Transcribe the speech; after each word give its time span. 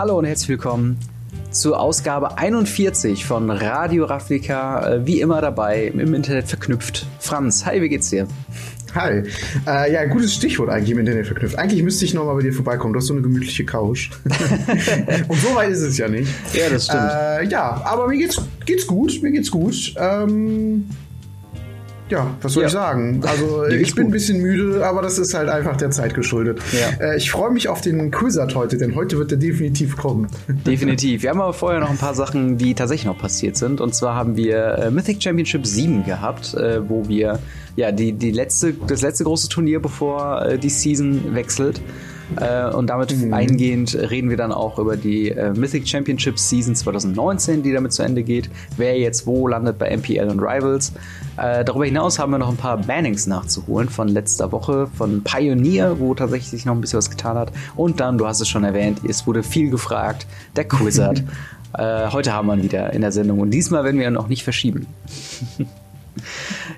Hallo 0.00 0.18
und 0.18 0.24
herzlich 0.24 0.48
willkommen 0.48 0.96
zur 1.50 1.78
Ausgabe 1.78 2.38
41 2.38 3.26
von 3.26 3.50
Radio 3.50 4.06
Ravnica. 4.06 4.94
Äh, 4.94 5.06
wie 5.06 5.20
immer 5.20 5.42
dabei, 5.42 5.88
im 5.88 6.14
Internet 6.14 6.48
verknüpft. 6.48 7.04
Franz, 7.18 7.66
hi, 7.66 7.82
wie 7.82 7.90
geht's 7.90 8.08
dir? 8.08 8.26
Hi. 8.94 9.24
Äh, 9.66 9.92
ja, 9.92 10.06
gutes 10.06 10.32
Stichwort 10.32 10.70
eigentlich 10.70 10.92
im 10.92 11.00
Internet 11.00 11.26
verknüpft. 11.26 11.58
Eigentlich 11.58 11.82
müsste 11.82 12.06
ich 12.06 12.14
nochmal 12.14 12.36
bei 12.36 12.40
dir 12.40 12.54
vorbeikommen. 12.54 12.94
Du 12.94 12.98
hast 12.98 13.08
so 13.08 13.12
eine 13.12 13.20
gemütliche 13.20 13.66
Couch. 13.66 14.08
Und 15.28 15.38
so 15.38 15.54
weit 15.54 15.68
ist 15.68 15.82
es 15.82 15.98
ja 15.98 16.08
nicht. 16.08 16.30
Ja, 16.54 16.70
das 16.70 16.86
stimmt. 16.86 17.02
Äh, 17.02 17.44
ja, 17.48 17.82
aber 17.84 18.08
mir 18.08 18.16
geht's, 18.16 18.40
geht's 18.64 18.86
gut. 18.86 19.22
Mir 19.22 19.32
geht's 19.32 19.50
gut. 19.50 19.92
Ähm, 19.98 20.88
ja, 22.10 22.34
was 22.42 22.52
soll 22.52 22.62
ja. 22.62 22.66
ich 22.66 22.72
sagen? 22.72 23.22
Also 23.24 23.64
ich 23.70 23.94
bin 23.94 24.06
ein 24.06 24.10
bisschen 24.10 24.40
müde, 24.42 24.84
aber 24.86 25.02
das 25.02 25.18
ist 25.18 25.34
halt 25.34 25.48
einfach 25.48 25.76
der 25.76 25.90
Zeit 25.90 26.14
geschuldet. 26.14 26.60
Ja. 26.72 27.06
Äh, 27.06 27.16
ich 27.16 27.30
freue 27.30 27.50
mich 27.50 27.68
auf 27.68 27.80
den 27.80 28.10
Quizard 28.10 28.54
heute, 28.54 28.76
denn 28.76 28.94
heute 28.94 29.18
wird 29.18 29.32
er 29.32 29.38
definitiv 29.38 29.96
kommen. 29.96 30.28
Definitiv. 30.66 31.22
Wir 31.22 31.30
haben 31.30 31.40
aber 31.40 31.52
vorher 31.52 31.80
noch 31.80 31.90
ein 31.90 31.98
paar 31.98 32.14
Sachen, 32.14 32.58
die 32.58 32.74
tatsächlich 32.74 33.06
noch 33.06 33.18
passiert 33.18 33.56
sind. 33.56 33.80
Und 33.80 33.94
zwar 33.94 34.14
haben 34.14 34.36
wir 34.36 34.78
äh, 34.78 34.90
Mythic 34.90 35.22
Championship 35.22 35.66
7 35.66 36.04
gehabt, 36.04 36.54
äh, 36.54 36.88
wo 36.88 37.08
wir 37.08 37.38
ja 37.76 37.92
die, 37.92 38.12
die 38.12 38.32
letzte, 38.32 38.72
das 38.72 39.02
letzte 39.02 39.24
große 39.24 39.48
Turnier, 39.48 39.80
bevor 39.80 40.42
äh, 40.44 40.58
die 40.58 40.70
Season 40.70 41.34
wechselt. 41.34 41.80
Äh, 42.36 42.72
und 42.72 42.88
damit 42.88 43.16
mhm. 43.16 43.34
eingehend 43.34 43.94
reden 43.94 44.30
wir 44.30 44.36
dann 44.36 44.52
auch 44.52 44.78
über 44.78 44.96
die 44.96 45.30
äh, 45.30 45.52
Mythic 45.52 45.88
Championship 45.88 46.38
Season 46.38 46.74
2019, 46.74 47.62
die 47.62 47.72
damit 47.72 47.92
zu 47.92 48.02
Ende 48.02 48.22
geht. 48.22 48.50
Wer 48.76 48.98
jetzt 48.98 49.26
wo 49.26 49.48
landet 49.48 49.78
bei 49.78 49.96
MPL 49.96 50.28
und 50.28 50.40
Rivals. 50.40 50.92
Äh, 51.40 51.64
darüber 51.64 51.86
hinaus 51.86 52.18
haben 52.18 52.32
wir 52.32 52.38
noch 52.38 52.50
ein 52.50 52.56
paar 52.56 52.76
Bannings 52.76 53.26
nachzuholen 53.26 53.88
von 53.88 54.08
letzter 54.08 54.52
Woche, 54.52 54.88
von 54.94 55.24
Pioneer, 55.24 55.98
wo 55.98 56.14
tatsächlich 56.14 56.50
sich 56.50 56.66
noch 56.66 56.74
ein 56.74 56.80
bisschen 56.80 56.98
was 56.98 57.10
getan 57.10 57.38
hat. 57.38 57.50
Und 57.76 58.00
dann, 58.00 58.18
du 58.18 58.26
hast 58.26 58.40
es 58.40 58.48
schon 58.48 58.62
erwähnt, 58.62 59.00
es 59.08 59.26
wurde 59.26 59.42
viel 59.42 59.70
gefragt, 59.70 60.26
der 60.56 60.64
Quizard. 60.64 61.22
Äh, 61.72 62.10
heute 62.10 62.32
haben 62.32 62.48
wir 62.48 62.54
ihn 62.54 62.64
wieder 62.64 62.92
in 62.92 63.00
der 63.00 63.12
Sendung 63.12 63.38
und 63.38 63.52
diesmal 63.52 63.84
werden 63.84 64.00
wir 64.00 64.08
ihn 64.08 64.16
auch 64.16 64.26
nicht 64.26 64.42
verschieben. 64.42 64.88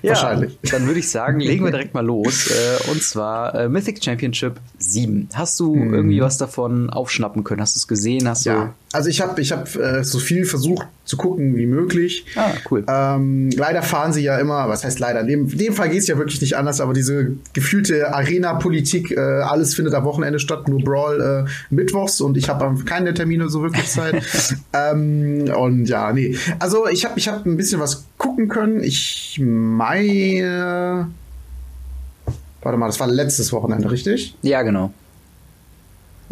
Ja, 0.01 0.11
Wahrscheinlich. 0.11 0.59
Dann 0.69 0.85
würde 0.85 0.99
ich 0.99 1.09
sagen, 1.09 1.39
legen 1.39 1.63
wir 1.63 1.71
direkt 1.71 1.93
mal 1.93 2.05
los. 2.05 2.51
Äh, 2.51 2.91
und 2.91 3.01
zwar 3.01 3.55
äh, 3.55 3.69
Mythic 3.69 4.03
Championship 4.03 4.59
7. 4.77 5.29
Hast 5.33 5.59
du 5.59 5.73
hm. 5.73 5.93
irgendwie 5.93 6.21
was 6.21 6.37
davon 6.37 6.89
aufschnappen 6.89 7.43
können? 7.43 7.61
Hast 7.61 7.75
du 7.75 7.79
es 7.79 7.87
gesehen? 7.87 8.27
Hast 8.27 8.45
ja. 8.45 8.65
du 8.65 8.73
also 8.93 9.09
ich 9.09 9.21
habe 9.21 9.41
ich 9.41 9.51
hab, 9.51 9.75
äh, 9.75 10.03
so 10.03 10.19
viel 10.19 10.45
versucht 10.45 10.87
zu 11.03 11.17
gucken 11.17 11.55
wie 11.55 11.65
möglich. 11.65 12.25
Ah, 12.35 12.51
cool. 12.69 12.85
Ähm, 12.87 13.49
leider 13.49 13.81
fahren 13.81 14.13
sie 14.13 14.21
ja 14.21 14.37
immer, 14.37 14.69
was 14.69 14.83
heißt 14.83 14.99
leider, 14.99 15.21
in 15.21 15.27
dem, 15.27 15.49
in 15.49 15.57
dem 15.57 15.73
Fall 15.73 15.89
geht's 15.89 16.07
ja 16.07 16.17
wirklich 16.17 16.39
nicht 16.41 16.55
anders, 16.55 16.79
aber 16.79 16.93
diese 16.93 17.31
gefühlte 17.53 18.13
Arena-Politik, 18.13 19.11
äh, 19.11 19.19
alles 19.19 19.73
findet 19.73 19.95
am 19.95 20.05
Wochenende 20.05 20.37
statt, 20.39 20.67
nur 20.67 20.79
Brawl 20.79 21.45
äh, 21.47 21.73
mittwochs 21.73 22.21
und 22.21 22.37
ich 22.37 22.49
habe 22.49 22.75
keine 22.85 23.15
Termine 23.15 23.49
so 23.49 23.63
wirklich 23.63 23.89
Zeit. 23.89 24.23
ähm, 24.73 25.51
und 25.57 25.85
ja, 25.87 26.13
nee. 26.13 26.37
Also 26.59 26.87
ich 26.87 27.03
habe 27.03 27.17
ich 27.17 27.27
hab 27.27 27.45
ein 27.45 27.57
bisschen 27.57 27.81
was 27.81 28.05
gucken 28.17 28.47
können. 28.47 28.83
Ich 28.83 29.41
meine. 29.43 31.07
Warte 32.61 32.77
mal, 32.77 32.85
das 32.87 32.99
war 32.99 33.07
letztes 33.07 33.51
Wochenende, 33.51 33.89
richtig? 33.89 34.35
Ja, 34.43 34.61
genau. 34.61 34.93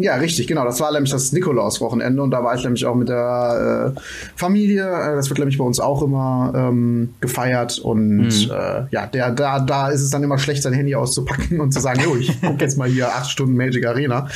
Ja, 0.01 0.15
richtig, 0.15 0.47
genau. 0.47 0.63
Das 0.63 0.79
war 0.79 0.91
nämlich 0.91 1.11
das 1.11 1.31
Nikolaus-Wochenende 1.31 2.21
und 2.21 2.31
da 2.31 2.43
war 2.43 2.55
ich 2.55 2.63
nämlich 2.63 2.85
auch 2.85 2.95
mit 2.95 3.09
der 3.09 3.93
äh, 3.95 3.99
Familie. 4.35 4.83
Äh, 4.83 5.15
das 5.15 5.29
wird 5.29 5.39
nämlich 5.39 5.57
bei 5.57 5.63
uns 5.63 5.79
auch 5.79 6.01
immer 6.01 6.53
ähm, 6.55 7.13
gefeiert 7.21 7.79
und 7.79 8.17
mhm. 8.17 8.51
äh, 8.51 8.83
ja, 8.91 9.05
der, 9.07 9.31
da, 9.31 9.59
da 9.59 9.89
ist 9.89 10.01
es 10.01 10.09
dann 10.09 10.23
immer 10.23 10.37
schlecht, 10.37 10.63
sein 10.63 10.73
Handy 10.73 10.95
auszupacken 10.95 11.59
und 11.59 11.71
zu 11.71 11.79
sagen, 11.79 12.01
jo, 12.03 12.15
ich 12.15 12.39
guck 12.41 12.59
jetzt 12.61 12.77
mal 12.77 12.89
hier 12.89 13.09
acht 13.09 13.29
Stunden 13.29 13.55
Magic 13.55 13.85
Arena. 13.85 14.27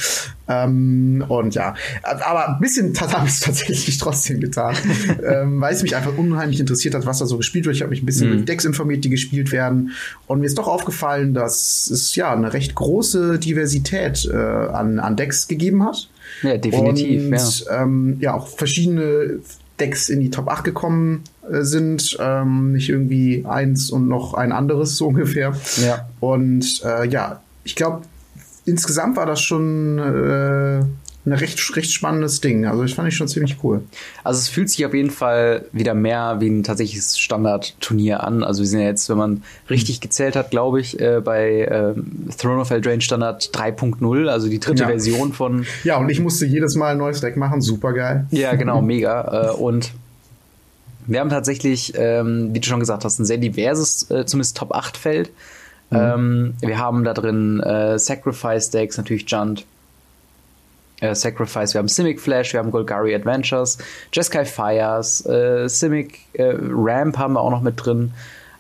Ähm, 0.47 1.25
und 1.27 1.55
ja, 1.55 1.73
aber 2.03 2.49
ein 2.49 2.59
bisschen 2.59 2.93
habe 2.99 3.27
ich 3.27 3.33
es 3.33 3.39
tatsächlich 3.41 3.97
trotzdem 3.97 4.39
getan, 4.39 4.75
ähm, 5.27 5.59
weil 5.59 5.73
es 5.73 5.81
mich 5.81 5.95
einfach 5.95 6.17
unheimlich 6.17 6.59
interessiert 6.59 6.93
hat, 6.93 7.05
was 7.05 7.19
da 7.19 7.25
so 7.25 7.37
gespielt 7.37 7.65
wird. 7.65 7.75
Ich 7.75 7.81
habe 7.81 7.89
mich 7.89 8.03
ein 8.03 8.05
bisschen 8.05 8.29
mhm. 8.29 8.35
mit 8.37 8.49
Decks 8.49 8.65
informiert, 8.65 9.03
die 9.03 9.09
gespielt 9.09 9.51
werden. 9.51 9.91
Und 10.27 10.39
mir 10.39 10.45
ist 10.45 10.57
doch 10.57 10.67
aufgefallen, 10.67 11.33
dass 11.33 11.89
es 11.89 12.15
ja 12.15 12.31
eine 12.31 12.53
recht 12.53 12.75
große 12.75 13.39
Diversität 13.39 14.25
äh, 14.31 14.35
an, 14.35 14.99
an 14.99 15.15
Decks 15.15 15.47
gegeben 15.47 15.83
hat. 15.83 16.09
Ja, 16.43 16.57
definitiv. 16.57 17.25
Und, 17.25 17.65
ja. 17.65 17.81
Ähm, 17.81 18.17
ja, 18.19 18.33
auch 18.33 18.47
verschiedene 18.47 19.39
Decks 19.79 20.09
in 20.09 20.19
die 20.19 20.29
Top 20.29 20.47
8 20.47 20.63
gekommen 20.63 21.23
äh, 21.49 21.61
sind. 21.61 22.17
Ähm, 22.19 22.73
nicht 22.73 22.89
irgendwie 22.89 23.45
eins 23.47 23.89
und 23.89 24.07
noch 24.07 24.33
ein 24.33 24.51
anderes 24.51 24.97
so 24.97 25.07
ungefähr. 25.07 25.55
Ja. 25.85 26.07
Und 26.19 26.81
äh, 26.83 27.07
ja, 27.07 27.41
ich 27.63 27.75
glaube, 27.75 28.03
insgesamt 28.65 29.15
war 29.15 29.25
das 29.25 29.41
schon 29.41 29.99
äh, 29.99 30.83
ein 31.25 31.33
recht, 31.33 31.75
recht 31.75 31.91
spannendes 31.91 32.39
Ding. 32.41 32.65
Also, 32.65 32.83
das 32.83 32.93
fand 32.93 33.07
ich 33.07 33.15
schon 33.15 33.27
ziemlich 33.27 33.57
cool. 33.63 33.81
Also, 34.23 34.39
es 34.39 34.49
fühlt 34.49 34.69
sich 34.69 34.85
auf 34.85 34.93
jeden 34.93 35.09
Fall 35.09 35.65
wieder 35.71 35.93
mehr 35.93 36.37
wie 36.39 36.49
ein 36.49 36.63
tatsächliches 36.63 37.17
Standardturnier 37.17 38.23
an. 38.23 38.43
Also, 38.43 38.61
wir 38.61 38.67
sind 38.67 38.81
ja 38.81 38.87
jetzt, 38.87 39.09
wenn 39.09 39.17
man 39.17 39.43
richtig 39.69 40.01
gezählt 40.01 40.35
hat, 40.35 40.51
glaube 40.51 40.79
ich, 40.79 40.99
äh, 40.99 41.21
bei 41.23 41.61
äh, 41.61 41.93
Throne 42.37 42.61
of 42.61 42.69
Eldraine 42.69 43.01
Standard 43.01 43.49
3.0, 43.53 44.27
also 44.27 44.49
die 44.49 44.59
dritte 44.59 44.83
ja. 44.83 44.89
Version 44.89 45.33
von. 45.33 45.65
Ja, 45.83 45.97
und 45.97 46.09
ich 46.09 46.19
musste 46.19 46.45
jedes 46.45 46.75
Mal 46.75 46.91
ein 46.91 46.97
neues 46.97 47.21
Deck 47.21 47.37
machen. 47.37 47.61
Super 47.61 47.93
geil. 47.93 48.27
Ja, 48.31 48.53
genau, 48.55 48.81
mega. 48.83 49.51
Äh, 49.51 49.55
und 49.55 49.91
wir 51.07 51.19
haben 51.19 51.29
tatsächlich, 51.29 51.93
ähm, 51.95 52.49
wie 52.53 52.59
du 52.59 52.67
schon 52.67 52.79
gesagt 52.79 53.03
hast, 53.03 53.19
ein 53.19 53.25
sehr 53.25 53.37
diverses, 53.37 54.09
äh, 54.09 54.25
zumindest 54.25 54.57
Top 54.57 54.73
8 54.73 54.97
Feld. 54.97 55.31
Mhm. 55.89 55.97
Ähm, 55.97 56.53
wir 56.61 56.77
haben 56.77 57.03
da 57.03 57.13
drin 57.13 57.59
äh, 57.61 57.97
Sacrifice 57.99 58.69
Decks, 58.71 58.97
natürlich 58.97 59.29
Junt. 59.29 59.65
Äh, 61.01 61.13
Sacrifice, 61.13 61.73
wir 61.73 61.79
haben 61.79 61.89
Simic 61.89 62.21
Flash, 62.21 62.53
wir 62.53 62.59
haben 62.59 62.71
Golgari 62.71 63.13
Adventures, 63.13 63.77
Jeskai 64.13 64.45
Fires, 64.45 65.25
äh, 65.25 65.67
Simic 65.67 66.19
äh, 66.33 66.55
Ramp 66.57 67.17
haben 67.17 67.33
wir 67.33 67.41
auch 67.41 67.51
noch 67.51 67.61
mit 67.61 67.85
drin. 67.85 68.13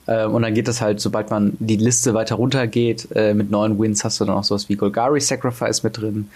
Äh, 0.07 0.25
und 0.25 0.41
dann 0.41 0.53
geht 0.53 0.67
es 0.67 0.81
halt, 0.81 0.99
sobald 0.99 1.29
man 1.29 1.55
die 1.59 1.77
Liste 1.77 2.13
weiter 2.13 2.35
runter 2.35 2.67
geht, 2.67 3.07
äh, 3.15 3.33
mit 3.33 3.51
neuen 3.51 3.79
Wins 3.79 4.03
hast 4.03 4.19
du 4.19 4.25
dann 4.25 4.35
auch 4.35 4.43
sowas 4.43 4.69
wie 4.69 4.75
Golgari 4.75 5.21
Sacrifice 5.21 5.83
mit 5.83 5.97
drin. 5.97 6.29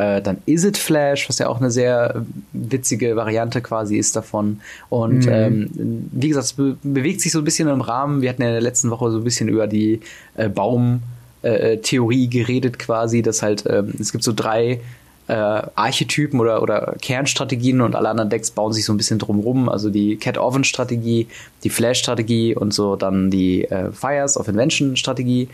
Äh, 0.00 0.22
dann 0.22 0.38
Is 0.46 0.64
It 0.64 0.78
Flash, 0.78 1.28
was 1.28 1.38
ja 1.38 1.48
auch 1.48 1.58
eine 1.58 1.70
sehr 1.70 2.24
witzige 2.54 3.16
Variante 3.16 3.60
quasi 3.60 3.98
ist 3.98 4.16
davon. 4.16 4.60
Und 4.88 5.26
mhm. 5.26 5.32
ähm, 5.32 6.08
wie 6.12 6.28
gesagt, 6.28 6.46
es 6.46 6.52
be 6.54 6.78
bewegt 6.82 7.20
sich 7.20 7.32
so 7.32 7.38
ein 7.38 7.44
bisschen 7.44 7.68
im 7.68 7.82
Rahmen. 7.82 8.22
Wir 8.22 8.30
hatten 8.30 8.40
ja 8.40 8.48
in 8.48 8.54
der 8.54 8.62
letzten 8.62 8.88
Woche 8.90 9.10
so 9.10 9.18
ein 9.18 9.24
bisschen 9.24 9.50
über 9.50 9.66
die 9.66 10.00
äh, 10.36 10.48
Baumtheorie 10.48 12.24
äh, 12.24 12.28
geredet 12.28 12.78
quasi, 12.78 13.20
dass 13.20 13.42
halt 13.42 13.64
ähm, 13.68 13.92
es 14.00 14.12
gibt 14.12 14.24
so 14.24 14.32
drei 14.34 14.80
äh, 15.28 15.34
Archetypen 15.34 16.40
oder, 16.40 16.62
oder 16.62 16.94
Kernstrategien 17.02 17.82
und 17.82 17.94
alle 17.94 18.08
anderen 18.08 18.30
Decks 18.30 18.52
bauen 18.52 18.72
sich 18.72 18.86
so 18.86 18.94
ein 18.94 18.96
bisschen 18.96 19.18
drumrum. 19.18 19.68
Also 19.68 19.90
die 19.90 20.16
Cat-Oven-Strategie, 20.16 21.26
die 21.62 21.70
Flash-Strategie 21.70 22.54
und 22.54 22.72
so 22.72 22.96
dann 22.96 23.30
die 23.30 23.66
äh, 23.66 23.92
Fires 23.92 24.38
of 24.38 24.48
Invention-Strategie. 24.48 25.48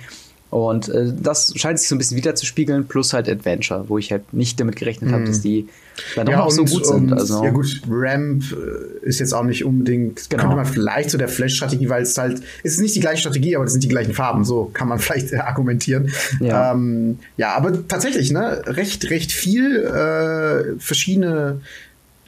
Und 0.50 0.88
äh, 0.88 1.12
das 1.20 1.52
scheint 1.56 1.78
sich 1.78 1.88
so 1.88 1.94
ein 1.94 1.98
bisschen 1.98 2.16
wiederzuspiegeln, 2.16 2.86
plus 2.86 3.12
halt 3.12 3.28
Adventure, 3.28 3.88
wo 3.88 3.98
ich 3.98 4.12
halt 4.12 4.32
nicht 4.32 4.60
damit 4.60 4.76
gerechnet 4.76 5.12
habe, 5.12 5.24
dass 5.24 5.38
mhm. 5.38 5.42
die 5.42 5.68
dann 6.14 6.26
ja, 6.28 6.42
auch 6.42 6.50
so 6.50 6.64
gut 6.64 6.86
sind. 6.86 7.12
Also. 7.12 7.42
Ja 7.44 7.50
gut, 7.50 7.82
Ramp 7.88 8.44
äh, 8.52 9.06
ist 9.06 9.18
jetzt 9.18 9.32
auch 9.32 9.42
nicht 9.42 9.64
unbedingt, 9.64 10.30
genau. 10.30 10.42
könnte 10.42 10.56
man 10.56 10.66
vielleicht 10.66 11.10
zu 11.10 11.14
so 11.14 11.18
der 11.18 11.28
Flash-Strategie, 11.28 11.88
weil 11.88 12.02
es 12.02 12.16
halt, 12.16 12.42
es 12.62 12.74
ist 12.74 12.80
nicht 12.80 12.94
die 12.94 13.00
gleiche 13.00 13.20
Strategie, 13.20 13.56
aber 13.56 13.64
es 13.64 13.72
sind 13.72 13.82
die 13.82 13.88
gleichen 13.88 14.14
Farben, 14.14 14.44
so 14.44 14.70
kann 14.72 14.88
man 14.88 14.98
vielleicht 15.00 15.32
äh, 15.32 15.38
argumentieren. 15.38 16.12
Ja. 16.40 16.72
Ähm, 16.72 17.18
ja, 17.36 17.54
aber 17.54 17.88
tatsächlich, 17.88 18.30
ne, 18.30 18.62
recht, 18.66 19.10
recht 19.10 19.32
viel 19.32 19.82
äh, 19.82 20.78
verschiedene 20.78 21.60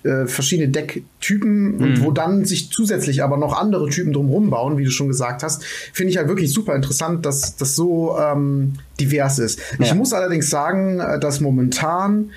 äh, 0.05 0.27
verschiedene 0.27 0.69
Decktypen 0.69 1.77
mhm. 1.77 1.83
und 1.83 2.05
wo 2.05 2.11
dann 2.11 2.45
sich 2.45 2.71
zusätzlich 2.71 3.23
aber 3.23 3.37
noch 3.37 3.59
andere 3.59 3.89
Typen 3.89 4.13
drumherum 4.13 4.51
bauen, 4.51 4.79
wie 4.79 4.85
du 4.85 4.91
schon 4.91 5.09
gesagt 5.09 5.43
hast, 5.43 5.65
finde 5.65 6.11
ich 6.11 6.19
halt 6.19 6.29
wirklich 6.29 6.53
super 6.53 6.75
interessant, 6.75 7.27
dass 7.27 7.57
das 7.57 7.75
so 7.75 8.17
ähm, 8.19 8.75
divers 9.01 9.39
ist. 9.39 9.61
Ja. 9.79 9.87
Ich 9.87 9.95
muss 9.95 10.13
allerdings 10.13 10.51
sagen, 10.51 11.01
äh, 11.01 11.19
dass 11.19 11.41
momentan 11.41 12.31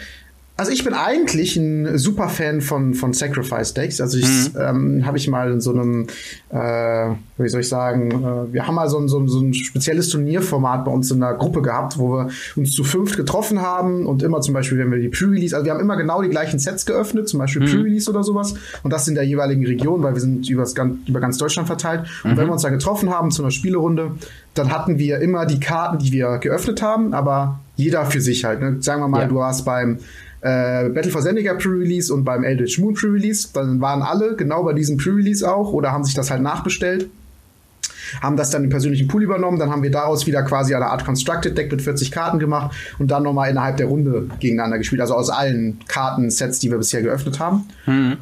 also 0.62 0.74
ich 0.74 0.84
bin 0.84 0.94
eigentlich 0.94 1.56
ein 1.58 1.98
super 1.98 2.30
Fan 2.30 2.62
von, 2.62 2.94
von 2.94 3.14
Sacrifice 3.14 3.74
Decks. 3.74 4.00
Also 4.00 4.20
ich 4.20 4.54
mhm. 4.54 4.60
ähm, 4.60 5.06
habe 5.08 5.18
ich 5.18 5.28
mal 5.28 5.52
in 5.52 5.60
so 5.60 5.72
einem, 5.72 6.06
äh, 6.52 7.10
wie 7.40 7.50
soll 7.50 7.62
ich 7.62 7.68
sagen, 7.68 8.12
äh, 8.12 8.54
wir 8.54 8.68
haben 8.68 8.76
mal 8.76 8.88
so 8.88 9.00
ein, 9.00 9.08
so, 9.08 9.18
ein, 9.18 9.28
so 9.28 9.40
ein 9.40 9.56
spezielles 9.56 10.10
Turnierformat 10.10 10.86
bei 10.86 10.92
uns 10.92 11.10
in 11.10 11.20
der 11.20 11.34
Gruppe 11.34 11.64
gehabt, 11.64 11.98
wo 11.98 12.12
wir 12.12 12.30
uns 12.56 12.74
zu 12.74 12.84
fünft 12.84 13.18
getroffen 13.18 13.60
haben 13.60 14.06
und 14.06 14.22
immer 14.22 14.40
zum 14.42 14.54
Beispiel, 14.54 14.78
wenn 14.78 14.92
wir 14.92 15.00
die 15.00 15.10
Pre-Release, 15.10 15.56
also 15.56 15.66
wir 15.66 15.74
haben 15.74 15.80
immer 15.80 15.98
genau 15.98 16.22
die 16.22 16.30
gleichen 16.30 16.60
Sets 16.60 16.86
geöffnet, 16.86 17.28
zum 17.28 17.40
Beispiel 17.40 17.64
mhm. 17.64 17.72
Pre-Release 17.72 18.08
oder 18.08 18.22
sowas 18.24 18.54
und 18.84 18.94
das 18.94 19.08
in 19.08 19.16
der 19.16 19.24
jeweiligen 19.24 19.66
Region, 19.66 20.04
weil 20.04 20.14
wir 20.14 20.22
sind 20.22 20.48
über 20.48 21.20
ganz 21.20 21.40
Deutschland 21.40 21.66
verteilt. 21.66 22.02
Und 22.24 22.34
mhm. 22.34 22.38
wenn 22.38 22.46
wir 22.46 22.54
uns 22.54 22.62
dann 22.62 22.74
getroffen 22.74 23.10
haben 23.10 23.32
zu 23.32 23.42
einer 23.42 23.50
Spielerunde, 23.50 24.12
dann 24.54 24.72
hatten 24.72 25.00
wir 25.00 25.22
immer 25.22 25.48
die 25.48 25.60
Karten, 25.60 25.98
die 25.98 26.12
wir 26.12 26.38
geöffnet 26.38 26.84
haben, 26.84 27.16
aber 27.16 27.62
jeder 27.78 28.06
für 28.06 28.22
sich 28.22 28.46
halt. 28.46 28.62
Ne? 28.62 28.78
Sagen 28.82 29.02
wir 29.02 29.08
mal, 29.08 29.22
ja. 29.22 29.28
du 29.28 29.42
hast 29.42 29.66
beim 29.66 29.98
äh, 30.42 30.90
Battle 30.90 31.12
for 31.12 31.22
Zendika 31.22 31.54
Pre-Release 31.54 32.14
und 32.14 32.24
beim 32.24 32.44
Eldritch 32.44 32.80
Moon 32.80 32.94
Pre-Release. 32.94 33.50
Dann 33.54 33.80
waren 33.80 34.02
alle 34.02 34.36
genau 34.36 34.64
bei 34.64 34.74
diesem 34.74 34.98
Pre-Release 34.98 35.50
auch 35.50 35.72
oder 35.74 35.92
haben 35.92 36.04
sich 36.04 36.14
das 36.14 36.32
halt 36.32 36.42
nachbestellt. 36.42 37.10
haben 38.22 38.36
das 38.36 38.50
dann 38.50 38.64
im 38.64 38.70
persönlichen 38.70 39.08
Pool 39.08 39.24
übernommen, 39.24 39.58
dann 39.58 39.70
haben 39.70 39.84
wir 39.84 39.92
daraus 39.92 40.28
wieder 40.28 40.44
quasi 40.44 40.76
eine 40.76 40.88
Art 40.88 41.06
Constructed 41.06 41.58
Deck 41.58 41.72
mit 41.72 41.82
40 41.82 42.12
Karten 42.12 42.40
gemacht 42.40 42.76
und 43.00 43.10
dann 43.10 43.24
nochmal 43.24 43.50
innerhalb 43.50 43.78
der 43.78 43.86
Runde 43.86 44.28
gegeneinander 44.40 44.80
gespielt, 44.80 45.00
also 45.02 45.16
aus 45.16 45.30
allen 45.30 45.80
Kartensets, 45.88 46.60
die 46.60 46.70
wir 46.70 46.78
bisher 46.78 47.02
geöffnet 47.02 47.40
haben. 47.40 47.70
Mhm. 47.86 48.18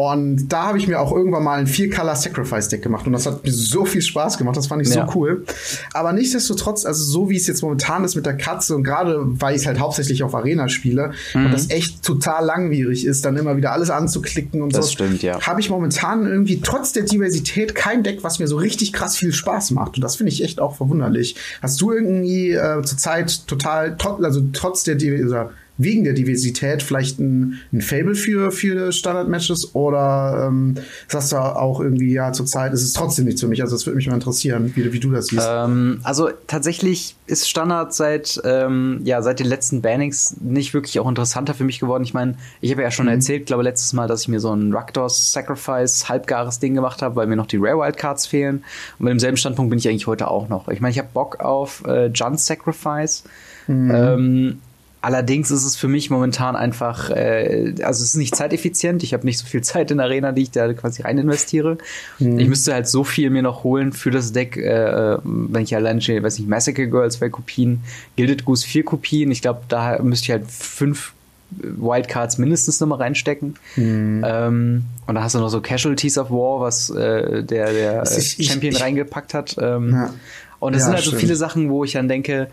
Und 0.00 0.48
da 0.48 0.68
habe 0.68 0.78
ich 0.78 0.88
mir 0.88 0.98
auch 0.98 1.12
irgendwann 1.12 1.44
mal 1.44 1.58
ein 1.58 1.66
Vier-Color 1.66 2.16
Sacrifice 2.16 2.68
Deck 2.68 2.80
gemacht 2.80 3.06
und 3.06 3.12
das 3.12 3.26
hat 3.26 3.44
mir 3.44 3.52
so 3.52 3.84
viel 3.84 4.00
Spaß 4.00 4.38
gemacht, 4.38 4.56
das 4.56 4.66
fand 4.66 4.80
ich 4.80 4.88
ja. 4.88 5.06
so 5.06 5.14
cool. 5.14 5.44
Aber 5.92 6.14
nichtsdestotrotz, 6.14 6.86
also 6.86 7.04
so 7.04 7.28
wie 7.28 7.36
es 7.36 7.46
jetzt 7.46 7.60
momentan 7.60 8.02
ist 8.02 8.16
mit 8.16 8.24
der 8.24 8.34
Katze 8.38 8.74
und 8.74 8.82
gerade 8.82 9.18
weil 9.20 9.54
ich 9.54 9.60
es 9.60 9.66
halt 9.66 9.78
hauptsächlich 9.78 10.22
auf 10.22 10.34
Arena 10.34 10.70
spiele 10.70 11.12
mhm. 11.34 11.44
und 11.44 11.52
das 11.52 11.68
echt 11.68 12.02
total 12.02 12.46
langwierig 12.46 13.04
ist, 13.04 13.26
dann 13.26 13.36
immer 13.36 13.58
wieder 13.58 13.72
alles 13.72 13.90
anzuklicken 13.90 14.62
und 14.62 14.74
das 14.74 14.86
so. 14.86 14.92
Das 14.92 14.92
stimmt, 14.92 15.22
ja. 15.22 15.38
Habe 15.38 15.60
ich 15.60 15.68
momentan 15.68 16.26
irgendwie 16.26 16.62
trotz 16.62 16.94
der 16.94 17.02
Diversität 17.02 17.74
kein 17.74 18.02
Deck, 18.02 18.20
was 18.24 18.38
mir 18.38 18.46
so 18.46 18.56
richtig 18.56 18.94
krass 18.94 19.18
viel 19.18 19.34
Spaß 19.34 19.72
macht 19.72 19.96
und 19.96 20.00
das 20.00 20.16
finde 20.16 20.32
ich 20.32 20.42
echt 20.42 20.60
auch 20.60 20.76
verwunderlich. 20.76 21.36
Hast 21.60 21.78
du 21.78 21.92
irgendwie 21.92 22.52
äh, 22.52 22.82
zurzeit 22.84 23.46
total, 23.46 23.98
also 24.22 24.40
trotz 24.54 24.82
der 24.84 24.94
dieser 24.94 25.50
wegen 25.82 26.04
der 26.04 26.12
Diversität 26.12 26.82
vielleicht 26.82 27.18
ein, 27.18 27.60
ein 27.72 27.80
Fable 27.80 28.14
für, 28.14 28.52
für 28.52 28.92
Standard-Matches 28.92 29.74
oder 29.74 30.46
ähm, 30.46 30.74
sagst 31.08 31.32
du 31.32 31.36
auch 31.36 31.80
irgendwie, 31.80 32.12
ja, 32.12 32.32
zurzeit 32.32 32.72
ist 32.72 32.82
es 32.82 32.92
trotzdem 32.92 33.24
nicht 33.24 33.40
für 33.40 33.48
mich? 33.48 33.62
Also, 33.62 33.76
das 33.76 33.86
würde 33.86 33.96
mich 33.96 34.06
mal 34.06 34.14
interessieren, 34.14 34.72
wie, 34.74 34.92
wie 34.92 35.00
du 35.00 35.10
das 35.10 35.28
siehst. 35.28 35.48
Ähm, 35.48 36.00
also, 36.02 36.28
tatsächlich 36.46 37.16
ist 37.26 37.48
Standard 37.48 37.94
seit, 37.94 38.40
ähm, 38.44 39.00
ja, 39.04 39.22
seit 39.22 39.40
den 39.40 39.46
letzten 39.46 39.80
Bannings 39.80 40.36
nicht 40.40 40.74
wirklich 40.74 41.00
auch 41.00 41.08
interessanter 41.08 41.54
für 41.54 41.64
mich 41.64 41.80
geworden. 41.80 42.04
Ich 42.04 42.12
meine, 42.12 42.34
ich 42.60 42.70
habe 42.72 42.82
ja 42.82 42.90
schon 42.90 43.06
mhm. 43.06 43.12
erzählt, 43.12 43.46
glaube 43.46 43.62
letztes 43.62 43.94
Mal, 43.94 44.06
dass 44.06 44.22
ich 44.22 44.28
mir 44.28 44.40
so 44.40 44.52
ein 44.54 44.72
Rakdos 44.74 45.32
Sacrifice 45.32 46.08
halbgares 46.08 46.58
Ding 46.58 46.74
gemacht 46.74 47.00
habe, 47.00 47.16
weil 47.16 47.26
mir 47.26 47.36
noch 47.36 47.46
die 47.46 47.56
Rare 47.56 47.78
Wild 47.78 47.96
Cards 47.96 48.26
fehlen. 48.26 48.64
Und 48.98 49.04
mit 49.04 49.12
demselben 49.12 49.38
Standpunkt 49.38 49.70
bin 49.70 49.78
ich 49.78 49.88
eigentlich 49.88 50.06
heute 50.06 50.28
auch 50.28 50.48
noch. 50.48 50.68
Ich 50.68 50.80
meine, 50.80 50.92
ich 50.92 50.98
habe 50.98 51.08
Bock 51.14 51.40
auf 51.40 51.82
äh, 51.86 52.08
Junt 52.08 52.40
Sacrifice. 52.40 53.24
Mhm. 53.66 53.90
Ähm, 53.94 54.58
Allerdings 55.02 55.50
ist 55.50 55.64
es 55.64 55.76
für 55.76 55.88
mich 55.88 56.10
momentan 56.10 56.56
einfach, 56.56 57.08
äh, 57.08 57.74
also 57.82 58.02
es 58.02 58.10
ist 58.10 58.16
nicht 58.16 58.36
zeiteffizient. 58.36 59.02
Ich 59.02 59.14
habe 59.14 59.24
nicht 59.24 59.38
so 59.38 59.46
viel 59.46 59.62
Zeit 59.62 59.90
in 59.90 59.98
Arena, 59.98 60.32
die 60.32 60.42
ich 60.42 60.50
da 60.50 60.70
quasi 60.74 61.02
rein 61.02 61.16
investiere. 61.16 61.78
Mhm. 62.18 62.38
Ich 62.38 62.48
müsste 62.48 62.74
halt 62.74 62.86
so 62.86 63.02
viel 63.02 63.30
mir 63.30 63.40
noch 63.40 63.64
holen 63.64 63.94
für 63.94 64.10
das 64.10 64.32
Deck, 64.32 64.58
äh, 64.58 65.16
wenn 65.24 65.62
ich 65.62 65.74
allein 65.74 66.02
stehe, 66.02 66.22
weiß 66.22 66.38
nicht, 66.38 66.48
Massacre 66.48 66.86
Girl 66.86 67.10
zwei 67.10 67.30
Kopien, 67.30 67.80
Gilded 68.16 68.44
Goose 68.44 68.66
vier 68.66 68.84
Kopien. 68.84 69.30
Ich 69.30 69.40
glaube, 69.40 69.62
da 69.68 70.02
müsste 70.02 70.24
ich 70.24 70.30
halt 70.32 70.50
fünf 70.50 71.14
Wildcards 71.50 72.36
mindestens 72.36 72.78
nochmal 72.80 72.98
reinstecken. 72.98 73.56
Mhm. 73.76 74.22
Ähm, 74.24 74.84
und 75.06 75.14
da 75.14 75.22
hast 75.22 75.34
du 75.34 75.38
noch 75.38 75.48
so 75.48 75.62
Casualties 75.62 76.18
of 76.18 76.30
War, 76.30 76.60
was 76.60 76.90
äh, 76.90 77.42
der, 77.42 77.72
der 77.72 78.02
ich, 78.02 78.46
Champion 78.46 78.74
ich, 78.74 78.82
reingepackt 78.82 79.32
hat. 79.32 79.56
Ähm, 79.58 79.92
ja. 79.92 80.14
Und 80.58 80.74
es 80.74 80.80
ja, 80.80 80.84
sind 80.84 80.94
halt 80.94 81.04
stimmt. 81.04 81.14
so 81.14 81.20
viele 81.20 81.36
Sachen, 81.36 81.70
wo 81.70 81.84
ich 81.84 81.92
dann 81.92 82.06
denke, 82.06 82.48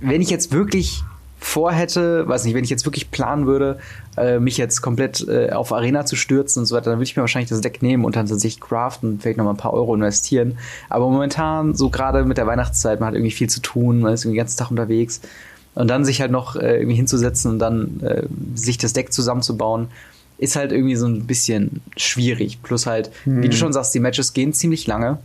wenn 0.00 0.20
ich 0.20 0.30
jetzt 0.30 0.52
wirklich 0.52 1.04
vorhätte, 1.38 2.26
weiß 2.26 2.44
nicht, 2.44 2.54
wenn 2.54 2.64
ich 2.64 2.70
jetzt 2.70 2.86
wirklich 2.86 3.10
planen 3.10 3.46
würde, 3.46 3.78
äh, 4.16 4.38
mich 4.38 4.56
jetzt 4.56 4.80
komplett 4.80 5.26
äh, 5.28 5.50
auf 5.50 5.72
Arena 5.72 6.06
zu 6.06 6.16
stürzen 6.16 6.60
und 6.60 6.66
so 6.66 6.74
weiter, 6.74 6.90
dann 6.90 6.98
würde 6.98 7.04
ich 7.04 7.16
mir 7.16 7.22
wahrscheinlich 7.22 7.50
das 7.50 7.60
Deck 7.60 7.82
nehmen 7.82 8.04
und 8.04 8.16
dann 8.16 8.26
tatsächlich 8.26 8.60
craften 8.60 9.10
und 9.10 9.22
vielleicht 9.22 9.38
noch 9.38 9.44
mal 9.44 9.50
ein 9.50 9.56
paar 9.56 9.74
Euro 9.74 9.94
investieren. 9.94 10.58
Aber 10.88 11.08
momentan, 11.10 11.74
so 11.74 11.90
gerade 11.90 12.24
mit 12.24 12.38
der 12.38 12.46
Weihnachtszeit, 12.46 13.00
man 13.00 13.08
hat 13.08 13.14
irgendwie 13.14 13.32
viel 13.32 13.50
zu 13.50 13.60
tun, 13.60 14.00
man 14.00 14.14
ist 14.14 14.24
irgendwie 14.24 14.36
den 14.36 14.44
ganzen 14.44 14.58
Tag 14.58 14.70
unterwegs. 14.70 15.20
Und 15.74 15.88
dann 15.88 16.06
sich 16.06 16.22
halt 16.22 16.30
noch 16.30 16.56
äh, 16.56 16.78
irgendwie 16.78 16.96
hinzusetzen 16.96 17.50
und 17.50 17.58
dann 17.58 18.00
äh, 18.00 18.22
sich 18.54 18.78
das 18.78 18.94
Deck 18.94 19.12
zusammenzubauen, 19.12 19.88
ist 20.38 20.56
halt 20.56 20.72
irgendwie 20.72 20.96
so 20.96 21.06
ein 21.06 21.26
bisschen 21.26 21.82
schwierig. 21.98 22.62
Plus 22.62 22.86
halt, 22.86 23.10
hm. 23.24 23.42
wie 23.42 23.48
du 23.48 23.52
hm. 23.52 23.58
schon 23.58 23.72
sagst, 23.74 23.94
die 23.94 24.00
Matches 24.00 24.32
gehen 24.32 24.54
ziemlich 24.54 24.86
lange 24.86 25.18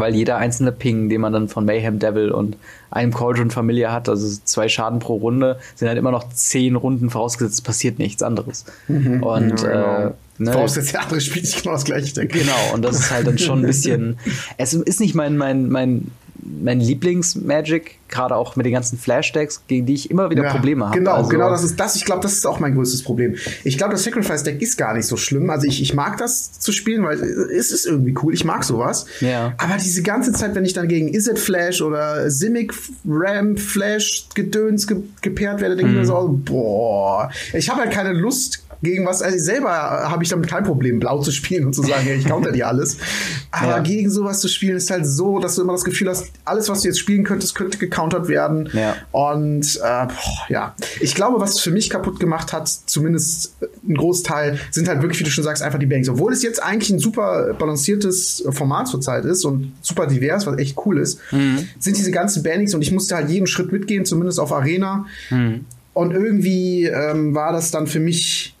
weil 0.00 0.14
jeder 0.14 0.36
einzelne 0.36 0.72
Ping, 0.72 1.08
den 1.08 1.20
man 1.20 1.32
dann 1.32 1.48
von 1.48 1.64
Mayhem 1.64 1.98
Devil 1.98 2.30
und 2.30 2.56
einem 2.90 3.12
Cauldron 3.12 3.50
Familie 3.50 3.92
hat, 3.92 4.08
also 4.08 4.38
zwei 4.44 4.68
Schaden 4.68 4.98
pro 4.98 5.16
Runde, 5.16 5.58
sind 5.74 5.88
halt 5.88 5.98
immer 5.98 6.10
noch 6.10 6.28
zehn 6.30 6.76
Runden 6.76 7.10
vorausgesetzt, 7.10 7.64
passiert 7.64 7.98
nichts 7.98 8.22
anderes. 8.22 8.64
Mhm. 8.88 9.22
Und 9.22 9.62
genau. 9.62 10.06
äh, 10.06 10.10
ne, 10.38 10.52
Vorausgesetzt 10.52 10.94
der 10.94 11.02
andere 11.02 11.20
spielt 11.20 11.46
sich 11.46 11.62
genau 11.62 11.74
das 11.74 11.84
gleiche, 11.84 12.14
denke 12.14 12.38
Genau, 12.38 12.74
und 12.74 12.82
das 12.84 12.98
ist 12.98 13.10
halt 13.10 13.26
dann 13.26 13.38
schon 13.38 13.60
ein 13.60 13.66
bisschen. 13.66 14.18
es 14.58 14.74
ist 14.74 15.00
nicht 15.00 15.14
mein, 15.14 15.36
mein, 15.36 15.68
mein 15.68 16.10
mein 16.44 16.80
Lieblings-Magic, 16.80 17.98
gerade 18.08 18.36
auch 18.36 18.56
mit 18.56 18.66
den 18.66 18.72
ganzen 18.72 18.98
Flash-Decks, 18.98 19.62
gegen 19.66 19.86
die 19.86 19.94
ich 19.94 20.10
immer 20.10 20.30
wieder 20.30 20.44
ja, 20.44 20.50
Probleme 20.50 20.86
habe. 20.86 20.98
Genau, 20.98 21.14
also, 21.14 21.28
genau, 21.28 21.48
das 21.48 21.64
ist 21.64 21.78
das. 21.80 21.96
Ich 21.96 22.04
glaube, 22.04 22.22
das 22.22 22.34
ist 22.34 22.46
auch 22.46 22.60
mein 22.60 22.74
größtes 22.74 23.02
Problem. 23.02 23.36
Ich 23.64 23.78
glaube, 23.78 23.92
das 23.92 24.04
Sacrifice-Deck 24.04 24.60
ist 24.60 24.76
gar 24.76 24.94
nicht 24.94 25.06
so 25.06 25.16
schlimm. 25.16 25.50
Also 25.50 25.66
ich, 25.66 25.80
ich 25.80 25.94
mag 25.94 26.18
das 26.18 26.58
zu 26.60 26.72
spielen, 26.72 27.04
weil 27.04 27.20
es 27.20 27.70
ist 27.70 27.86
irgendwie 27.86 28.14
cool. 28.22 28.34
Ich 28.34 28.44
mag 28.44 28.64
sowas. 28.64 29.06
Ja. 29.20 29.54
Aber 29.58 29.76
diese 29.76 30.02
ganze 30.02 30.32
Zeit, 30.32 30.54
wenn 30.54 30.64
ich 30.64 30.74
dann 30.74 30.88
gegen 30.88 31.08
Izzet 31.08 31.38
Flash 31.38 31.80
oder 31.80 32.30
Simic 32.30 32.74
Ram 33.06 33.56
Flash 33.56 34.28
Gedöns 34.34 34.86
ge 34.86 34.98
gepaart 35.22 35.60
werde, 35.60 35.76
denke 35.76 35.90
ich 35.90 35.96
mir 35.96 36.02
mhm. 36.02 36.06
so, 36.06 36.40
boah, 36.44 37.30
ich 37.52 37.70
habe 37.70 37.82
halt 37.82 37.92
keine 37.92 38.12
Lust, 38.12 38.63
gegen 38.82 39.06
was, 39.06 39.22
also 39.22 39.38
selber 39.38 39.70
habe 39.70 40.22
ich 40.22 40.28
damit 40.28 40.48
kein 40.48 40.64
Problem, 40.64 41.00
blau 41.00 41.20
zu 41.20 41.30
spielen 41.30 41.66
und 41.66 41.74
zu 41.74 41.82
sagen, 41.82 42.06
ja, 42.06 42.14
ich 42.14 42.24
counter 42.24 42.52
dir 42.52 42.68
alles. 42.68 42.98
Aber 43.50 43.76
ja. 43.76 43.78
gegen 43.80 44.10
sowas 44.10 44.40
zu 44.40 44.48
spielen 44.48 44.76
ist 44.76 44.90
halt 44.90 45.06
so, 45.06 45.38
dass 45.38 45.56
du 45.56 45.62
immer 45.62 45.72
das 45.72 45.84
Gefühl 45.84 46.08
hast, 46.08 46.32
alles, 46.44 46.68
was 46.68 46.82
du 46.82 46.88
jetzt 46.88 46.98
spielen 46.98 47.24
könntest, 47.24 47.54
könnte 47.54 47.78
gecountert 47.78 48.28
werden. 48.28 48.68
Ja. 48.72 48.96
Und 49.12 49.76
äh, 49.76 50.06
boah, 50.06 50.46
ja, 50.48 50.74
ich 51.00 51.14
glaube, 51.14 51.40
was 51.40 51.54
es 51.54 51.60
für 51.60 51.70
mich 51.70 51.90
kaputt 51.90 52.20
gemacht 52.20 52.52
hat, 52.52 52.68
zumindest 52.68 53.54
ein 53.86 53.94
Großteil, 53.94 54.58
sind 54.70 54.88
halt 54.88 55.02
wirklich, 55.02 55.20
wie 55.20 55.24
du 55.24 55.30
schon 55.30 55.44
sagst, 55.44 55.62
einfach 55.62 55.78
die 55.78 55.86
Banks. 55.86 56.08
Obwohl 56.08 56.32
es 56.32 56.42
jetzt 56.42 56.62
eigentlich 56.62 56.90
ein 56.90 56.98
super 56.98 57.54
balanciertes 57.54 58.44
Format 58.50 58.88
zurzeit 58.88 59.24
ist 59.24 59.44
und 59.44 59.72
super 59.82 60.06
divers, 60.06 60.46
was 60.46 60.58
echt 60.58 60.76
cool 60.84 60.98
ist, 60.98 61.20
mhm. 61.30 61.68
sind 61.78 61.96
diese 61.96 62.10
ganzen 62.10 62.42
Bannings 62.42 62.74
und 62.74 62.82
ich 62.82 62.92
musste 62.92 63.14
halt 63.14 63.30
jeden 63.30 63.46
Schritt 63.46 63.72
mitgehen, 63.72 64.04
zumindest 64.04 64.40
auf 64.40 64.52
Arena. 64.52 65.06
Mhm. 65.30 65.64
Und 65.92 66.12
irgendwie 66.12 66.86
ähm, 66.86 67.34
war 67.34 67.52
das 67.52 67.70
dann 67.70 67.86
für 67.86 68.00
mich 68.00 68.53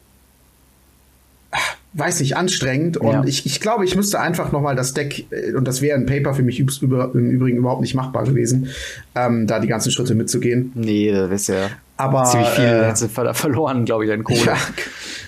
weiß 1.94 2.20
nicht, 2.20 2.36
anstrengend. 2.36 2.96
Und 2.96 3.12
ja. 3.12 3.24
ich, 3.24 3.46
ich 3.46 3.60
glaube, 3.60 3.84
ich 3.84 3.96
müsste 3.96 4.20
einfach 4.20 4.52
noch 4.52 4.60
mal 4.60 4.76
das 4.76 4.94
Deck, 4.94 5.26
äh, 5.30 5.52
und 5.54 5.66
das 5.66 5.80
wäre 5.80 5.96
ein 5.96 6.06
Paper 6.06 6.34
für 6.34 6.42
mich 6.42 6.60
über, 6.60 7.10
im 7.14 7.30
Übrigen 7.30 7.58
überhaupt 7.58 7.80
nicht 7.80 7.94
machbar 7.94 8.24
gewesen, 8.24 8.68
ähm, 9.14 9.46
da 9.46 9.60
die 9.60 9.68
ganzen 9.68 9.90
Schritte 9.90 10.14
mitzugehen. 10.14 10.72
Nee, 10.74 11.12
das 11.12 11.30
ist 11.30 11.46
ja 11.48 11.70
aber 11.96 12.24
ziemlich 12.24 12.48
viel 12.48 12.64
äh, 12.64 13.34
verloren, 13.34 13.84
glaube 13.84 14.04
ich, 14.04 14.10
dein 14.10 14.24
Kohle. 14.24 14.40
Ja, 14.44 14.56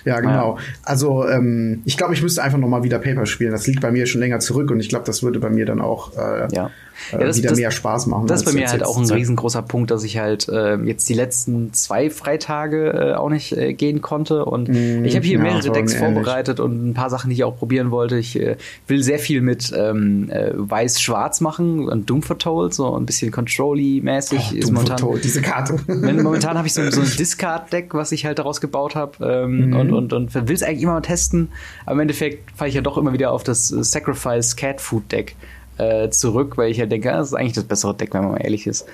ja 0.04 0.20
genau. 0.20 0.56
Ja. 0.56 0.62
Also 0.82 1.28
ähm, 1.28 1.82
ich 1.84 1.96
glaube, 1.96 2.14
ich 2.14 2.22
müsste 2.22 2.42
einfach 2.42 2.58
noch 2.58 2.68
mal 2.68 2.82
wieder 2.82 2.98
Paper 2.98 3.26
spielen. 3.26 3.52
Das 3.52 3.66
liegt 3.66 3.80
bei 3.80 3.92
mir 3.92 4.06
schon 4.06 4.20
länger 4.20 4.40
zurück 4.40 4.70
und 4.70 4.80
ich 4.80 4.88
glaube, 4.88 5.04
das 5.04 5.22
würde 5.22 5.38
bei 5.38 5.50
mir 5.50 5.64
dann 5.64 5.80
auch 5.80 6.16
äh, 6.16 6.49
ja. 6.52 6.70
Äh, 7.12 7.20
ja, 7.20 7.26
das, 7.26 7.36
wieder 7.38 7.50
das, 7.50 7.58
mehr 7.58 7.70
Spaß 7.70 8.06
machen. 8.06 8.26
Das 8.26 8.40
ist 8.40 8.44
bei 8.44 8.52
mir 8.52 8.68
halt 8.68 8.84
auch 8.84 8.98
ein 8.98 9.08
riesengroßer 9.08 9.62
Punkt, 9.62 9.90
dass 9.90 10.04
ich 10.04 10.18
halt 10.18 10.48
äh, 10.48 10.76
jetzt 10.76 11.08
die 11.08 11.14
letzten 11.14 11.72
zwei 11.72 12.10
Freitage 12.10 12.92
äh, 12.92 13.14
auch 13.14 13.30
nicht 13.30 13.56
äh, 13.56 13.72
gehen 13.74 14.02
konnte. 14.02 14.44
Und 14.44 14.68
mm, 14.68 15.04
ich 15.04 15.16
habe 15.16 15.26
hier 15.26 15.38
ja, 15.38 15.44
mehrere 15.44 15.70
Decks 15.70 15.94
vorbereitet 15.94 16.60
und 16.60 16.90
ein 16.90 16.94
paar 16.94 17.10
Sachen, 17.10 17.30
die 17.30 17.36
ich 17.36 17.44
auch 17.44 17.56
probieren 17.56 17.90
wollte. 17.90 18.18
Ich 18.18 18.38
äh, 18.38 18.56
will 18.86 19.02
sehr 19.02 19.18
viel 19.18 19.40
mit 19.40 19.72
ähm, 19.76 20.30
äh, 20.30 20.50
Weiß-Schwarz 20.54 21.40
machen 21.40 21.88
und 21.88 22.08
Doom 22.08 22.22
Foretold, 22.22 22.74
so 22.74 22.94
ein 22.96 23.06
bisschen 23.06 23.30
Control-mäßig. 23.30 24.38
Oh, 24.38 24.60
Doom 24.60 24.74
momentan, 24.74 24.98
Foretold, 24.98 25.24
diese 25.24 25.42
Karte. 25.42 25.78
momentan 25.86 26.56
habe 26.56 26.66
ich 26.66 26.74
so, 26.74 26.90
so 26.90 27.00
ein 27.00 27.10
Discard-Deck, 27.18 27.94
was 27.94 28.12
ich 28.12 28.24
halt 28.24 28.38
daraus 28.38 28.60
gebaut 28.60 28.94
habe 28.94 29.24
ähm, 29.24 29.68
mhm. 29.68 29.76
und, 29.76 29.92
und, 29.92 30.12
und 30.12 30.34
will 30.34 30.54
es 30.54 30.62
eigentlich 30.62 30.82
immer 30.82 30.94
mal 30.94 31.00
testen. 31.02 31.50
Aber 31.84 31.94
im 31.94 32.00
Endeffekt 32.00 32.50
falle 32.56 32.68
ich 32.68 32.74
ja 32.74 32.82
doch 32.82 32.98
immer 32.98 33.12
wieder 33.12 33.32
auf 33.32 33.42
das 33.42 33.68
Sacrifice 33.68 34.56
Cat 34.56 34.80
Food 34.80 35.12
Deck 35.12 35.36
äh, 35.78 36.11
zurück, 36.11 36.56
weil 36.56 36.71
ich 36.71 36.78
ja 36.78 36.87
denke, 36.87 37.09
das 37.11 37.28
ist 37.28 37.35
eigentlich 37.35 37.54
das 37.54 37.64
bessere 37.64 37.95
Deck, 37.95 38.14
wenn 38.14 38.23
man 38.23 38.33
mal 38.33 38.38
ehrlich 38.38 38.66
ist. 38.66 38.87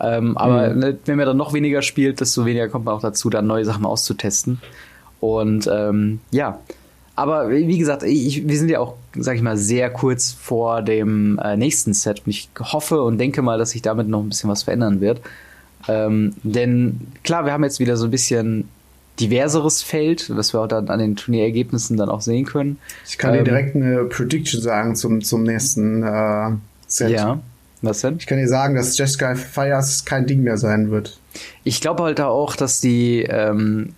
Ähm, 0.00 0.36
aber 0.36 0.70
mhm. 0.70 0.78
ne, 0.78 0.98
wenn 1.04 1.16
man 1.16 1.26
dann 1.26 1.36
noch 1.36 1.52
weniger 1.52 1.82
spielt, 1.82 2.20
desto 2.20 2.46
weniger 2.46 2.68
kommt 2.68 2.86
man 2.86 2.94
auch 2.94 3.02
dazu, 3.02 3.30
dann 3.30 3.46
neue 3.46 3.64
Sachen 3.64 3.84
auszutesten. 3.84 4.60
Und 5.20 5.68
ähm, 5.70 6.20
ja, 6.30 6.58
aber 7.16 7.50
wie 7.50 7.76
gesagt, 7.76 8.02
ich, 8.02 8.48
wir 8.48 8.56
sind 8.56 8.70
ja 8.70 8.80
auch, 8.80 8.94
sag 9.14 9.36
ich 9.36 9.42
mal, 9.42 9.58
sehr 9.58 9.90
kurz 9.90 10.32
vor 10.32 10.80
dem 10.80 11.38
äh, 11.38 11.54
nächsten 11.56 11.92
Set. 11.92 12.22
Und 12.24 12.30
ich 12.30 12.48
hoffe 12.58 13.02
und 13.02 13.18
denke 13.18 13.42
mal, 13.42 13.58
dass 13.58 13.70
sich 13.70 13.82
damit 13.82 14.08
noch 14.08 14.20
ein 14.22 14.30
bisschen 14.30 14.48
was 14.48 14.62
verändern 14.62 15.02
wird. 15.02 15.20
Ähm, 15.86 16.34
denn 16.42 17.00
klar, 17.22 17.44
wir 17.44 17.52
haben 17.52 17.64
jetzt 17.64 17.78
wieder 17.78 17.98
so 17.98 18.06
ein 18.06 18.10
bisschen 18.10 18.68
diverseres 19.20 19.82
Feld, 19.82 20.34
was 20.34 20.52
wir 20.52 20.60
auch 20.60 20.66
dann 20.66 20.88
an 20.88 20.98
den 20.98 21.16
Turnierergebnissen 21.16 21.96
dann 21.96 22.08
auch 22.08 22.20
sehen 22.20 22.46
können. 22.46 22.78
Ich 23.06 23.18
kann 23.18 23.34
ähm, 23.34 23.38
dir 23.38 23.50
direkt 23.50 23.76
eine 23.76 24.04
Prediction 24.04 24.60
sagen 24.60 24.96
zum, 24.96 25.20
zum 25.20 25.42
nächsten 25.42 26.02
äh, 26.02 26.50
Set. 26.86 27.10
Ja. 27.10 27.40
Was 27.82 28.02
denn? 28.02 28.16
Ich 28.18 28.26
kann 28.26 28.38
dir 28.38 28.48
sagen, 28.48 28.74
dass 28.74 28.98
Jeskai 28.98 29.36
Fires 29.36 30.04
kein 30.04 30.26
Ding 30.26 30.42
mehr 30.42 30.58
sein 30.58 30.90
wird. 30.90 31.18
Ich 31.64 31.80
glaube 31.80 32.02
halt 32.02 32.20
auch, 32.20 32.54
dass 32.56 32.80
die, 32.80 33.22
ähm, 33.22 33.94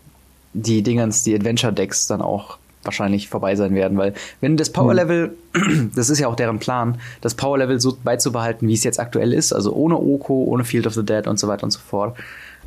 die 0.52 0.82
Dingens, 0.82 1.24
die 1.24 1.34
Adventure-Decks 1.34 2.06
dann 2.06 2.22
auch 2.22 2.58
wahrscheinlich 2.84 3.28
vorbei 3.28 3.54
sein 3.56 3.74
werden, 3.74 3.96
weil 3.98 4.14
wenn 4.40 4.56
das 4.56 4.70
Power 4.70 4.94
Level, 4.94 5.36
hm. 5.54 5.92
das 5.96 6.10
ist 6.10 6.18
ja 6.18 6.28
auch 6.28 6.36
deren 6.36 6.58
Plan, 6.58 6.98
das 7.20 7.34
Power 7.34 7.58
Level 7.58 7.80
so 7.80 7.96
beizubehalten, 8.02 8.68
wie 8.68 8.74
es 8.74 8.84
jetzt 8.84 9.00
aktuell 9.00 9.32
ist, 9.32 9.52
also 9.52 9.72
ohne 9.72 9.96
Oko, 9.96 10.44
ohne 10.44 10.64
Field 10.64 10.86
of 10.86 10.94
the 10.94 11.04
Dead 11.04 11.26
und 11.26 11.38
so 11.38 11.48
weiter 11.48 11.64
und 11.64 11.70
so 11.70 11.80
fort, 11.80 12.16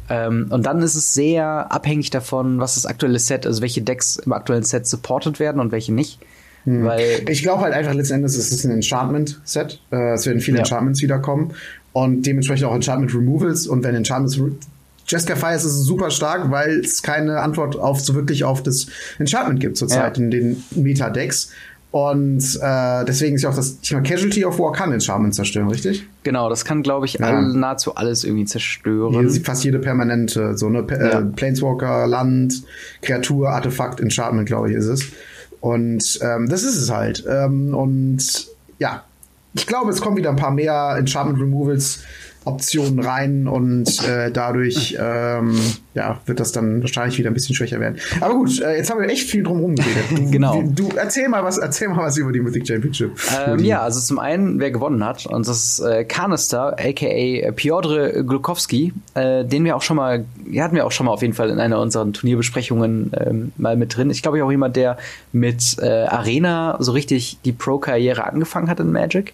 ähm, 0.10 0.48
und 0.50 0.66
dann 0.66 0.82
ist 0.82 0.96
es 0.96 1.14
sehr 1.14 1.72
abhängig 1.72 2.10
davon, 2.10 2.60
was 2.60 2.76
das 2.76 2.86
aktuelle 2.86 3.20
Set, 3.20 3.46
also 3.46 3.62
welche 3.62 3.82
Decks 3.82 4.18
im 4.18 4.34
aktuellen 4.34 4.64
Set 4.64 4.86
supported 4.86 5.40
werden 5.40 5.60
und 5.60 5.72
welche 5.72 5.94
nicht. 5.94 6.20
Hm. 6.66 6.86
Weil 6.86 7.24
ich 7.30 7.42
glaube 7.42 7.62
halt 7.62 7.74
einfach 7.74 7.94
letzten 7.94 8.16
Endes, 8.16 8.38
es 8.38 8.52
ist 8.52 8.66
ein 8.66 8.72
Enchantment-Set. 8.72 9.80
Äh, 9.92 10.14
es 10.14 10.26
werden 10.26 10.42
viele 10.42 10.58
ja. 10.58 10.64
Enchantments 10.64 11.02
wiederkommen 11.02 11.54
und 11.94 12.24
dementsprechend 12.24 12.66
auch 12.68 12.76
Enchantment 12.76 13.14
Removals. 13.16 13.68
Und 13.68 13.84
wenn 13.84 13.96
Enchantments 13.96 14.40
Jessica 15.08 15.36
Fires 15.36 15.64
ist 15.64 15.84
super 15.84 16.10
stark, 16.10 16.50
weil 16.50 16.80
es 16.80 17.04
keine 17.04 17.40
Antwort 17.40 17.76
auf 17.78 18.02
so 18.02 18.16
wirklich 18.16 18.44
auf 18.44 18.64
das 18.64 18.88
Enchantment 19.20 19.60
gibt 19.60 19.78
zurzeit 19.78 20.18
ja. 20.18 20.24
in 20.24 20.32
den 20.32 20.64
Meta-Decks. 20.72 21.52
Und 21.92 22.60
äh, 22.62 23.06
deswegen 23.06 23.36
ist 23.36 23.44
ja 23.44 23.50
auch 23.50 23.56
das 23.56 23.80
Thema 23.82 24.02
Casualty 24.02 24.44
of 24.44 24.60
War 24.60 24.72
kann 24.74 24.92
Enchantment 24.92 25.36
zerstören, 25.36 25.70
richtig? 25.70 26.06
Genau, 26.26 26.50
das 26.50 26.66
kann, 26.66 26.82
glaube 26.82 27.06
ich, 27.06 27.14
ja. 27.14 27.28
all, 27.28 27.54
nahezu 27.54 27.94
alles 27.94 28.24
irgendwie 28.24 28.46
zerstören. 28.46 29.14
Hier 29.14 29.30
fast 29.44 29.64
jede 29.64 29.78
permanente, 29.78 30.58
so 30.58 30.66
eine 30.66 30.80
äh, 30.80 31.12
ja. 31.12 31.22
Planeswalker, 31.22 32.08
Land, 32.08 32.64
Kreatur, 33.04 33.50
Artefakt, 33.52 34.00
Enchantment, 34.00 34.48
glaube 34.48 34.72
ich, 34.72 34.76
ist 34.76 34.88
es. 34.88 35.06
Und 35.62 36.20
ähm, 36.24 36.50
das 36.50 36.64
ist 36.64 36.82
es 36.82 36.92
halt. 36.92 37.24
Ähm, 37.30 37.76
und 37.76 38.48
ja, 38.80 39.04
ich 39.54 39.68
glaube, 39.68 39.92
es 39.92 40.02
kommen 40.02 40.18
wieder 40.18 40.32
ein 40.32 40.36
paar 40.36 40.50
mehr 40.50 40.96
Enchantment 40.98 41.40
Removals 41.40 42.00
Optionen 42.46 43.00
rein 43.00 43.48
und 43.48 44.08
äh, 44.08 44.32
dadurch 44.32 44.96
ähm, 45.00 45.60
ja, 45.96 46.20
wird 46.26 46.40
das 46.40 46.52
dann 46.52 46.82
wahrscheinlich 46.82 47.18
wieder 47.18 47.32
ein 47.32 47.34
bisschen 47.34 47.56
schwächer 47.56 47.80
werden. 47.80 47.98
Aber 48.22 48.36
gut, 48.36 48.62
äh, 48.62 48.78
jetzt 48.78 48.92
haben 48.92 49.02
wir 49.02 49.10
echt 49.10 49.30
viel 49.30 49.44
drum 49.44 49.76
geredet. 49.76 50.04
genau. 50.32 50.62
Du, 50.64 50.90
erzähl 50.96 51.28
mal 51.28 51.44
was, 51.44 51.58
erzähl 51.58 51.88
mal 51.88 52.06
was 52.06 52.18
über 52.18 52.32
die 52.32 52.42
Mythic 52.42 52.68
Championship. 52.68 53.12
Ähm, 53.48 53.60
ja, 53.60 53.82
also 53.82 54.00
zum 54.00 54.20
einen, 54.20 54.60
wer 54.60 54.72
gewonnen 54.72 55.04
hat, 55.04 55.26
und 55.26 55.48
das 55.48 55.64
ist 55.64 55.80
äh, 55.80 56.04
Kanister, 56.04 56.76
aka 56.80 57.52
Piotr 57.52 58.24
Glukowski, 58.24 58.94
äh, 59.16 59.44
den 59.44 59.64
wir 59.64 59.76
auch 59.76 59.82
schon 59.82 59.98
mal, 59.98 60.26
hatten 60.58 60.76
wir 60.76 60.86
auch 60.86 60.92
schon 60.92 61.08
mal 61.08 61.14
auf 61.14 61.22
jeden 61.22 61.34
Fall 61.34 61.50
in 61.50 61.60
einer 61.60 61.80
unserer 61.80 62.12
Turnierbesprechungen 62.12 63.12
ähm, 63.20 63.52
mal 63.58 63.76
mit 63.76 63.96
drin. 63.96 64.10
Ich 64.10 64.22
glaube, 64.22 64.44
auch 64.44 64.52
jemand, 64.52 64.76
der 64.76 64.98
mit 65.32 65.78
äh, 65.82 66.06
Arena 66.06 66.78
so 66.80 66.92
richtig 66.92 67.40
die 67.44 67.54
Pro-Karriere 67.54 68.26
angefangen 68.26 68.70
hat 68.70 68.80
in 68.80 68.92
Magic. 68.92 69.34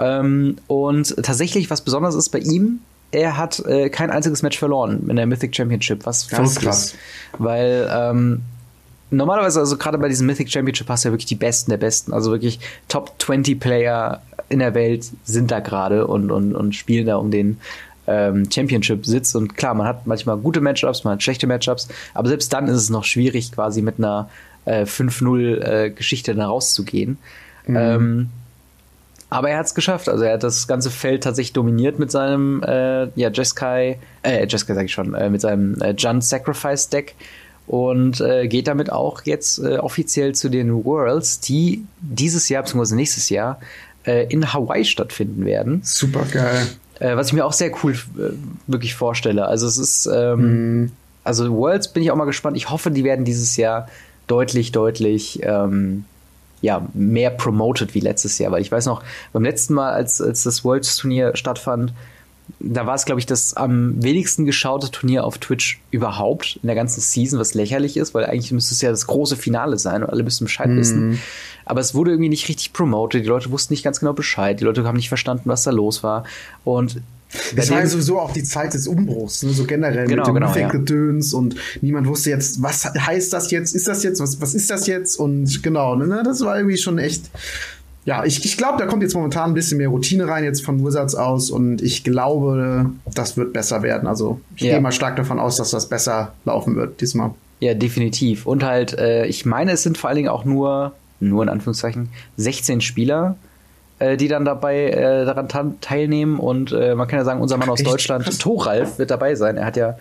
Ähm, 0.00 0.56
und 0.66 1.14
tatsächlich, 1.22 1.70
was 1.70 1.82
besonders 1.82 2.14
ist 2.14 2.30
bei 2.30 2.38
ihm, 2.38 2.80
er 3.12 3.36
hat 3.36 3.60
äh, 3.66 3.90
kein 3.90 4.10
einziges 4.10 4.42
Match 4.42 4.58
verloren 4.58 5.08
in 5.08 5.16
der 5.16 5.26
Mythic 5.26 5.54
Championship, 5.54 6.06
was 6.06 6.28
Ganz 6.28 6.56
krass. 6.56 6.84
Ist, 6.86 6.96
weil 7.38 7.88
ähm, 7.92 8.42
normalerweise, 9.10 9.60
also 9.60 9.76
gerade 9.76 9.98
bei 9.98 10.08
diesem 10.08 10.26
Mythic 10.26 10.50
Championship 10.50 10.88
hast 10.88 11.04
du 11.04 11.08
ja 11.08 11.12
wirklich 11.12 11.26
die 11.26 11.34
Besten 11.34 11.70
der 11.70 11.78
Besten, 11.78 12.12
also 12.12 12.30
wirklich 12.30 12.60
Top 12.88 13.12
20 13.18 13.60
Player 13.60 14.22
in 14.48 14.60
der 14.60 14.74
Welt 14.74 15.06
sind 15.24 15.50
da 15.50 15.60
gerade 15.60 16.06
und, 16.06 16.30
und, 16.30 16.54
und 16.54 16.74
spielen 16.74 17.06
da 17.06 17.16
um 17.16 17.30
den 17.30 17.58
ähm, 18.06 18.50
Championship-Sitz. 18.50 19.34
Und 19.34 19.56
klar, 19.56 19.74
man 19.74 19.86
hat 19.86 20.06
manchmal 20.06 20.36
gute 20.38 20.60
Matchups, 20.60 21.04
man 21.04 21.14
hat 21.14 21.22
schlechte 21.22 21.46
Matchups, 21.46 21.88
aber 22.14 22.28
selbst 22.28 22.52
dann 22.52 22.68
ist 22.68 22.76
es 22.76 22.90
noch 22.90 23.04
schwierig, 23.04 23.52
quasi 23.52 23.82
mit 23.82 23.98
einer 23.98 24.28
äh, 24.64 24.84
5-0-Geschichte 24.84 26.32
äh, 26.32 26.34
da 26.34 26.46
rauszugehen. 26.46 27.18
Mhm. 27.66 27.76
Ähm, 27.76 28.28
aber 29.30 29.50
er 29.50 29.58
hat 29.58 29.66
es 29.66 29.74
geschafft. 29.74 30.08
Also 30.08 30.24
er 30.24 30.34
hat 30.34 30.42
das 30.42 30.66
ganze 30.66 30.90
Feld 30.90 31.22
tatsächlich 31.22 31.52
dominiert 31.52 31.98
mit 31.98 32.10
seinem 32.10 32.62
äh, 32.64 33.06
ja, 33.14 33.30
Jeskai, 33.30 33.98
äh, 34.22 34.46
Jeskai 34.46 34.74
sag 34.74 34.84
ich 34.84 34.92
schon, 34.92 35.14
äh, 35.14 35.30
mit 35.30 35.40
seinem 35.40 35.80
äh, 35.80 35.94
Jund 35.96 36.24
Sacrifice 36.24 36.88
Deck 36.88 37.14
und 37.68 38.20
äh, 38.20 38.48
geht 38.48 38.66
damit 38.66 38.90
auch 38.90 39.22
jetzt 39.24 39.60
äh, 39.60 39.78
offiziell 39.78 40.34
zu 40.34 40.48
den 40.48 40.84
Worlds, 40.84 41.38
die 41.38 41.84
dieses 42.00 42.48
Jahr 42.48 42.64
bzw. 42.64 42.96
nächstes 42.96 43.30
Jahr 43.30 43.60
äh, 44.04 44.26
in 44.26 44.52
Hawaii 44.52 44.84
stattfinden 44.84 45.44
werden. 45.44 45.80
Super 45.84 46.24
geil. 46.24 46.66
Äh, 46.98 47.16
was 47.16 47.28
ich 47.28 47.32
mir 47.32 47.46
auch 47.46 47.52
sehr 47.52 47.70
cool 47.84 47.92
äh, 47.92 48.32
wirklich 48.66 48.96
vorstelle. 48.96 49.46
Also 49.46 49.68
es 49.68 49.78
ist, 49.78 50.06
ähm, 50.12 50.82
mm. 50.82 50.92
also 51.22 51.50
Worlds 51.52 51.92
bin 51.92 52.02
ich 52.02 52.10
auch 52.10 52.16
mal 52.16 52.24
gespannt. 52.24 52.56
Ich 52.56 52.68
hoffe, 52.68 52.90
die 52.90 53.04
werden 53.04 53.24
dieses 53.24 53.56
Jahr 53.56 53.88
deutlich, 54.26 54.72
deutlich 54.72 55.40
ähm, 55.44 56.04
ja, 56.60 56.86
mehr 56.94 57.30
promoted 57.30 57.94
wie 57.94 58.00
letztes 58.00 58.38
Jahr. 58.38 58.52
Weil 58.52 58.62
ich 58.62 58.72
weiß 58.72 58.86
noch, 58.86 59.02
beim 59.32 59.44
letzten 59.44 59.74
Mal, 59.74 59.92
als, 59.92 60.20
als 60.20 60.42
das 60.42 60.64
Worlds 60.64 60.96
Turnier 60.96 61.36
stattfand, 61.36 61.92
da 62.58 62.86
war 62.86 62.94
es, 62.94 63.04
glaube 63.04 63.20
ich, 63.20 63.26
das 63.26 63.54
am 63.54 64.02
wenigsten 64.02 64.44
geschaute 64.44 64.90
Turnier 64.90 65.24
auf 65.24 65.38
Twitch 65.38 65.80
überhaupt 65.90 66.58
in 66.62 66.66
der 66.66 66.74
ganzen 66.74 67.00
Season, 67.00 67.38
was 67.38 67.54
lächerlich 67.54 67.96
ist, 67.96 68.12
weil 68.14 68.26
eigentlich 68.26 68.52
müsste 68.52 68.74
es 68.74 68.80
ja 68.80 68.90
das 68.90 69.06
große 69.06 69.36
Finale 69.36 69.78
sein 69.78 70.02
und 70.02 70.10
alle 70.10 70.22
müssten 70.22 70.44
Bescheid 70.44 70.68
mm. 70.68 70.76
wissen. 70.76 71.20
Aber 71.64 71.80
es 71.80 71.94
wurde 71.94 72.10
irgendwie 72.10 72.28
nicht 72.28 72.48
richtig 72.48 72.72
promoted, 72.72 73.24
die 73.24 73.28
Leute 73.28 73.50
wussten 73.52 73.72
nicht 73.72 73.84
ganz 73.84 74.00
genau 74.00 74.12
Bescheid, 74.12 74.58
die 74.58 74.64
Leute 74.64 74.84
haben 74.84 74.96
nicht 74.96 75.08
verstanden, 75.08 75.44
was 75.48 75.62
da 75.62 75.70
los 75.70 76.02
war. 76.02 76.24
Und 76.64 77.00
es 77.56 77.70
war 77.70 77.80
ja 77.80 77.86
sowieso 77.86 78.18
auch 78.18 78.32
die 78.32 78.42
Zeit 78.42 78.74
des 78.74 78.86
Umbruchs, 78.86 79.42
ne? 79.42 79.50
so 79.50 79.64
generell 79.64 80.06
genau, 80.06 80.32
mit 80.32 80.44
dem 80.44 80.54
genau, 80.54 80.68
Gedöns 80.70 81.32
ja. 81.32 81.38
und 81.38 81.56
niemand 81.80 82.06
wusste 82.06 82.30
jetzt, 82.30 82.62
was 82.62 82.84
heißt 82.84 83.32
das 83.32 83.50
jetzt, 83.50 83.74
ist 83.74 83.86
das 83.86 84.02
jetzt, 84.02 84.20
was, 84.20 84.40
was 84.40 84.54
ist 84.54 84.70
das 84.70 84.86
jetzt 84.86 85.16
und 85.16 85.62
genau, 85.62 85.96
ne? 85.96 86.22
das 86.24 86.40
war 86.40 86.56
irgendwie 86.56 86.78
schon 86.78 86.98
echt, 86.98 87.30
ja, 88.04 88.24
ich, 88.24 88.44
ich 88.44 88.56
glaube, 88.56 88.78
da 88.78 88.86
kommt 88.86 89.02
jetzt 89.02 89.14
momentan 89.14 89.50
ein 89.50 89.54
bisschen 89.54 89.78
mehr 89.78 89.88
Routine 89.88 90.26
rein 90.26 90.42
jetzt 90.42 90.64
von 90.64 90.84
Wizards 90.84 91.14
aus 91.14 91.50
und 91.50 91.82
ich 91.82 92.02
glaube, 92.02 92.90
das 93.14 93.36
wird 93.36 93.52
besser 93.52 93.82
werden. 93.82 94.08
Also 94.08 94.40
ich 94.56 94.62
ja. 94.62 94.72
gehe 94.72 94.80
mal 94.80 94.92
stark 94.92 95.16
davon 95.16 95.38
aus, 95.38 95.56
dass 95.56 95.70
das 95.70 95.88
besser 95.88 96.32
laufen 96.44 96.76
wird 96.76 97.00
diesmal. 97.00 97.32
Ja, 97.60 97.74
definitiv. 97.74 98.46
Und 98.46 98.64
halt, 98.64 98.98
äh, 98.98 99.26
ich 99.26 99.44
meine, 99.44 99.72
es 99.72 99.82
sind 99.82 99.98
vor 99.98 100.08
allen 100.08 100.16
Dingen 100.16 100.30
auch 100.30 100.46
nur, 100.46 100.94
nur 101.20 101.42
in 101.42 101.50
Anführungszeichen, 101.50 102.08
16 102.38 102.80
Spieler 102.80 103.36
äh, 104.00 104.16
die 104.16 104.28
dann 104.28 104.44
dabei 104.44 104.90
äh, 104.90 105.24
daran 105.24 105.48
teilnehmen. 105.80 106.38
Und 106.40 106.72
äh, 106.72 106.94
man 106.94 107.06
kann 107.06 107.20
ja 107.20 107.24
sagen, 107.24 107.40
unser 107.40 107.56
Mann 107.56 107.68
aus 107.68 107.80
Echt? 107.80 107.88
Deutschland, 107.88 108.40
Thoralf, 108.40 108.98
wird 108.98 109.10
dabei 109.10 109.36
sein. 109.36 109.56
Er 109.56 109.66
hat 109.66 109.76
ja 109.76 109.96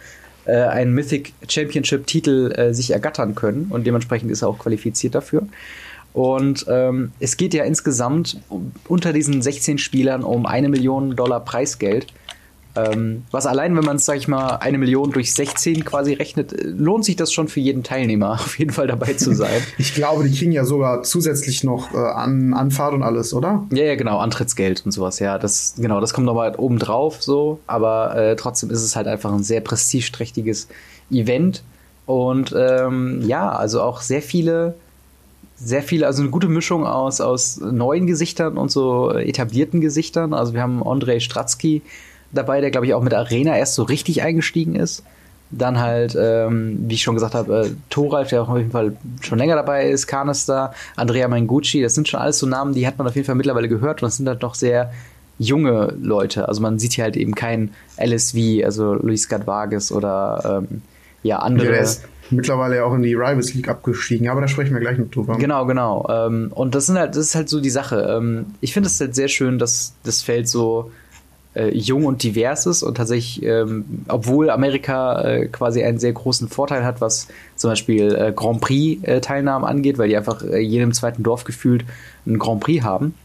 äh, 0.45 0.55
einen 0.55 0.93
Mythic 0.93 1.33
Championship-Titel 1.47 2.51
äh, 2.51 2.73
sich 2.73 2.91
ergattern 2.91 3.35
können 3.35 3.67
und 3.69 3.85
dementsprechend 3.85 4.31
ist 4.31 4.41
er 4.41 4.47
auch 4.47 4.57
qualifiziert 4.57 5.13
dafür. 5.13 5.43
Und 6.13 6.65
ähm, 6.67 7.11
es 7.19 7.37
geht 7.37 7.53
ja 7.53 7.63
insgesamt 7.63 8.41
unter 8.87 9.13
diesen 9.13 9.41
16 9.41 9.77
Spielern 9.77 10.23
um 10.23 10.45
eine 10.45 10.69
Million 10.69 11.15
Dollar 11.15 11.39
Preisgeld. 11.39 12.07
Ähm, 12.86 13.24
was 13.31 13.45
allein, 13.45 13.75
wenn 13.75 13.83
man 13.83 13.98
es, 13.98 14.05
sag 14.05 14.17
ich 14.17 14.27
mal, 14.27 14.57
eine 14.57 14.77
Million 14.77 15.12
durch 15.12 15.33
16 15.33 15.86
quasi 15.86 16.13
rechnet, 16.13 16.53
äh, 16.53 16.67
lohnt 16.67 17.05
sich 17.05 17.15
das 17.15 17.31
schon 17.31 17.48
für 17.48 17.59
jeden 17.59 17.83
Teilnehmer, 17.83 18.31
auf 18.33 18.57
jeden 18.59 18.71
Fall 18.71 18.88
dabei 18.88 19.13
zu 19.13 19.33
sein. 19.33 19.62
ich 19.77 19.93
glaube, 19.93 20.24
die 20.24 20.38
kriegen 20.38 20.51
ja 20.51 20.65
sogar 20.65 21.03
zusätzlich 21.03 21.63
noch 21.63 21.93
äh, 21.93 21.98
an 21.98 22.53
Anfahrt 22.53 22.93
und 22.93 23.03
alles, 23.03 23.33
oder? 23.33 23.65
Ja, 23.71 23.83
ja, 23.83 23.95
genau, 23.95 24.19
Antrittsgeld 24.19 24.83
und 24.86 24.91
sowas, 24.91 25.19
ja. 25.19 25.38
Das, 25.38 25.75
genau, 25.77 26.01
das 26.01 26.13
kommt 26.13 26.25
nochmal 26.25 26.55
oben 26.55 26.79
drauf, 26.79 27.21
so, 27.21 27.59
aber 27.67 28.15
äh, 28.15 28.36
trotzdem 28.36 28.69
ist 28.69 28.83
es 28.83 28.95
halt 28.95 29.07
einfach 29.07 29.31
ein 29.31 29.43
sehr 29.43 29.62
prestigeträchtiges 29.62 30.67
Event. 31.12 31.63
Und 32.05 32.55
ähm, 32.57 33.21
ja, 33.27 33.50
also 33.50 33.81
auch 33.81 34.01
sehr 34.01 34.21
viele 34.21 34.74
sehr 35.62 35.83
viele, 35.83 36.07
also 36.07 36.21
eine 36.21 36.31
gute 36.31 36.48
Mischung 36.48 36.88
aus, 36.88 37.19
aus 37.19 37.59
neuen 37.59 38.07
Gesichtern 38.07 38.57
und 38.57 38.71
so 38.71 39.12
etablierten 39.12 39.81
Gesichtern. 39.81 40.33
Also 40.33 40.53
wir 40.53 40.62
haben 40.62 40.81
Andrei 40.81 41.19
Stratsky, 41.19 41.81
dabei, 42.31 42.62
der 42.62 42.71
glaube 42.71 42.86
ich 42.86 42.93
auch 42.93 43.01
mit 43.01 43.13
Arena 43.13 43.57
erst 43.57 43.75
so 43.75 43.83
richtig 43.83 44.21
eingestiegen 44.21 44.75
ist. 44.75 45.03
Dann 45.51 45.79
halt, 45.79 46.15
ähm, 46.19 46.77
wie 46.88 46.93
ich 46.93 47.01
schon 47.01 47.15
gesagt 47.15 47.33
habe, 47.33 47.65
äh, 47.65 47.69
Thoralf, 47.89 48.29
der 48.29 48.43
auch 48.43 48.50
auf 48.50 48.57
jeden 48.57 48.69
Fall 48.69 48.95
schon 49.21 49.39
länger 49.39 49.55
dabei 49.55 49.89
ist, 49.89 50.05
Kanister, 50.05 50.74
Andrea 50.95 51.27
Mangucci, 51.27 51.81
das 51.81 51.95
sind 51.95 52.07
schon 52.07 52.19
alles 52.19 52.38
so 52.38 52.45
Namen, 52.45 52.75
die 52.75 52.86
hat 52.86 53.00
man 53.00 53.07
auf 53.07 53.15
jeden 53.15 53.25
Fall 53.25 53.36
mittlerweile 53.36 53.67
gehört 53.67 54.03
und 54.03 54.07
das 54.07 54.17
sind 54.17 54.27
halt 54.27 54.43
doch 54.43 54.53
sehr 54.53 54.91
junge 55.39 55.95
Leute. 56.00 56.48
Also 56.48 56.62
man 56.62 56.77
sieht 56.77 56.93
hier 56.93 57.05
halt 57.05 57.17
eben 57.17 57.33
kein 57.33 57.71
LSV, 57.98 58.63
also 58.63 58.93
Luis 58.93 59.27
Gadvages 59.27 59.91
oder 59.91 60.63
ähm, 60.69 60.81
ja, 61.24 61.39
andere. 61.39 61.75
Ja, 61.75 61.89
mittlerweile 62.29 62.77
ja 62.77 62.83
auch 62.83 62.93
in 62.93 63.01
die 63.01 63.13
Rivals 63.13 63.53
League 63.53 63.69
abgestiegen, 63.69 64.29
aber 64.29 64.41
da 64.41 64.48
sprechen 64.48 64.74
wir 64.74 64.81
gleich 64.81 64.98
noch 64.98 65.09
drüber. 65.09 65.38
Genau, 65.38 65.65
genau. 65.65 66.07
Ähm, 66.09 66.51
und 66.53 66.75
das 66.75 66.86
sind 66.86 66.98
halt, 66.98 67.15
das 67.15 67.27
ist 67.27 67.36
halt 67.36 67.50
so 67.50 67.59
die 67.59 67.69
Sache. 67.69 68.15
Ähm, 68.17 68.48
ich 68.62 68.74
finde 68.74 68.88
es 68.88 69.00
halt 69.00 69.15
sehr 69.15 69.29
schön, 69.29 69.57
dass 69.57 69.93
das 70.03 70.21
Feld 70.21 70.48
so 70.48 70.91
äh, 71.55 71.75
jung 71.75 72.05
und 72.05 72.23
divers 72.23 72.65
ist 72.65 72.83
und 72.83 72.95
tatsächlich, 72.95 73.43
ähm, 73.43 74.03
obwohl 74.07 74.49
Amerika 74.49 75.21
äh, 75.21 75.47
quasi 75.47 75.83
einen 75.83 75.99
sehr 75.99 76.13
großen 76.13 76.47
Vorteil 76.47 76.83
hat, 76.83 77.01
was 77.01 77.27
zum 77.55 77.71
Beispiel 77.71 78.15
äh, 78.15 78.33
Grand 78.35 78.61
Prix-Teilnahmen 78.61 79.65
angeht, 79.65 79.97
weil 79.97 80.09
die 80.09 80.17
einfach 80.17 80.43
äh, 80.43 80.59
jedem 80.59 80.93
zweiten 80.93 81.23
Dorf 81.23 81.43
gefühlt 81.43 81.85
einen 82.25 82.39
Grand 82.39 82.61
Prix 82.61 82.83
haben 82.83 83.15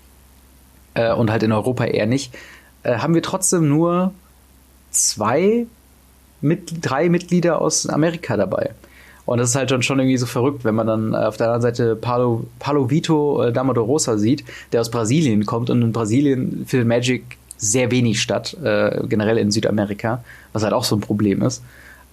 äh, 0.95 1.13
und 1.13 1.31
halt 1.31 1.43
in 1.43 1.53
Europa 1.53 1.85
eher 1.85 2.07
nicht, 2.07 2.35
äh, 2.83 2.97
haben 2.99 3.15
wir 3.15 3.23
trotzdem 3.23 3.69
nur 3.69 4.13
zwei, 4.91 5.67
mit, 6.41 6.73
drei 6.81 7.09
Mitglieder 7.09 7.61
aus 7.61 7.87
Amerika 7.87 8.37
dabei. 8.37 8.71
Und 9.27 9.39
das 9.39 9.51
ist 9.51 9.57
halt 9.57 9.71
schon, 9.71 9.83
schon 9.83 9.99
irgendwie 9.99 10.19
so 10.19 10.27
verrückt, 10.27 10.65
wenn 10.65 10.75
man 10.75 10.87
dann 10.87 11.15
auf 11.15 11.37
der 11.39 11.47
anderen 11.47 11.63
Seite 11.63 11.97
Palo, 11.97 12.47
Palo 12.59 12.91
Vito 12.91 13.43
äh, 13.43 13.53
Damadorosa 13.53 14.19
sieht, 14.19 14.45
der 14.73 14.83
aus 14.83 14.91
Brasilien 14.91 15.47
kommt 15.47 15.71
und 15.71 15.81
in 15.83 15.93
Brasilien 15.93 16.65
für 16.67 16.85
Magic 16.85 17.39
sehr 17.65 17.91
wenig 17.91 18.21
statt, 18.21 18.57
äh, 18.63 19.07
generell 19.09 19.39
in 19.39 19.51
Südamerika, 19.51 20.23
was 20.53 20.63
halt 20.63 20.73
auch 20.73 20.85
so 20.85 20.97
ein 20.97 21.01
Problem 21.01 21.43
ist. 21.43 21.63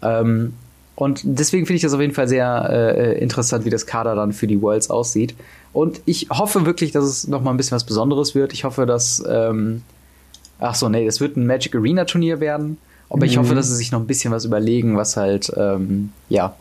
Ähm, 0.01 0.53
und 0.95 1.21
deswegen 1.23 1.65
finde 1.65 1.77
ich 1.77 1.81
das 1.81 1.93
auf 1.93 2.01
jeden 2.01 2.13
Fall 2.13 2.27
sehr 2.27 2.69
äh, 2.69 3.19
interessant, 3.19 3.65
wie 3.65 3.69
das 3.69 3.85
Kader 3.85 4.15
dann 4.15 4.33
für 4.33 4.47
die 4.47 4.61
Worlds 4.61 4.89
aussieht. 4.89 5.35
Und 5.73 6.01
ich 6.05 6.27
hoffe 6.29 6.65
wirklich, 6.65 6.91
dass 6.91 7.05
es 7.05 7.27
noch 7.27 7.41
mal 7.41 7.51
ein 7.51 7.57
bisschen 7.57 7.75
was 7.75 7.85
Besonderes 7.85 8.35
wird. 8.35 8.53
Ich 8.53 8.65
hoffe, 8.65 8.85
dass 8.85 9.23
ähm, 9.27 9.83
ach 10.59 10.75
so, 10.75 10.89
nee, 10.89 11.05
es 11.05 11.19
wird 11.19 11.37
ein 11.37 11.47
Magic 11.47 11.75
Arena 11.75 12.05
Turnier 12.05 12.39
werden. 12.39 12.77
Aber 13.09 13.25
mhm. 13.25 13.31
ich 13.31 13.37
hoffe, 13.37 13.55
dass 13.55 13.67
sie 13.67 13.75
sich 13.75 13.91
noch 13.91 13.99
ein 13.99 14.07
bisschen 14.07 14.31
was 14.31 14.45
überlegen, 14.45 14.95
was 14.95 15.17
halt 15.17 15.51
ähm, 15.57 16.11
ja 16.29 16.55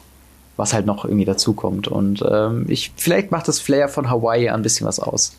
was 0.61 0.75
halt 0.75 0.87
noch 0.87 1.05
irgendwie 1.05 1.25
dazukommt. 1.25 1.89
Und 1.89 2.23
ähm, 2.31 2.67
ich, 2.69 2.93
vielleicht 2.97 3.31
macht 3.31 3.49
das 3.49 3.59
Flair 3.59 3.89
von 3.89 4.11
Hawaii 4.11 4.51
ein 4.51 4.63
bisschen 4.63 4.87
was 4.87 5.01
aus. 5.01 5.37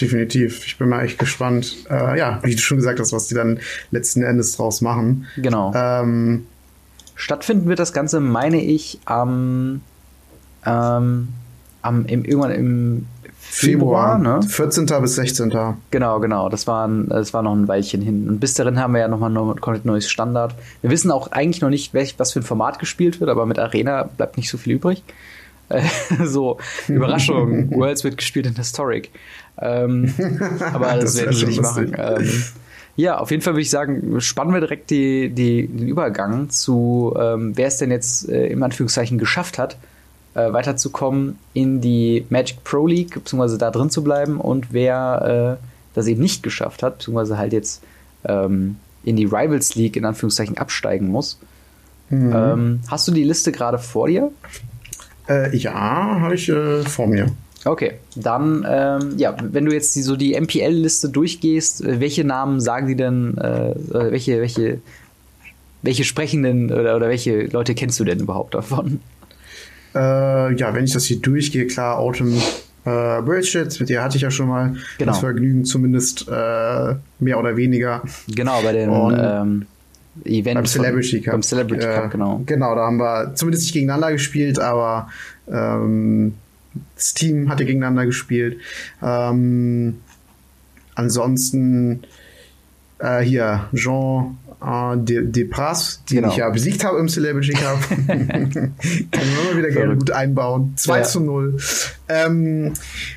Definitiv. 0.00 0.66
Ich 0.66 0.78
bin 0.78 0.88
mal 0.88 1.04
echt 1.04 1.18
gespannt. 1.18 1.84
Äh, 1.90 2.18
ja, 2.18 2.40
wie 2.42 2.54
du 2.54 2.60
schon 2.60 2.78
gesagt 2.78 2.98
hast, 2.98 3.12
was 3.12 3.26
die 3.26 3.34
dann 3.34 3.60
letzten 3.90 4.22
Endes 4.22 4.56
draus 4.56 4.80
machen. 4.80 5.26
Genau. 5.36 5.72
Ähm, 5.74 6.46
Stattfinden 7.14 7.68
wird 7.68 7.78
das 7.78 7.92
Ganze, 7.92 8.20
meine 8.20 8.60
ich, 8.62 9.00
am, 9.04 9.82
ähm, 10.64 11.28
am 11.82 12.06
im, 12.06 12.24
irgendwann 12.24 12.50
im 12.52 13.06
Februar, 13.38 14.18
Februar 14.18 14.40
ne? 14.40 14.42
14. 14.42 14.86
bis 15.02 15.14
16. 15.16 15.52
Genau, 15.90 16.20
genau. 16.20 16.48
Das 16.48 16.66
war, 16.66 16.88
ein, 16.88 17.08
das 17.08 17.34
war 17.34 17.42
noch 17.42 17.52
ein 17.54 17.68
Weilchen 17.68 18.00
hin. 18.00 18.28
Und 18.28 18.40
bis 18.40 18.54
dahin 18.54 18.80
haben 18.80 18.94
wir 18.94 19.00
ja 19.00 19.08
nochmal 19.08 19.30
ein 19.30 19.60
komplett 19.60 19.84
neues 19.84 20.08
Standard. 20.08 20.54
Wir 20.80 20.90
wissen 20.90 21.10
auch 21.10 21.30
eigentlich 21.32 21.60
noch 21.60 21.68
nicht, 21.68 21.92
welch, 21.92 22.14
was 22.18 22.32
für 22.32 22.40
ein 22.40 22.44
Format 22.44 22.78
gespielt 22.78 23.20
wird, 23.20 23.28
aber 23.28 23.44
mit 23.44 23.58
Arena 23.58 24.04
bleibt 24.04 24.38
nicht 24.38 24.48
so 24.48 24.56
viel 24.56 24.72
übrig. 24.72 25.04
so, 26.24 26.58
Überraschung, 26.88 27.70
Worlds 27.74 28.04
wird 28.04 28.16
gespielt 28.16 28.46
in 28.46 28.56
Historic. 28.56 29.10
Ähm, 29.60 30.12
aber 30.72 30.94
das, 30.94 31.14
das 31.14 31.16
werden 31.16 31.36
sie 31.36 31.46
nicht 31.46 31.62
machen. 31.62 31.94
Ähm, 31.96 32.44
ja, 32.96 33.18
auf 33.18 33.30
jeden 33.30 33.42
Fall 33.42 33.54
würde 33.54 33.62
ich 33.62 33.70
sagen, 33.70 34.20
spannen 34.20 34.52
wir 34.52 34.60
direkt 34.60 34.90
die, 34.90 35.30
die, 35.30 35.66
den 35.66 35.88
Übergang 35.88 36.50
zu, 36.50 37.14
ähm, 37.18 37.56
wer 37.56 37.68
es 37.68 37.78
denn 37.78 37.90
jetzt 37.90 38.28
äh, 38.28 38.46
im 38.48 38.62
Anführungszeichen 38.62 39.18
geschafft 39.18 39.58
hat, 39.58 39.78
äh, 40.34 40.52
weiterzukommen 40.52 41.38
in 41.54 41.80
die 41.80 42.26
Magic 42.28 42.64
Pro 42.64 42.86
League, 42.86 43.14
beziehungsweise 43.14 43.56
da 43.56 43.70
drin 43.70 43.88
zu 43.88 44.04
bleiben 44.04 44.40
und 44.40 44.72
wer 44.72 45.58
äh, 45.58 45.66
das 45.94 46.06
eben 46.06 46.20
nicht 46.20 46.42
geschafft 46.42 46.82
hat, 46.82 46.98
beziehungsweise 46.98 47.38
halt 47.38 47.52
jetzt 47.52 47.82
ähm, 48.24 48.76
in 49.04 49.16
die 49.16 49.24
Rivals 49.24 49.74
League 49.74 49.96
in 49.96 50.04
Anführungszeichen 50.04 50.58
absteigen 50.58 51.08
muss. 51.08 51.38
Mhm. 52.10 52.32
Ähm, 52.34 52.80
hast 52.88 53.08
du 53.08 53.12
die 53.12 53.24
Liste 53.24 53.52
gerade 53.52 53.78
vor 53.78 54.08
dir? 54.08 54.30
Äh, 55.28 55.56
ja, 55.56 55.72
habe 56.20 56.34
ich 56.34 56.48
äh, 56.48 56.82
vor 56.82 57.06
mir. 57.06 57.26
Okay, 57.64 57.92
dann, 58.16 58.66
ähm, 58.68 59.18
ja, 59.18 59.36
wenn 59.40 59.64
du 59.64 59.72
jetzt 59.72 59.94
die, 59.94 60.02
so 60.02 60.16
die 60.16 60.38
MPL-Liste 60.38 61.10
durchgehst, 61.10 61.84
äh, 61.84 62.00
welche 62.00 62.24
Namen 62.24 62.60
sagen 62.60 62.88
die 62.88 62.96
denn, 62.96 63.38
äh, 63.38 63.74
welche, 63.92 64.40
welche, 64.40 64.80
welche 65.82 66.04
sprechenden 66.04 66.72
oder, 66.72 66.96
oder 66.96 67.08
welche 67.08 67.44
Leute 67.44 67.74
kennst 67.74 68.00
du 68.00 68.04
denn 68.04 68.18
überhaupt 68.18 68.54
davon? 68.54 69.00
Äh, 69.94 70.54
ja, 70.54 70.74
wenn 70.74 70.84
ich 70.84 70.92
das 70.92 71.04
hier 71.04 71.20
durchgehe, 71.20 71.66
klar, 71.66 71.98
Autumn 71.98 72.34
äh, 72.84 73.22
Bullshit, 73.22 73.78
mit 73.78 73.88
der 73.88 74.02
hatte 74.02 74.16
ich 74.16 74.22
ja 74.22 74.30
schon 74.30 74.48
mal 74.48 74.74
genau. 74.98 75.12
das 75.12 75.20
Vergnügen, 75.20 75.64
zumindest 75.64 76.26
äh, 76.28 76.94
mehr 77.20 77.38
oder 77.38 77.56
weniger. 77.56 78.02
Genau, 78.34 78.60
bei 78.62 78.72
den 78.72 78.90
ähm, 78.90 79.66
Event 80.24 80.56
beim 80.56 80.66
Celebrity 80.66 81.20
Cup. 81.20 81.32
Beim 81.32 81.42
Celebrity 81.42 81.86
Cup, 81.86 82.10
genau. 82.10 82.42
Genau, 82.44 82.74
da 82.74 82.82
haben 82.82 82.98
wir 82.98 83.34
zumindest 83.34 83.64
nicht 83.64 83.72
gegeneinander 83.72 84.12
gespielt, 84.12 84.58
aber 84.58 85.08
ähm, 85.50 86.34
das 86.96 87.14
Team 87.14 87.48
hatte 87.48 87.64
gegeneinander 87.64 88.06
gespielt. 88.06 88.58
Ähm, 89.02 90.00
ansonsten 90.94 92.02
äh, 92.98 93.20
hier 93.20 93.68
Jean 93.74 94.38
äh, 94.64 94.96
De, 94.96 95.26
Depras, 95.26 96.02
den 96.10 96.18
genau. 96.18 96.28
ich 96.28 96.36
ja 96.36 96.50
besiegt 96.50 96.84
habe 96.84 96.98
im 96.98 97.08
Celebrity 97.08 97.52
Cup. 97.52 97.78
Kann 98.06 98.72
ich 98.78 99.50
immer 99.50 99.56
wieder 99.56 99.70
gerne 99.70 99.96
gut 99.96 100.10
einbauen. 100.10 100.74
2 100.76 100.98
ja. 100.98 101.02
zu 101.02 101.20
0. 101.20 101.56
Ähm, 102.08 102.72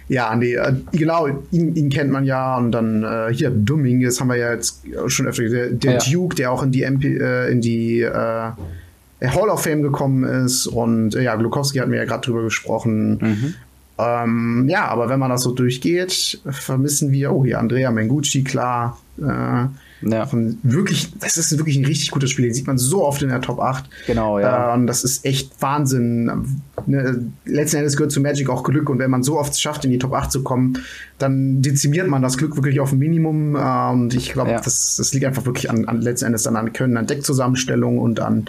ja, 0.07 0.35
nee, 0.35 0.55
äh, 0.55 0.73
genau, 0.91 1.27
ihn, 1.51 1.75
ihn, 1.75 1.89
kennt 1.89 2.11
man 2.11 2.25
ja. 2.25 2.57
Und 2.57 2.71
dann 2.71 3.03
äh, 3.03 3.33
hier 3.33 3.49
Dominguez 3.49 4.19
haben 4.19 4.29
wir 4.29 4.37
ja 4.37 4.53
jetzt 4.53 4.83
schon 5.07 5.27
öfter 5.27 5.43
gesehen. 5.43 5.79
Der, 5.79 5.93
ja. 5.93 5.99
Duke, 5.99 6.35
der 6.35 6.51
auch 6.51 6.63
in 6.63 6.71
die 6.71 6.83
MP, 6.83 7.17
äh, 7.17 7.51
in 7.51 7.61
die 7.61 8.01
äh, 8.01 8.11
Hall 8.11 9.49
of 9.49 9.63
Fame 9.63 9.81
gekommen 9.81 10.23
ist. 10.23 10.67
Und 10.67 11.15
äh, 11.15 11.23
ja, 11.23 11.35
Glukowski 11.35 11.79
hatten 11.79 11.91
wir 11.91 11.99
ja 11.99 12.05
gerade 12.05 12.25
drüber 12.25 12.43
gesprochen. 12.43 13.17
Mhm. 13.17 13.53
Ähm, 13.97 14.65
ja, 14.67 14.87
aber 14.87 15.09
wenn 15.09 15.19
man 15.19 15.29
das 15.29 15.43
so 15.43 15.51
durchgeht, 15.51 16.41
vermissen 16.49 17.11
wir, 17.11 17.31
oh, 17.31 17.45
hier 17.45 17.59
Andrea 17.59 17.91
Mengucci, 17.91 18.43
klar. 18.43 18.99
Äh, 19.17 19.67
ja. 20.01 20.27
Wirklich, 20.63 21.13
das 21.19 21.37
ist 21.37 21.57
wirklich 21.57 21.77
ein 21.77 21.85
richtig 21.85 22.11
gutes 22.11 22.29
Spiel. 22.29 22.45
Den 22.45 22.53
sieht 22.53 22.67
man 22.67 22.77
so 22.77 23.05
oft 23.05 23.21
in 23.21 23.29
der 23.29 23.41
Top 23.41 23.59
8. 23.59 23.89
Genau, 24.07 24.39
ja. 24.39 24.71
Äh, 24.71 24.73
und 24.73 24.87
das 24.87 25.03
ist 25.03 25.25
echt 25.25 25.61
Wahnsinn. 25.61 26.61
Ne, 26.85 27.31
letzten 27.45 27.77
Endes 27.77 27.95
gehört 27.95 28.11
zu 28.11 28.19
Magic 28.19 28.49
auch 28.49 28.63
Glück. 28.63 28.89
Und 28.89 28.99
wenn 28.99 29.09
man 29.09 29.23
so 29.23 29.39
oft 29.39 29.59
schafft, 29.59 29.85
in 29.85 29.91
die 29.91 29.97
Top 29.97 30.13
8 30.13 30.31
zu 30.31 30.43
kommen, 30.43 30.79
dann 31.17 31.61
dezimiert 31.61 32.07
man 32.07 32.21
das 32.21 32.37
Glück 32.37 32.55
wirklich 32.55 32.79
auf 32.79 32.91
ein 32.91 32.99
Minimum. 32.99 33.55
Äh, 33.55 33.91
und 33.91 34.13
ich 34.13 34.33
glaube, 34.33 34.51
ja. 34.51 34.61
das, 34.61 34.97
das 34.97 35.13
liegt 35.13 35.25
einfach 35.25 35.45
wirklich 35.45 35.69
an, 35.69 35.85
an 35.85 36.01
letzten 36.01 36.27
Endes 36.27 36.43
dann 36.43 36.55
an 36.55 36.73
Können, 36.73 36.97
an 36.97 37.07
Deckzusammenstellung 37.07 37.97
und 37.97 38.19
an 38.19 38.45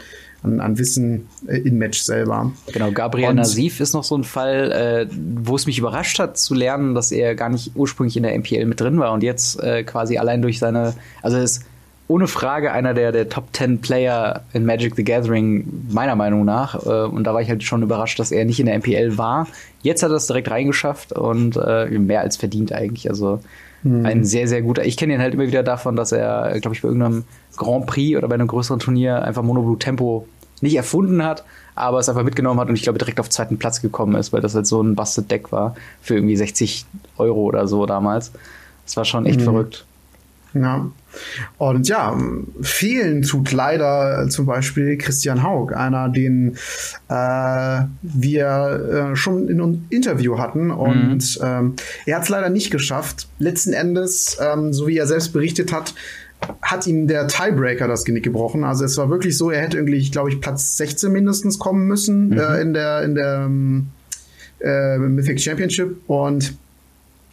an, 0.46 0.60
an 0.60 0.78
Wissen 0.78 1.28
äh, 1.46 1.58
im 1.58 1.78
Match 1.78 2.00
selber. 2.00 2.52
Genau, 2.72 2.90
Gabriel 2.92 3.30
und, 3.30 3.36
Nasif 3.36 3.80
ist 3.80 3.92
noch 3.92 4.04
so 4.04 4.16
ein 4.16 4.24
Fall, 4.24 4.72
äh, 4.72 5.14
wo 5.36 5.56
es 5.56 5.66
mich 5.66 5.78
überrascht 5.78 6.18
hat 6.18 6.38
zu 6.38 6.54
lernen, 6.54 6.94
dass 6.94 7.12
er 7.12 7.34
gar 7.34 7.48
nicht 7.48 7.72
ursprünglich 7.74 8.16
in 8.16 8.22
der 8.22 8.38
MPL 8.38 8.64
mit 8.66 8.80
drin 8.80 8.98
war 8.98 9.12
und 9.12 9.22
jetzt 9.22 9.60
äh, 9.62 9.82
quasi 9.82 10.18
allein 10.18 10.42
durch 10.42 10.58
seine, 10.58 10.94
also 11.22 11.36
ist 11.36 11.64
ohne 12.08 12.28
Frage 12.28 12.72
einer 12.72 12.94
der, 12.94 13.10
der 13.10 13.28
Top 13.28 13.48
10 13.52 13.80
Player 13.80 14.42
in 14.52 14.64
Magic 14.64 14.94
the 14.94 15.02
Gathering, 15.02 15.86
meiner 15.90 16.14
Meinung 16.14 16.44
nach. 16.44 16.86
Äh, 16.86 17.06
und 17.06 17.24
da 17.24 17.34
war 17.34 17.42
ich 17.42 17.48
halt 17.48 17.64
schon 17.64 17.82
überrascht, 17.82 18.18
dass 18.18 18.30
er 18.30 18.44
nicht 18.44 18.60
in 18.60 18.66
der 18.66 18.78
MPL 18.78 19.18
war. 19.18 19.48
Jetzt 19.82 20.02
hat 20.02 20.10
er 20.10 20.16
es 20.16 20.26
direkt 20.26 20.50
reingeschafft 20.50 21.12
und 21.12 21.56
äh, 21.56 21.86
mehr 21.98 22.20
als 22.20 22.36
verdient 22.36 22.72
eigentlich. 22.72 23.10
Also 23.10 23.40
mhm. 23.82 24.06
ein 24.06 24.24
sehr, 24.24 24.46
sehr 24.46 24.62
guter. 24.62 24.84
Ich 24.84 24.96
kenne 24.96 25.14
ihn 25.14 25.20
halt 25.20 25.34
immer 25.34 25.48
wieder 25.48 25.64
davon, 25.64 25.96
dass 25.96 26.12
er, 26.12 26.60
glaube 26.60 26.76
ich, 26.76 26.82
bei 26.82 26.88
irgendeinem 26.88 27.24
Grand 27.56 27.86
Prix 27.86 28.16
oder 28.16 28.28
bei 28.28 28.34
einem 28.34 28.48
größeren 28.48 28.78
Turnier 28.78 29.22
einfach 29.22 29.42
Monoblue 29.42 29.78
Tempo 29.78 30.28
nicht 30.60 30.76
erfunden 30.76 31.22
hat, 31.22 31.44
aber 31.74 31.98
es 31.98 32.08
einfach 32.08 32.24
mitgenommen 32.24 32.60
hat 32.60 32.68
und 32.68 32.74
ich 32.74 32.82
glaube 32.82 32.98
direkt 32.98 33.20
auf 33.20 33.28
zweiten 33.28 33.58
Platz 33.58 33.82
gekommen 33.82 34.16
ist, 34.16 34.32
weil 34.32 34.40
das 34.40 34.54
halt 34.54 34.66
so 34.66 34.82
ein 34.82 34.94
Busted 34.94 35.30
Deck 35.30 35.52
war 35.52 35.74
für 36.00 36.14
irgendwie 36.14 36.36
60 36.36 36.86
Euro 37.18 37.42
oder 37.42 37.68
so 37.68 37.86
damals. 37.86 38.32
Das 38.84 38.96
war 38.96 39.04
schon 39.04 39.26
echt 39.26 39.40
mhm. 39.40 39.44
verrückt. 39.44 39.84
Ja. 40.54 40.90
Und 41.58 41.88
ja, 41.88 42.16
vielen 42.62 43.22
tut 43.22 43.52
leider 43.52 44.28
zum 44.28 44.46
Beispiel 44.46 44.98
Christian 44.98 45.42
Haug, 45.42 45.74
einer, 45.74 46.08
den 46.08 46.56
äh, 47.08 47.80
wir 48.02 49.10
äh, 49.12 49.16
schon 49.16 49.48
in 49.48 49.60
einem 49.60 49.86
Interview 49.90 50.38
hatten. 50.38 50.70
Und 50.70 51.40
mhm. 51.40 51.46
ähm, 51.46 51.74
er 52.04 52.16
hat 52.16 52.24
es 52.24 52.28
leider 52.28 52.50
nicht 52.50 52.70
geschafft. 52.70 53.28
Letzten 53.38 53.72
Endes, 53.72 54.38
ähm, 54.40 54.72
so 54.72 54.86
wie 54.86 54.98
er 54.98 55.06
selbst 55.06 55.32
berichtet 55.32 55.72
hat, 55.72 55.94
hat 56.62 56.86
ihm 56.86 57.06
der 57.06 57.28
Tiebreaker 57.28 57.88
das 57.88 58.04
Genick 58.04 58.24
gebrochen. 58.24 58.64
Also 58.64 58.84
es 58.84 58.96
war 58.98 59.10
wirklich 59.10 59.36
so, 59.36 59.50
er 59.50 59.62
hätte 59.62 59.76
irgendwie, 59.76 60.10
glaube 60.10 60.30
ich, 60.30 60.40
Platz 60.40 60.76
16 60.76 61.12
mindestens 61.12 61.58
kommen 61.58 61.86
müssen 61.86 62.28
mhm. 62.28 62.38
äh, 62.38 62.60
in 62.60 62.74
der 62.74 63.02
in 63.02 63.14
der 63.14 63.44
ähm, 63.46 63.86
äh, 64.60 64.98
Mythic 64.98 65.40
Championship 65.40 65.96
und 66.06 66.56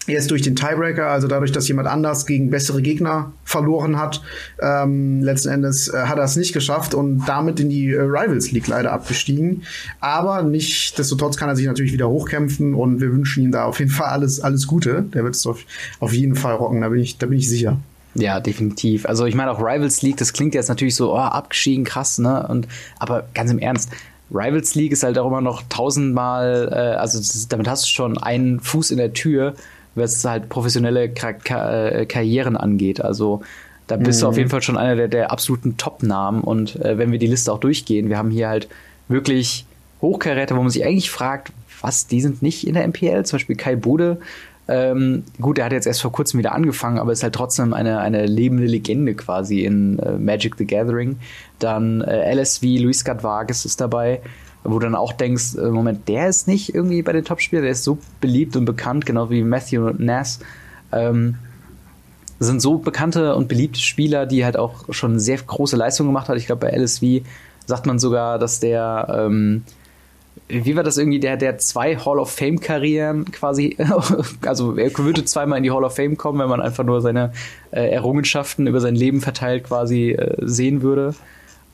er 0.06 0.18
ist 0.18 0.30
durch 0.32 0.42
den 0.42 0.56
Tiebreaker, 0.56 1.08
also 1.08 1.28
dadurch, 1.28 1.54
dass 1.54 1.68
jemand 1.70 1.88
anders 1.88 2.26
gegen 2.26 2.50
bessere 2.50 2.82
Gegner 2.82 3.32
verloren 3.46 3.98
hat, 3.98 4.22
ähm, 4.62 5.22
letzten 5.22 5.50
Endes 5.50 5.88
äh, 5.88 5.98
hat 5.98 6.18
er 6.18 6.26
es 6.26 6.36
nicht 6.36 6.52
geschafft 6.52 6.94
und 6.94 7.24
damit 7.26 7.62
in 7.62 7.70
die 7.70 7.92
äh, 7.92 8.02
Rivals 8.02 8.52
League 8.52 8.68
leider 8.68 8.92
abgestiegen. 8.92 9.64
Aber 10.02 10.44
nichtsdestotrotz 10.44 11.38
kann 11.38 11.48
er 11.48 11.56
sich 11.56 11.68
natürlich 11.68 11.94
wieder 11.94 12.10
hochkämpfen 12.10 12.74
und 12.74 13.00
wir 13.00 13.14
wünschen 13.14 13.44
ihm 13.44 13.52
da 13.52 13.64
auf 13.64 13.80
jeden 13.80 13.92
Fall 13.92 14.08
alles, 14.08 14.42
alles 14.42 14.68
Gute. 14.68 15.06
Der 15.14 15.24
wird 15.24 15.36
es 15.36 15.48
auf, 15.48 15.64
auf 16.02 16.12
jeden 16.12 16.36
Fall 16.36 16.56
rocken, 16.56 16.82
da 16.82 16.90
bin 16.90 17.00
ich, 17.00 17.18
da 17.18 17.28
bin 17.28 17.38
ich 17.40 17.48
sicher. 17.48 17.78
Ja, 18.16 18.40
definitiv. 18.40 19.06
Also 19.06 19.26
ich 19.26 19.36
meine 19.36 19.52
auch 19.52 19.60
Rivals 19.60 20.02
League, 20.02 20.18
das 20.18 20.34
klingt 20.34 20.54
jetzt 20.54 20.70
natürlich 20.70 20.96
so, 20.96 21.14
oh, 21.14 21.18
abgeschieden, 21.18 21.84
krass, 21.84 22.20
ne? 22.20 22.48
Und 22.48 22.68
aber 23.00 23.26
ganz 23.34 23.52
im 23.52 23.60
Ernst, 23.60 23.90
Rivals 24.32 24.76
League 24.76 24.92
ist 24.92 25.04
halt 25.04 25.18
auch 25.18 25.28
immer 25.28 25.42
noch 25.42 25.64
tausendmal, 25.70 26.70
äh, 26.72 26.98
also 26.98 27.20
ist, 27.20 27.52
damit 27.52 27.68
hast 27.68 27.86
du 27.86 27.88
schon 27.90 28.18
einen 28.18 28.60
Fuß 28.60 28.92
in 28.92 28.98
der 28.98 29.14
Tür, 29.14 29.54
was 29.96 30.24
halt 30.26 30.50
professionelle 30.50 31.10
Kar 31.10 31.34
Kar 31.34 31.92
äh, 31.92 32.06
Karrieren 32.06 32.58
angeht. 32.58 33.02
Also 33.02 33.42
da 33.88 33.98
bist 33.98 34.20
mhm. 34.20 34.22
du 34.22 34.28
auf 34.28 34.34
mhm. 34.36 34.40
jeden 34.40 34.50
Fall 34.50 34.62
schon 34.62 34.78
einer 34.78 34.96
der, 34.96 35.08
der 35.08 35.32
absoluten 35.32 35.78
Top-Namen. 35.78 36.42
Und 36.42 36.76
äh, 36.78 36.98
wenn 36.98 37.12
wir 37.12 37.20
die 37.20 37.28
Liste 37.28 37.52
auch 37.52 37.60
durchgehen, 37.60 38.10
wir 38.10 38.18
haben 38.18 38.32
hier 38.32 38.48
halt 38.48 38.68
wirklich 39.08 39.66
Hochkaräter, 40.02 40.56
wo 40.56 40.62
man 40.62 40.70
sich 40.70 40.86
eigentlich 40.86 41.12
fragt, 41.12 41.52
was, 41.82 42.08
die 42.08 42.22
sind 42.22 42.42
nicht 42.42 42.66
in 42.66 42.76
der 42.76 42.88
MPL, 42.88 43.26
zum 43.26 43.38
Beispiel 43.38 43.56
Kai 43.56 43.76
Bude 43.76 44.20
ähm, 44.68 45.24
gut, 45.42 45.58
er 45.58 45.66
hat 45.66 45.74
jetzt 45.74 45.88
erst 45.88 46.02
vor 46.02 46.12
kurzem 46.12 46.38
wieder 46.38 46.54
angefangen, 46.54 46.98
aber 46.98 47.12
ist 47.12 47.24
halt 47.24 47.36
trotzdem 47.36 47.74
eine, 47.74 48.00
eine 48.00 48.26
lebende 48.26 48.66
Legende 48.66 49.14
quasi 49.14 49.66
in 49.66 50.00
äh, 50.00 50.18
Magic 50.18 50.56
the 50.58 50.66
Gathering. 50.66 51.18
Dann 51.60 52.02
äh, 52.02 52.34
LSV, 52.34 52.64
Luis 52.80 53.04
Gadvargas 53.04 53.66
ist 53.66 53.82
dabei, 53.82 54.22
wo 54.64 54.80
du 54.80 54.86
dann 54.86 54.96
auch 54.96 55.12
denkst, 55.12 55.56
äh, 55.56 55.70
Moment, 55.70 56.08
der 56.08 56.30
ist 56.30 56.48
nicht 56.48 56.74
irgendwie 56.74 57.02
bei 57.02 57.12
den 57.12 57.26
Topspielern, 57.26 57.64
der 57.64 57.74
ist 57.74 57.84
so 57.84 57.98
beliebt 58.22 58.56
und 58.56 58.64
bekannt, 58.64 59.06
genau 59.06 59.30
wie 59.30 59.44
Matthew 59.44 59.92
Nass. 59.98 60.40
Ähm, 60.94 61.36
sind 62.40 62.62
so 62.62 62.78
bekannte 62.78 63.36
und 63.36 63.48
beliebte 63.48 63.80
Spieler, 63.80 64.26
die 64.26 64.46
halt 64.46 64.58
auch 64.58 64.86
schon 64.94 65.20
sehr 65.20 65.38
große 65.38 65.76
Leistungen 65.76 66.10
gemacht 66.10 66.30
hat. 66.30 66.38
Ich 66.38 66.46
glaube, 66.46 66.68
bei 66.68 66.78
LSV 66.78 67.26
sagt 67.66 67.86
man 67.86 68.00
sogar, 68.00 68.40
dass 68.40 68.60
der 68.60 69.08
ähm, 69.28 69.64
wie 70.50 70.76
war 70.76 70.84
das 70.84 70.98
irgendwie, 70.98 71.20
der, 71.20 71.38
der 71.38 71.58
zwei 71.58 71.96
Hall 71.96 72.20
of 72.20 72.32
Fame-Karrieren 72.32 73.26
quasi, 73.32 73.78
also 74.46 74.76
er 74.76 74.98
würde 74.98 75.26
zweimal 75.26 75.58
in 75.58 75.64
die 75.64 75.72
Hall 75.72 75.84
of 75.84 75.96
Fame 75.96 76.18
kommen, 76.18 76.40
wenn 76.40 76.50
man 76.50 76.62
einfach 76.62 76.84
nur 76.84 77.02
seine 77.02 77.32
äh, 77.72 77.90
Errungenschaften 77.90 78.68
über 78.68 78.82
sein 78.82 78.96
Leben 78.96 79.22
verteilt 79.22 79.66
quasi 79.66 80.12
äh, 80.12 80.36
sehen 80.42 80.82
würde. 80.82 81.16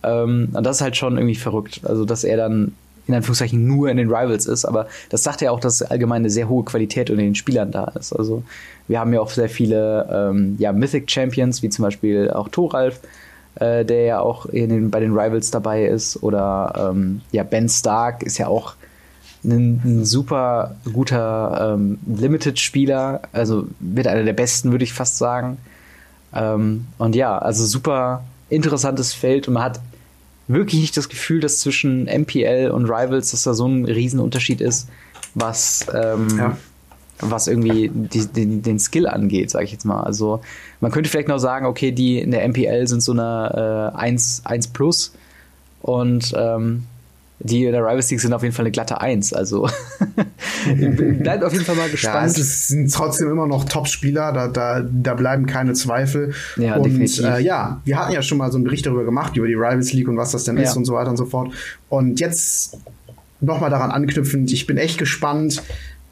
Ähm, 0.04 0.50
und 0.54 0.64
das 0.66 0.78
ist 0.78 0.82
halt 0.82 0.98
schon 0.98 1.18
irgendwie 1.18 1.36
verrückt. 1.36 1.82
Also, 1.84 2.06
dass 2.06 2.24
er 2.24 2.38
dann 2.38 2.74
in 3.08 3.16
Anführungszeichen 3.16 3.66
nur 3.66 3.90
in 3.90 3.98
den 3.98 4.08
Rivals 4.08 4.46
ist, 4.46 4.66
aber 4.66 4.88
das 5.10 5.24
sagt 5.24 5.42
ja 5.42 5.50
auch, 5.50 5.60
dass 5.60 5.82
allgemein 5.82 6.22
eine 6.22 6.30
sehr 6.30 6.48
hohe 6.48 6.64
Qualität 6.64 7.10
unter 7.10 7.24
den 7.24 7.34
Spielern 7.34 7.72
da 7.72 7.86
ist. 8.00 8.14
Also 8.14 8.44
wir 8.88 9.00
haben 9.00 9.12
ja 9.14 9.20
auch 9.20 9.32
sehr 9.32 9.50
viele 9.50 10.08
ähm, 10.12 10.56
ja, 10.60 10.72
Mythic 10.72 11.10
Champions, 11.10 11.64
wie 11.64 11.70
zum 11.70 11.84
Beispiel 11.84 12.30
auch 12.30 12.50
Thoralf, 12.50 13.00
äh, 13.60 13.86
der 13.86 14.04
ja 14.04 14.20
auch 14.20 14.46
den, 14.48 14.90
bei 14.92 15.00
den 15.00 15.12
Rivals 15.12 15.52
dabei 15.52 15.86
ist, 15.86 16.22
oder 16.24 16.92
ähm, 16.92 17.22
ja, 17.32 17.44
Ben 17.44 17.70
Stark 17.70 18.24
ist 18.24 18.38
ja 18.38 18.48
auch 18.48 18.76
ein, 19.44 19.82
ein 19.84 20.06
super 20.06 20.76
guter 20.92 21.76
ähm, 21.76 22.00
Limited-Spieler, 22.08 23.22
also 23.32 23.68
wird 23.80 24.08
einer 24.08 24.24
der 24.24 24.34
besten, 24.34 24.72
würde 24.72 24.84
ich 24.84 24.94
fast 24.94 25.18
sagen. 25.18 25.58
Ähm, 26.34 26.88
und 26.98 27.16
ja, 27.16 27.38
also 27.38 27.66
super 27.66 28.24
interessantes 28.50 29.14
Feld 29.14 29.48
und 29.48 29.56
man 29.56 29.64
hat 29.64 29.80
wirklich 30.48 30.82
nicht 30.82 30.98
das 30.98 31.10
Gefühl, 31.10 31.40
dass 31.40 31.60
zwischen 31.60 32.06
MPL 32.06 32.72
und 32.72 32.86
Rivals, 32.86 33.32
dass 33.32 33.44
da 33.44 33.54
so 33.54 33.68
ein 33.68 33.86
Riesenunterschied 33.86 34.62
ist, 34.62 34.90
was, 35.36 35.86
ähm, 35.94 36.28
ja. 36.38 36.58
Was 37.22 37.48
irgendwie 37.48 37.92
die, 37.94 38.26
den, 38.28 38.62
den 38.62 38.80
Skill 38.80 39.08
angeht, 39.08 39.52
sage 39.52 39.66
ich 39.66 39.72
jetzt 39.72 39.86
mal. 39.86 40.02
Also 40.02 40.42
man 40.80 40.92
könnte 40.92 41.10
vielleicht 41.10 41.28
noch 41.28 41.40
sagen, 41.40 41.66
okay, 41.66 41.92
die 41.92 42.20
in 42.20 42.32
der 42.32 42.48
MPL 42.48 42.88
sind 42.88 43.02
so 43.02 43.12
eine 43.12 43.92
äh, 43.94 43.98
1, 43.98 44.44
1 44.46 44.68
plus 44.68 45.14
und 45.82 46.34
ähm, 46.38 46.84
die 47.42 47.66
in 47.66 47.72
der 47.72 47.82
Rivals 47.82 48.12
League 48.12 48.20
sind 48.20 48.34
auf 48.34 48.44
jeden 48.44 48.54
Fall 48.54 48.64
eine 48.64 48.72
glatte 48.72 49.00
Eins. 49.00 49.32
Also 49.32 49.70
bleibt 51.20 51.44
auf 51.44 51.54
jeden 51.54 51.64
Fall 51.64 51.76
mal 51.76 51.90
gespannt. 51.90 52.36
Ja, 52.36 52.42
es 52.42 52.68
sind 52.68 52.94
trotzdem 52.94 53.30
immer 53.30 53.48
noch 53.48 53.64
Top-Spieler, 53.64 54.34
da, 54.34 54.48
da, 54.50 54.82
da 54.82 55.14
bleiben 55.14 55.46
keine 55.46 55.74
Zweifel. 55.74 56.34
Ja, 56.58 56.76
und 56.76 56.86
definitiv. 56.86 57.24
Äh, 57.24 57.42
ja, 57.42 57.82
wir 57.86 57.98
hatten 57.98 58.12
ja 58.12 58.22
schon 58.22 58.38
mal 58.38 58.52
so 58.52 58.58
einen 58.58 58.66
Bericht 58.66 58.86
darüber 58.86 59.06
gemacht, 59.06 59.38
über 59.38 59.48
die 59.48 59.54
Rivals 59.54 59.94
League 59.94 60.10
und 60.10 60.18
was 60.18 60.32
das 60.32 60.44
denn 60.44 60.58
ja. 60.58 60.64
ist 60.64 60.76
und 60.76 60.86
so 60.86 60.94
weiter 60.94 61.10
und 61.10 61.18
so 61.18 61.26
fort. 61.26 61.52
Und 61.88 62.20
jetzt 62.20 62.78
nochmal 63.42 63.70
daran 63.70 63.92
anknüpfend, 63.92 64.52
ich 64.52 64.68
bin 64.68 64.78
echt 64.78 64.98
gespannt, 64.98 65.64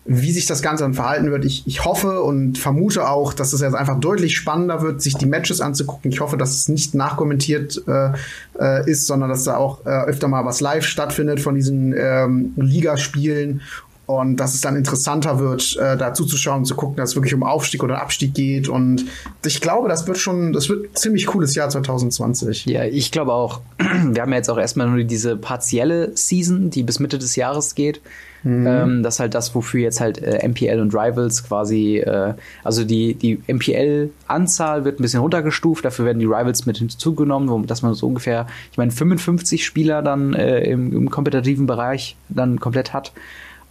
wie 0.08 0.32
sich 0.32 0.46
das 0.46 0.62
Ganze 0.62 0.86
dann 0.86 0.94
verhalten 0.94 1.32
wird. 1.32 1.44
Ich, 1.44 1.68
ich 1.68 1.84
hoffe 1.84 2.22
und 2.22 2.58
vermute 2.58 3.10
auch, 3.10 3.34
dass 3.34 3.52
es 3.52 3.60
jetzt 3.60 3.76
einfach 3.76 4.00
deutlich 4.00 4.38
spannender 4.38 4.82
wird, 4.82 5.02
sich 5.02 5.16
die 5.16 5.26
Matches 5.26 5.60
anzugucken. 5.60 6.12
Ich 6.12 6.22
hoffe, 6.22 6.38
dass 6.38 6.56
es 6.56 6.70
nicht 6.70 6.96
nachkommentiert 6.96 7.84
äh, 7.88 8.12
äh, 8.60 8.90
ist, 8.90 9.06
sondern 9.06 9.30
dass 9.30 9.44
da 9.44 9.58
auch 9.58 9.86
äh, 9.86 9.90
öfter 9.90 10.30
mal 10.30 10.46
was 10.46 10.62
live 10.62 10.86
stattfindet 10.86 11.42
von 11.42 11.56
diesen 11.56 11.94
ähm, 11.98 12.54
Ligaspielen 12.56 13.62
und 14.08 14.38
dass 14.38 14.56
es 14.56 14.62
dann 14.62 14.78
interessanter 14.78 15.38
wird, 15.38 15.76
äh, 15.76 15.98
da 15.98 16.14
zuzuschauen 16.14 16.60
und 16.60 16.66
zu 16.66 16.76
gucken, 16.76 16.96
dass 16.96 17.10
es 17.10 17.16
wirklich 17.18 17.34
um 17.34 17.44
Aufstieg 17.44 17.84
oder 17.84 18.02
Abstieg 18.02 18.34
geht. 18.34 18.70
Und 18.70 19.04
ich 19.46 19.60
glaube, 19.60 19.90
das 19.90 20.08
wird 20.08 20.18
schon, 20.18 20.54
das 20.54 20.70
wird 20.70 20.86
ein 20.86 20.96
ziemlich 20.96 21.26
cooles 21.28 21.56
Jahr 21.56 21.70
2020. 21.70 22.66
Ja, 22.68 22.86
ich 22.86 23.12
glaube 23.12 23.34
auch. 23.34 23.60
Wir 23.78 24.22
haben 24.22 24.32
ja 24.32 24.38
jetzt 24.38 24.50
auch 24.50 24.58
erstmal 24.58 24.88
nur 24.88 25.04
diese 25.04 25.36
partielle 25.36 26.16
Season, 26.16 26.70
die 26.70 26.84
bis 26.84 27.00
Mitte 27.00 27.18
des 27.18 27.36
Jahres 27.36 27.76
geht. 27.76 28.00
Mhm. 28.44 28.66
Ähm, 28.66 29.04
das 29.04 29.16
ist 29.16 29.20
halt 29.20 29.34
das, 29.34 29.54
wofür 29.54 29.82
jetzt 29.82 30.00
halt 30.00 30.24
äh, 30.24 30.48
MPL 30.48 30.80
und 30.80 30.94
Rivals 30.96 31.44
quasi, 31.44 31.98
äh, 31.98 32.34
also 32.64 32.86
die, 32.86 33.14
die 33.14 33.42
MPL-Anzahl 33.48 34.86
wird 34.86 35.00
ein 35.00 35.02
bisschen 35.02 35.20
runtergestuft, 35.20 35.84
dafür 35.84 36.06
werden 36.06 36.20
die 36.20 36.26
Rivals 36.26 36.66
mit 36.66 36.78
hinzugenommen, 36.78 37.50
wo, 37.50 37.60
dass 37.60 37.82
man 37.82 37.94
so 37.94 38.08
ungefähr, 38.08 38.48
ich 38.72 38.78
meine, 38.78 38.92
55 38.92 39.66
Spieler 39.66 40.02
dann 40.02 40.34
äh, 40.34 40.62
im, 40.62 40.94
im 40.94 41.10
kompetitiven 41.10 41.66
Bereich 41.66 42.16
dann 42.30 42.62
komplett 42.62 42.94
hat. 42.94 43.12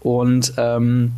Und 0.07 0.53
ähm, 0.57 1.11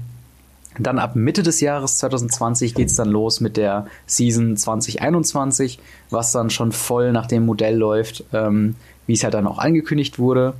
dann 0.78 0.98
ab 0.98 1.14
Mitte 1.14 1.42
des 1.42 1.60
Jahres 1.60 1.98
2020 1.98 2.74
geht 2.74 2.88
es 2.88 2.94
dann 2.94 3.10
los 3.10 3.42
mit 3.42 3.58
der 3.58 3.86
Season 4.06 4.56
2021, 4.56 5.78
was 6.08 6.32
dann 6.32 6.48
schon 6.48 6.72
voll 6.72 7.12
nach 7.12 7.26
dem 7.26 7.44
Modell 7.44 7.76
läuft, 7.76 8.24
ähm, 8.32 8.76
wie 9.06 9.12
es 9.12 9.22
halt 9.24 9.34
dann 9.34 9.46
auch 9.46 9.58
angekündigt 9.58 10.18
wurde. 10.18 10.54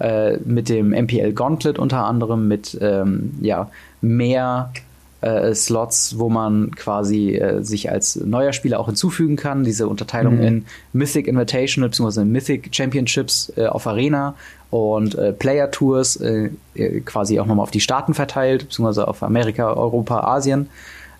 Äh, 0.00 0.38
mit 0.38 0.68
dem 0.68 0.90
MPL 0.90 1.32
Gauntlet 1.32 1.78
unter 1.78 2.06
anderem, 2.06 2.48
mit 2.48 2.76
ähm, 2.80 3.34
ja, 3.40 3.70
mehr 4.00 4.72
äh, 5.20 5.54
Slots, 5.54 6.18
wo 6.18 6.28
man 6.28 6.74
quasi 6.74 7.36
äh, 7.36 7.62
sich 7.62 7.88
als 7.88 8.16
neuer 8.16 8.52
Spieler 8.52 8.80
auch 8.80 8.86
hinzufügen 8.86 9.36
kann. 9.36 9.62
Diese 9.62 9.86
Unterteilung 9.86 10.38
mhm. 10.38 10.42
in 10.42 10.64
Mythic 10.92 11.28
Invitational 11.28 11.90
bzw. 11.90 12.24
Mythic 12.24 12.74
Championships 12.74 13.52
äh, 13.56 13.66
auf 13.66 13.86
Arena 13.86 14.34
und 14.70 15.16
äh, 15.16 15.32
Player 15.32 15.70
Tours 15.70 16.16
äh, 16.16 16.50
äh, 16.74 17.00
quasi 17.00 17.40
auch 17.40 17.46
nochmal 17.46 17.64
auf 17.64 17.70
die 17.70 17.80
Staaten 17.80 18.14
verteilt, 18.14 18.68
beziehungsweise 18.68 19.08
auf 19.08 19.22
Amerika, 19.22 19.72
Europa, 19.72 20.20
Asien, 20.20 20.68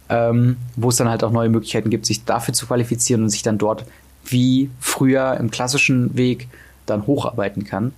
ähm, 0.09 0.57
wo 0.77 0.89
es 0.89 0.97
dann 0.97 1.09
halt 1.09 1.25
auch 1.25 1.33
neue 1.33 1.49
Möglichkeiten 1.49 1.91
gibt, 1.91 2.07
sich 2.07 2.25
dafür 2.25 2.55
zu 2.55 2.67
qualifizieren 2.67 3.25
und 3.25 3.31
sich 3.31 3.43
dann 3.43 3.59
dort 3.59 3.85
wie 4.25 4.71
früher 4.79 5.37
im 5.39 5.51
klassischen 5.51 6.17
Weg 6.17 6.49
dann 6.87 7.07
hocharbeiten 7.07 7.65
kann. 7.65 7.93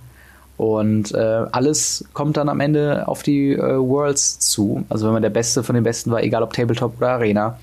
Und 0.57 1.13
äh, 1.13 1.45
alles 1.51 2.05
kommt 2.13 2.37
dann 2.37 2.49
am 2.49 2.59
Ende 2.59 3.07
auf 3.07 3.23
die 3.23 3.53
äh, 3.53 3.77
Worlds 3.77 4.39
zu. 4.39 4.85
Also 4.89 5.07
wenn 5.07 5.13
man 5.13 5.21
der 5.21 5.29
Beste 5.29 5.63
von 5.63 5.75
den 5.75 5.83
Besten 5.83 6.11
war, 6.11 6.23
egal 6.23 6.43
ob 6.43 6.53
Tabletop 6.53 6.97
oder 6.97 7.09
Arena. 7.09 7.59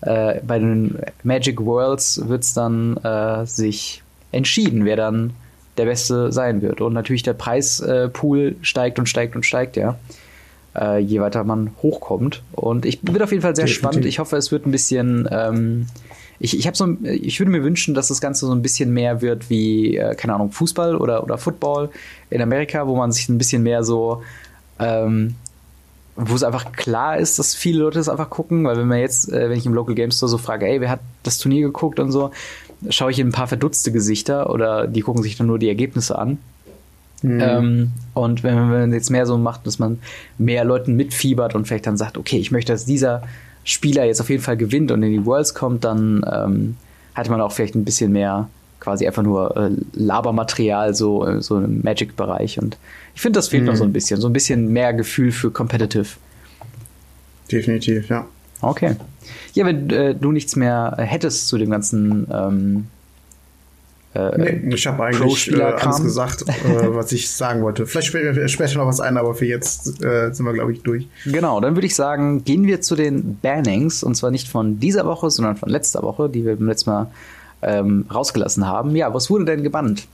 Äh, 0.00 0.40
bei 0.46 0.58
den 0.58 0.98
Magic 1.22 1.60
Worlds 1.60 2.28
wird 2.28 2.42
es 2.42 2.54
dann 2.54 2.96
äh, 2.98 3.44
sich 3.46 4.02
entschieden, 4.32 4.84
wer 4.84 4.96
dann 4.96 5.32
der 5.76 5.84
Beste 5.84 6.32
sein 6.32 6.62
wird. 6.62 6.80
Und 6.80 6.92
natürlich 6.92 7.22
der 7.22 7.34
Preispool 7.34 8.56
steigt 8.62 8.98
und 8.98 9.08
steigt 9.08 9.36
und 9.36 9.44
steigt, 9.44 9.76
ja. 9.76 9.98
Äh, 10.76 10.98
je 10.98 11.20
weiter 11.20 11.42
man 11.42 11.72
hochkommt. 11.82 12.42
Und 12.52 12.86
ich 12.86 13.00
bin 13.00 13.20
auf 13.20 13.32
jeden 13.32 13.42
Fall 13.42 13.56
sehr 13.56 13.64
Definitiv. 13.64 13.90
spannend. 13.90 14.06
Ich 14.06 14.18
hoffe, 14.20 14.36
es 14.36 14.52
wird 14.52 14.66
ein 14.66 14.70
bisschen 14.70 15.28
ähm, 15.32 15.86
ich, 16.42 16.58
ich, 16.58 16.68
so, 16.72 16.96
ich 17.04 17.38
würde 17.38 17.52
mir 17.52 17.62
wünschen, 17.62 17.94
dass 17.94 18.08
das 18.08 18.22
Ganze 18.22 18.46
so 18.46 18.52
ein 18.52 18.62
bisschen 18.62 18.92
mehr 18.92 19.20
wird 19.20 19.50
wie, 19.50 19.98
äh, 19.98 20.14
keine 20.14 20.34
Ahnung, 20.34 20.50
Fußball 20.50 20.96
oder, 20.96 21.22
oder 21.22 21.36
Football 21.36 21.90
in 22.30 22.40
Amerika, 22.40 22.86
wo 22.86 22.96
man 22.96 23.12
sich 23.12 23.28
ein 23.28 23.36
bisschen 23.36 23.62
mehr 23.62 23.84
so, 23.84 24.22
ähm, 24.78 25.34
wo 26.16 26.34
es 26.34 26.42
einfach 26.42 26.72
klar 26.72 27.18
ist, 27.18 27.38
dass 27.38 27.54
viele 27.54 27.80
Leute 27.80 27.98
es 27.98 28.08
einfach 28.08 28.30
gucken, 28.30 28.64
weil 28.64 28.78
wenn 28.78 28.88
man 28.88 29.00
jetzt, 29.00 29.30
äh, 29.30 29.50
wenn 29.50 29.58
ich 29.58 29.66
im 29.66 29.74
Local 29.74 29.94
Game 29.94 30.10
Store 30.12 30.30
so 30.30 30.38
frage, 30.38 30.66
ey, 30.66 30.80
wer 30.80 30.88
hat 30.88 31.00
das 31.24 31.36
Turnier 31.36 31.66
geguckt 31.66 32.00
und 32.00 32.10
so, 32.10 32.30
schaue 32.88 33.10
ich 33.10 33.18
in 33.18 33.28
ein 33.28 33.32
paar 33.32 33.46
verdutzte 33.46 33.92
Gesichter 33.92 34.50
oder 34.50 34.86
die 34.86 35.02
gucken 35.02 35.22
sich 35.22 35.36
dann 35.36 35.46
nur 35.46 35.58
die 35.58 35.68
Ergebnisse 35.68 36.18
an. 36.18 36.38
Mhm. 37.22 37.40
Ähm, 37.40 37.90
und 38.14 38.42
wenn 38.42 38.54
man 38.54 38.92
jetzt 38.92 39.10
mehr 39.10 39.26
so 39.26 39.36
macht, 39.36 39.66
dass 39.66 39.78
man 39.78 39.98
mehr 40.38 40.64
Leuten 40.64 40.96
mitfiebert 40.96 41.54
und 41.54 41.66
vielleicht 41.66 41.86
dann 41.86 41.96
sagt, 41.96 42.16
okay, 42.16 42.38
ich 42.38 42.50
möchte, 42.50 42.72
dass 42.72 42.86
dieser 42.86 43.22
Spieler 43.64 44.04
jetzt 44.04 44.20
auf 44.20 44.30
jeden 44.30 44.42
Fall 44.42 44.56
gewinnt 44.56 44.90
und 44.90 45.02
in 45.02 45.12
die 45.12 45.26
Worlds 45.26 45.54
kommt, 45.54 45.84
dann 45.84 46.24
ähm, 46.30 46.76
hat 47.14 47.28
man 47.28 47.40
auch 47.40 47.52
vielleicht 47.52 47.74
ein 47.74 47.84
bisschen 47.84 48.12
mehr 48.12 48.48
quasi 48.80 49.06
einfach 49.06 49.22
nur 49.22 49.56
äh, 49.56 49.70
Labermaterial 49.92 50.94
so, 50.94 51.26
äh, 51.26 51.42
so 51.42 51.58
im 51.58 51.82
Magic-Bereich. 51.82 52.58
Und 52.58 52.78
ich 53.14 53.20
finde, 53.20 53.38
das 53.38 53.48
fehlt 53.48 53.62
mhm. 53.64 53.68
noch 53.68 53.76
so 53.76 53.84
ein 53.84 53.92
bisschen. 53.92 54.20
So 54.20 54.28
ein 54.28 54.32
bisschen 54.32 54.72
mehr 54.72 54.94
Gefühl 54.94 55.32
für 55.32 55.50
Competitive. 55.50 56.08
Definitiv, 57.52 58.08
ja. 58.08 58.26
Okay. 58.60 58.96
Ja, 59.54 59.66
wenn 59.66 59.90
äh, 59.90 60.14
du 60.14 60.32
nichts 60.32 60.56
mehr 60.56 60.96
hättest 60.98 61.48
zu 61.48 61.58
dem 61.58 61.70
ganzen 61.70 62.26
ähm, 62.32 62.86
äh, 64.12 64.36
nee, 64.38 64.74
ich 64.74 64.86
habe 64.88 65.04
eigentlich 65.04 65.52
äh, 65.52 65.62
alles 65.62 66.02
gesagt, 66.02 66.42
äh, 66.48 66.94
was 66.94 67.12
ich 67.12 67.30
sagen 67.30 67.62
wollte. 67.62 67.86
Vielleicht 67.86 68.08
später, 68.08 68.48
später 68.48 68.78
noch 68.78 68.86
was 68.86 69.00
ein, 69.00 69.16
aber 69.16 69.34
für 69.34 69.46
jetzt 69.46 70.02
äh, 70.02 70.32
sind 70.32 70.44
wir, 70.44 70.52
glaube 70.52 70.72
ich, 70.72 70.82
durch. 70.82 71.06
Genau, 71.26 71.60
dann 71.60 71.76
würde 71.76 71.86
ich 71.86 71.94
sagen, 71.94 72.42
gehen 72.42 72.66
wir 72.66 72.80
zu 72.80 72.96
den 72.96 73.38
Bannings. 73.40 74.02
Und 74.02 74.16
zwar 74.16 74.32
nicht 74.32 74.48
von 74.48 74.80
dieser 74.80 75.06
Woche, 75.06 75.30
sondern 75.30 75.56
von 75.56 75.68
letzter 75.68 76.02
Woche, 76.02 76.28
die 76.28 76.44
wir 76.44 76.56
beim 76.56 76.66
letzten 76.66 76.90
Mal 76.90 77.06
ähm, 77.62 78.06
rausgelassen 78.12 78.66
haben. 78.66 78.96
Ja, 78.96 79.14
was 79.14 79.30
wurde 79.30 79.44
denn 79.44 79.62
gebannt? 79.62 80.08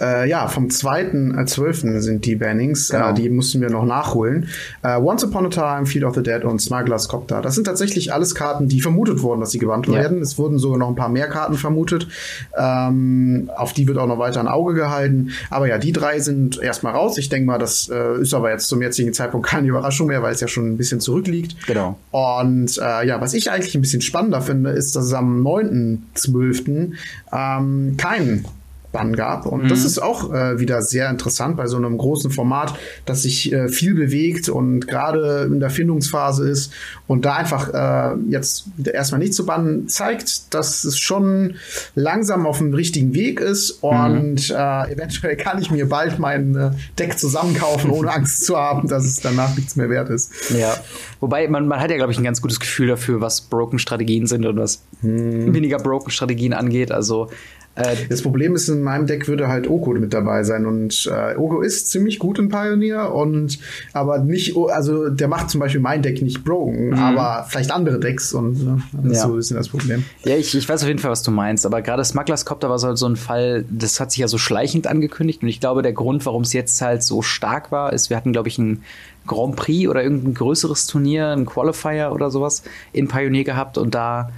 Äh, 0.00 0.28
ja, 0.28 0.48
vom 0.48 0.68
2.12. 0.68 2.00
sind 2.00 2.24
die 2.24 2.36
Bannings. 2.36 2.90
Genau. 2.90 3.10
Äh, 3.10 3.14
die 3.14 3.30
mussten 3.30 3.60
wir 3.60 3.70
noch 3.70 3.84
nachholen. 3.84 4.48
Äh, 4.82 4.96
Once 4.96 5.24
Upon 5.24 5.46
a 5.46 5.48
Time, 5.48 5.86
Field 5.86 6.04
of 6.04 6.14
the 6.14 6.22
Dead 6.22 6.44
und 6.44 6.60
Smuggler's 6.60 7.08
Copter. 7.08 7.40
Das 7.40 7.54
sind 7.54 7.64
tatsächlich 7.64 8.12
alles 8.12 8.34
Karten, 8.34 8.68
die 8.68 8.80
vermutet 8.80 9.22
wurden, 9.22 9.40
dass 9.40 9.50
sie 9.50 9.58
gebannt 9.58 9.86
ja. 9.86 9.94
werden. 9.94 10.20
Es 10.20 10.38
wurden 10.38 10.58
sogar 10.58 10.78
noch 10.78 10.88
ein 10.88 10.94
paar 10.94 11.08
mehr 11.08 11.28
Karten 11.28 11.54
vermutet. 11.54 12.08
Ähm, 12.56 13.50
auf 13.56 13.72
die 13.72 13.88
wird 13.88 13.98
auch 13.98 14.06
noch 14.06 14.18
weiter 14.18 14.40
ein 14.40 14.48
Auge 14.48 14.74
gehalten. 14.74 15.30
Aber 15.50 15.68
ja, 15.68 15.78
die 15.78 15.92
drei 15.92 16.20
sind 16.20 16.60
erstmal 16.60 16.94
raus. 16.94 17.18
Ich 17.18 17.28
denke 17.28 17.46
mal, 17.46 17.58
das 17.58 17.88
äh, 17.88 18.20
ist 18.20 18.34
aber 18.34 18.50
jetzt 18.50 18.68
zum 18.68 18.82
jetzigen 18.82 19.12
Zeitpunkt 19.12 19.46
keine 19.46 19.68
Überraschung 19.68 20.08
mehr, 20.08 20.22
weil 20.22 20.32
es 20.32 20.40
ja 20.40 20.48
schon 20.48 20.72
ein 20.72 20.76
bisschen 20.76 21.00
zurückliegt. 21.00 21.66
Genau. 21.66 21.98
Und 22.10 22.78
äh, 22.78 23.06
ja, 23.06 23.20
was 23.20 23.34
ich 23.34 23.50
eigentlich 23.50 23.74
ein 23.74 23.80
bisschen 23.80 24.02
spannender 24.02 24.42
finde, 24.42 24.70
ist, 24.70 24.96
dass 24.96 25.06
es 25.06 25.12
am 25.12 25.46
9.12. 25.46 26.92
Ähm, 27.32 27.96
keinen 27.96 28.44
Bann 28.96 29.14
gab. 29.14 29.44
Und 29.44 29.64
mhm. 29.64 29.68
das 29.68 29.84
ist 29.84 29.98
auch 29.98 30.32
äh, 30.32 30.58
wieder 30.58 30.80
sehr 30.80 31.10
interessant 31.10 31.58
bei 31.58 31.66
so 31.66 31.76
einem 31.76 31.98
großen 31.98 32.30
Format, 32.30 32.78
dass 33.04 33.24
sich 33.24 33.52
äh, 33.52 33.68
viel 33.68 33.94
bewegt 33.94 34.48
und 34.48 34.88
gerade 34.88 35.46
in 35.52 35.60
der 35.60 35.68
Findungsphase 35.68 36.48
ist 36.48 36.72
und 37.06 37.26
da 37.26 37.34
einfach 37.34 37.74
äh, 37.74 38.16
jetzt 38.30 38.64
erstmal 38.90 39.18
nicht 39.18 39.34
zu 39.34 39.44
bannen, 39.44 39.86
zeigt, 39.88 40.54
dass 40.54 40.84
es 40.84 40.98
schon 40.98 41.56
langsam 41.94 42.46
auf 42.46 42.56
dem 42.56 42.72
richtigen 42.72 43.12
Weg 43.12 43.40
ist 43.40 43.82
und 43.82 44.48
mhm. 44.48 44.56
äh, 44.56 44.92
eventuell 44.92 45.36
kann 45.36 45.60
ich 45.60 45.70
mir 45.70 45.86
bald 45.90 46.18
mein 46.18 46.56
äh, 46.56 46.70
Deck 46.98 47.18
zusammenkaufen, 47.18 47.90
ohne 47.90 48.10
Angst 48.14 48.46
zu 48.46 48.56
haben, 48.56 48.88
dass 48.88 49.04
es 49.04 49.16
danach 49.16 49.54
nichts 49.56 49.76
mehr 49.76 49.90
wert 49.90 50.08
ist. 50.08 50.32
Ja, 50.58 50.74
wobei 51.20 51.46
man, 51.48 51.68
man 51.68 51.80
hat 51.80 51.90
ja, 51.90 51.98
glaube 51.98 52.12
ich, 52.12 52.18
ein 52.18 52.24
ganz 52.24 52.40
gutes 52.40 52.60
Gefühl 52.60 52.88
dafür, 52.88 53.20
was 53.20 53.42
Broken-Strategien 53.42 54.26
sind 54.26 54.46
und 54.46 54.56
was 54.56 54.80
mhm. 55.02 55.52
weniger 55.52 55.76
Broken-Strategien 55.76 56.54
angeht. 56.54 56.90
Also 56.92 57.28
das 57.76 58.22
Problem 58.22 58.54
ist, 58.54 58.68
in 58.68 58.82
meinem 58.82 59.06
Deck 59.06 59.28
würde 59.28 59.48
halt 59.48 59.68
Oko 59.68 59.92
mit 59.92 60.14
dabei 60.14 60.42
sein 60.44 60.64
und 60.64 61.10
äh, 61.12 61.36
Oko 61.36 61.60
ist 61.60 61.90
ziemlich 61.90 62.18
gut 62.18 62.38
in 62.38 62.48
Pioneer 62.48 63.14
und 63.14 63.58
aber 63.92 64.18
nicht, 64.18 64.56
also 64.56 65.10
der 65.10 65.28
macht 65.28 65.50
zum 65.50 65.60
Beispiel 65.60 65.80
mein 65.80 66.00
Deck 66.00 66.22
nicht 66.22 66.42
broken, 66.42 66.88
mhm. 66.88 66.94
aber 66.94 67.44
vielleicht 67.48 67.70
andere 67.70 68.00
Decks 68.00 68.32
und 68.32 68.64
ne, 68.64 68.82
das 68.92 69.04
ja. 69.04 69.10
ist 69.12 69.22
so 69.22 69.28
ein 69.28 69.36
bisschen 69.36 69.56
das 69.58 69.68
Problem. 69.68 70.04
Ja, 70.24 70.36
ich, 70.36 70.54
ich 70.54 70.66
weiß 70.66 70.82
auf 70.82 70.88
jeden 70.88 71.00
Fall, 71.00 71.10
was 71.10 71.22
du 71.22 71.30
meinst, 71.30 71.66
aber 71.66 71.82
gerade 71.82 72.02
Smugglers 72.04 72.46
Copter 72.46 72.70
war 72.70 72.80
halt 72.80 72.96
so 72.96 73.06
ein 73.06 73.16
Fall, 73.16 73.64
das 73.70 74.00
hat 74.00 74.10
sich 74.10 74.20
ja 74.20 74.28
so 74.28 74.38
schleichend 74.38 74.86
angekündigt 74.86 75.42
und 75.42 75.48
ich 75.48 75.60
glaube, 75.60 75.82
der 75.82 75.92
Grund, 75.92 76.24
warum 76.24 76.42
es 76.42 76.54
jetzt 76.54 76.80
halt 76.80 77.02
so 77.02 77.20
stark 77.20 77.72
war, 77.72 77.92
ist, 77.92 78.08
wir 78.08 78.16
hatten, 78.16 78.32
glaube 78.32 78.48
ich, 78.48 78.58
ein 78.58 78.82
Grand 79.26 79.56
Prix 79.56 79.88
oder 79.88 80.02
irgendein 80.02 80.34
größeres 80.34 80.86
Turnier, 80.86 81.28
ein 81.28 81.44
Qualifier 81.44 82.12
oder 82.14 82.30
sowas 82.30 82.62
in 82.92 83.08
Pioneer 83.08 83.44
gehabt 83.44 83.76
und 83.76 83.94
da 83.94 84.30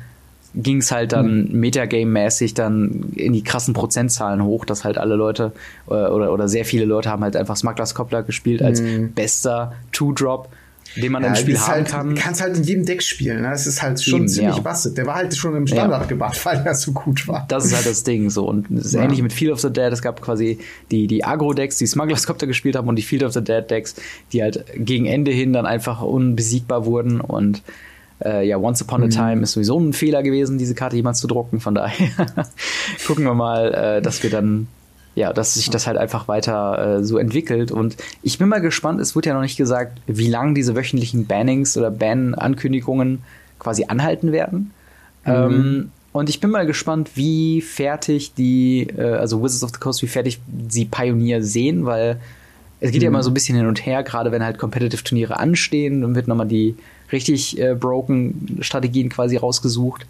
ging 0.55 0.79
es 0.79 0.91
halt 0.91 1.13
dann 1.13 1.49
mhm. 1.49 1.61
Metagame-mäßig 1.61 2.55
dann 2.55 3.13
in 3.15 3.33
die 3.33 3.43
krassen 3.43 3.75
Prozentzahlen 3.75 4.43
hoch, 4.43 4.65
dass 4.65 4.85
halt 4.85 4.99
alle 4.99 5.15
Leute 5.15 5.53
äh, 5.89 5.93
oder, 5.93 6.33
oder 6.33 6.49
sehr 6.49 6.65
viele 6.65 6.85
Leute 6.85 7.11
haben 7.11 7.23
halt 7.23 7.37
einfach 7.37 7.57
Smugglers 7.57 7.95
Cobbler 7.95 8.23
gespielt 8.23 8.63
als 8.63 8.81
mhm. 8.81 9.13
bester 9.13 9.73
Two-Drop 9.93 10.49
den 10.97 11.13
man 11.13 11.23
ja, 11.23 11.31
im 11.31 11.37
Spiel 11.37 11.59
haben 11.59 11.69
halt, 11.69 11.89
kann. 11.89 12.15
Kannst 12.15 12.41
halt 12.41 12.57
in 12.57 12.65
jedem 12.65 12.85
Deck 12.85 13.03
spielen. 13.03 13.43
Ne? 13.43 13.51
Das 13.51 13.67
ist 13.67 13.83
halt 13.83 14.03
schon 14.03 14.21
Eben, 14.21 14.29
ziemlich 14.29 14.57
ja. 14.57 14.63
bastet. 14.63 14.97
Der 14.97 15.07
war 15.07 15.17
halt 15.17 15.37
schon 15.37 15.55
im 15.55 15.67
Standard 15.67 16.03
ja. 16.03 16.07
gemacht, 16.07 16.45
weil 16.45 16.59
er 16.65 16.75
so 16.75 16.93
gut 16.93 17.29
war. 17.29 17.45
Das 17.49 17.65
ist 17.65 17.75
halt 17.75 17.87
das 17.87 18.05
Ding 18.05 18.31
so. 18.31 18.47
Und 18.47 18.71
es 18.71 18.87
ist 18.87 18.95
ja. 18.95 19.03
ähnlich 19.03 19.23
mit 19.23 19.33
Field 19.33 19.53
of 19.53 19.61
the 19.61 19.73
Dead. 19.73 19.93
Es 19.93 20.03
gab 20.03 20.21
quasi 20.23 20.59
die, 20.91 21.07
die 21.07 21.25
Agro-Decks, 21.25 21.79
die 21.79 21.87
Smugglers 21.87 22.27
Copter 22.27 22.47
gespielt 22.47 22.77
haben 22.77 22.89
und 22.89 22.97
die 22.97 23.03
Field 23.03 23.23
of 23.23 23.33
the 23.33 23.43
Dead-Decks, 23.43 23.97
die 24.33 24.43
halt 24.43 24.65
gegen 24.77 25.07
Ende 25.07 25.31
hin 25.31 25.53
dann 25.53 25.67
einfach 25.67 26.01
unbesiegbar 26.01 26.85
wurden. 26.85 27.21
Und 27.21 27.63
äh, 28.25 28.47
ja, 28.47 28.59
Once 28.59 28.83
Upon 28.83 29.03
a 29.03 29.07
mhm. 29.07 29.11
Time 29.11 29.43
ist 29.43 29.53
sowieso 29.53 29.79
ein 29.79 29.93
Fehler 29.93 30.23
gewesen, 30.23 30.59
diese 30.59 30.75
Karte 30.75 30.97
jemals 30.97 31.21
zu 31.21 31.27
drucken. 31.27 31.61
Von 31.61 31.75
daher 31.75 32.09
gucken 33.07 33.25
wir 33.25 33.35
mal, 33.35 33.75
äh, 33.75 34.03
dass 34.03 34.23
wir 34.23 34.31
dann 34.31 34.69
ja, 35.19 35.33
dass 35.33 35.55
sich 35.55 35.69
das 35.69 35.89
halt 35.89 35.99
einfach 35.99 36.29
weiter 36.29 36.99
äh, 36.99 37.05
so 37.05 37.19
entwickelt. 37.19 37.73
Und 37.73 37.97
ich 38.23 38.39
bin 38.39 38.49
mal 38.49 38.61
gespannt, 38.61 39.01
es 39.01 39.17
wird 39.17 39.27
ja 39.27 39.35
noch 39.35 39.41
nicht 39.41 39.57
gesagt, 39.57 40.01
wie 40.07 40.29
lange 40.29 40.55
diese 40.55 40.77
wöchentlichen 40.77 41.27
Bannings 41.27 41.77
oder 41.77 41.91
Ban-Ankündigungen 41.91 43.23
quasi 43.59 43.87
anhalten 43.89 44.31
werden. 44.31 44.71
Mhm. 45.25 45.33
Ähm, 45.33 45.91
und 46.13 46.31
ich 46.31 46.41
bin 46.41 46.51
mal 46.51 46.67
gespannt, 46.67 47.11
wie 47.17 47.61
fertig 47.61 48.35
die, 48.35 48.89
äh, 48.97 49.15
also 49.15 49.43
Wizards 49.43 49.65
of 49.65 49.71
the 49.71 49.81
Coast, 49.81 50.03
wie 50.03 50.07
fertig 50.07 50.41
sie 50.69 50.85
Pioneer 50.85 51.43
sehen, 51.43 51.85
weil 51.85 52.21
es 52.81 52.93
geht 52.93 53.01
mhm. 53.01 53.05
ja 53.05 53.09
immer 53.09 53.23
so 53.25 53.31
ein 53.31 53.35
bisschen 53.35 53.57
hin 53.57 53.67
und 53.67 53.85
her, 53.85 54.05
gerade 54.05 54.31
wenn 54.31 54.45
halt 54.45 54.59
Competitive-Turniere 54.59 55.37
anstehen, 55.39 56.03
dann 56.03 56.15
wird 56.15 56.29
nochmal 56.29 56.47
die 56.47 56.77
richtig 57.13 57.59
äh, 57.59 57.75
broken 57.75 58.59
Strategien 58.61 59.09
quasi 59.09 59.37
rausgesucht. 59.37 60.07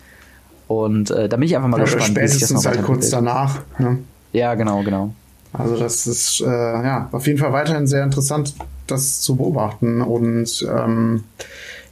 Und 0.66 1.10
äh, 1.10 1.28
da 1.28 1.36
bin 1.36 1.46
ich 1.46 1.56
einfach 1.56 1.68
mal 1.68 1.78
ja, 1.78 1.84
gespannt. 1.84 2.10
Spätestens 2.10 2.66
halt 2.66 2.82
kurz 2.82 3.10
danach. 3.10 3.60
Ne? 3.78 3.98
Ja, 4.32 4.54
genau, 4.54 4.82
genau. 4.82 5.14
Also 5.52 5.78
das 5.78 6.06
ist 6.06 6.42
äh, 6.42 6.46
ja 6.46 7.08
auf 7.10 7.26
jeden 7.26 7.38
Fall 7.38 7.52
weiterhin 7.52 7.86
sehr 7.86 8.04
interessant, 8.04 8.54
das 8.86 9.20
zu 9.20 9.36
beobachten. 9.36 10.02
Und 10.02 10.66
ähm, 10.70 11.24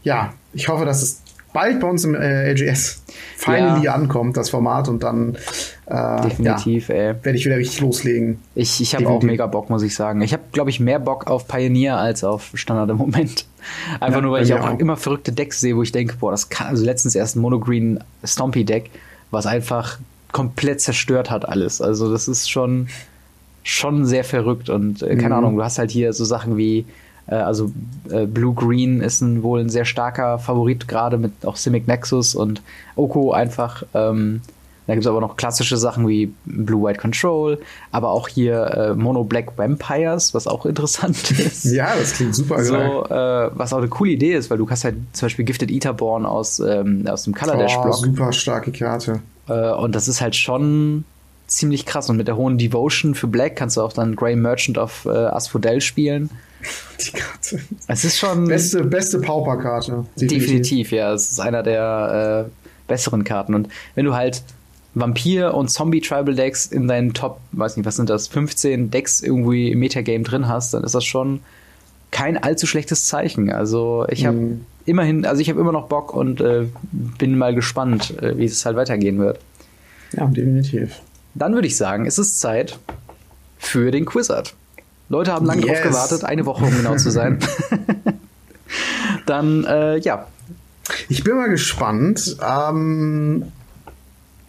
ja, 0.03 0.35
ich 0.53 0.69
hoffe, 0.69 0.85
dass 0.85 1.03
es 1.03 1.23
bald 1.57 1.81
bei 1.81 1.89
uns 1.89 2.05
im 2.05 2.15
äh, 2.15 2.53
LGS 2.53 3.03
finally 3.39 3.87
ja. 3.87 3.95
ankommt, 3.95 4.37
das 4.37 4.51
Format, 4.51 4.89
und 4.89 5.03
dann 5.03 5.39
äh, 5.87 6.21
Definitiv, 6.21 6.91
ja, 6.91 6.95
werde 7.25 7.33
ich 7.33 7.47
wieder 7.47 7.57
richtig 7.57 7.81
loslegen. 7.81 8.41
Ich, 8.55 8.83
ich 8.83 8.95
habe 8.95 9.09
auch 9.09 9.23
mega 9.23 9.47
Bock, 9.47 9.71
muss 9.71 9.83
ich 9.83 9.95
sagen. 9.95 10.21
Ich 10.21 10.35
habe, 10.35 10.43
glaube 10.53 10.69
ich, 10.69 10.81
mehr 10.81 10.99
Bock 10.99 11.29
auf 11.29 11.49
Pioneer 11.49 11.97
als 11.97 12.25
auf 12.25 12.51
Standard 12.53 12.91
im 12.91 12.99
Moment. 12.99 13.47
Einfach 14.01 14.17
ja, 14.17 14.21
nur, 14.21 14.33
weil 14.33 14.45
ich 14.45 14.53
auch, 14.53 14.69
auch, 14.69 14.79
immer 14.79 14.99
verrückte 14.99 15.33
Decks 15.33 15.61
sehe, 15.61 15.75
wo 15.75 15.83
ich 15.83 15.93
denke, 15.93 16.17
boah, 16.21 16.31
das 16.31 16.51
kann, 16.51 16.67
also 16.67 16.85
letztens 16.85 17.15
erst 17.15 17.37
ein 17.37 17.41
Monogreen 17.41 18.05
Stompy 18.23 18.67
Deck, 18.67 18.91
was 19.31 19.47
einfach 19.47 19.99
komplett 20.33 20.83
zerstört 20.83 21.31
hat 21.31 21.49
alles. 21.49 21.81
Also 21.81 22.13
das 22.13 22.29
ist 22.29 22.51
schon, 22.51 22.89
schon 23.63 24.05
sehr 24.05 24.25
verrückt 24.25 24.69
und 24.69 25.03
äh, 25.03 25.17
keine 25.17 25.29
mhm. 25.29 25.33
Ahnung, 25.33 25.57
du 25.57 25.65
hast 25.65 25.79
halt 25.79 25.91
hier 25.91 26.13
so 26.13 26.27
Sachen 26.27 26.59
wie, 26.59 26.85
also 27.35 27.73
äh, 28.11 28.27
Blue 28.27 28.55
Green 28.55 29.01
ist 29.01 29.21
ein, 29.21 29.43
wohl 29.43 29.61
ein 29.61 29.69
sehr 29.69 29.85
starker 29.85 30.39
Favorit, 30.39 30.87
gerade 30.89 31.19
mit 31.19 31.33
auch 31.45 31.57
Simic 31.57 31.89
Nexus 31.89 32.35
und 32.35 32.63
Oko 32.95 33.33
einfach. 33.33 33.83
Ähm, 33.95 34.43
da 34.87 34.95
gibt 34.95 35.05
es 35.05 35.11
aber 35.11 35.21
noch 35.21 35.37
klassische 35.37 35.77
Sachen 35.77 36.07
wie 36.07 36.33
Blue 36.45 36.87
White 36.87 37.01
Control, 37.01 37.59
aber 37.91 38.11
auch 38.11 38.29
hier 38.29 38.67
äh, 38.67 38.95
Mono 38.95 39.25
Black 39.25 39.59
Vampires, 39.59 40.33
was 40.33 40.47
auch 40.47 40.65
interessant 40.67 41.31
ist. 41.33 41.65
Ja, 41.65 41.97
das 41.99 42.15
klingt 42.15 42.37
super. 42.37 42.63
So, 42.63 42.77
äh, 42.77 43.51
was 43.53 43.73
auch 43.73 43.79
eine 43.79 43.89
coole 43.89 44.13
Idee 44.13 44.35
ist, 44.35 44.49
weil 44.49 44.59
du 44.59 44.71
hast 44.71 44.85
halt 44.85 44.97
zum 45.13 45.27
Beispiel 45.27 45.45
Gifted 45.45 45.71
Etherborn 45.71 46.25
aus, 46.25 46.61
ähm, 46.61 47.05
aus 47.09 47.25
dem 47.25 47.35
Color 47.35 47.57
Dash 47.57 47.75
Block. 47.75 47.97
Oh, 47.99 48.05
super 48.05 48.33
starke 48.33 48.71
Karte. 48.71 49.21
Äh, 49.49 49.73
und 49.73 49.95
das 49.97 50.07
ist 50.07 50.21
halt 50.21 50.37
schon 50.37 51.05
ziemlich 51.49 51.85
krass. 51.85 52.09
Und 52.09 52.17
mit 52.17 52.29
der 52.29 52.37
hohen 52.37 52.57
Devotion 52.57 53.17
für 53.17 53.27
Black 53.27 53.57
kannst 53.57 53.77
du 53.77 53.83
auch 53.83 53.93
dann 53.93 54.15
Grey 54.15 54.37
Merchant 54.37 54.79
of 54.79 55.07
äh, 55.07 55.11
Asphodel 55.11 55.81
spielen. 55.81 56.31
Die 57.01 57.11
Karte. 57.11 57.61
Es 57.87 58.05
ist 58.05 58.19
schon. 58.19 58.49
Beste, 58.49 58.85
beste 58.85 59.21
Pauper-Karte. 59.21 60.07
Definitiv. 60.17 60.47
definitiv. 60.47 60.93
ja. 60.93 61.13
Es 61.13 61.31
ist 61.33 61.41
einer 61.41 61.63
der 61.63 62.47
äh, 62.47 62.51
besseren 62.89 63.25
Karten. 63.25 63.55
Und 63.55 63.69
wenn 63.95 64.05
du 64.05 64.15
halt 64.15 64.43
Vampir- 64.95 65.55
und 65.55 65.69
Zombie-Tribal-Decks 65.69 66.67
in 66.67 66.89
deinen 66.89 67.13
Top, 67.13 67.41
weiß 67.53 67.77
nicht, 67.77 67.87
was 67.87 67.97
sind 67.97 68.09
das, 68.09 68.29
15 68.29 68.91
Decks 68.91 69.21
irgendwie 69.21 69.71
im 69.71 69.79
Metagame 69.79 70.25
drin 70.25 70.49
hast, 70.49 70.73
dann 70.73 70.85
ist 70.85 70.95
das 70.95 71.05
schon 71.05 71.41
kein 72.11 72.43
allzu 72.43 72.67
schlechtes 72.67 73.07
Zeichen. 73.07 73.51
Also 73.51 74.07
ich 74.09 74.25
habe 74.25 74.37
mm 74.37 74.61
immerhin, 74.87 75.27
also 75.27 75.43
ich 75.43 75.51
habe 75.51 75.61
immer 75.61 75.73
noch 75.73 75.89
Bock 75.89 76.15
und 76.15 76.41
äh, 76.41 76.67
bin 76.93 77.37
mal 77.37 77.55
gespannt, 77.55 78.17
äh, 78.23 78.39
wie 78.39 78.45
es 78.45 78.65
halt 78.65 78.77
weitergehen 78.77 79.19
wird. 79.19 79.41
Ja, 80.13 80.27
definitiv. 80.27 81.01
Dann 81.35 81.53
würde 81.55 81.67
ich 81.67 81.77
sagen, 81.77 82.07
es 82.07 82.19
ist 82.19 82.41
Zeit 82.41 82.79
für 83.59 83.91
den 83.91 84.07
Quizard. 84.07 84.55
Leute 85.09 85.33
haben 85.33 85.47
lange 85.47 85.67
yes. 85.67 85.81
drauf 85.81 85.91
gewartet, 85.91 86.25
eine 86.25 86.47
Woche, 86.47 86.65
um 86.65 86.77
genau 86.77 86.97
zu 86.97 87.11
sein. 87.11 87.39
Dann, 89.27 89.65
äh, 89.65 89.99
ja. 89.99 90.27
Ich 91.09 91.25
bin 91.25 91.37
mal 91.37 91.49
gespannt, 91.49 92.37
ähm, 92.43 93.45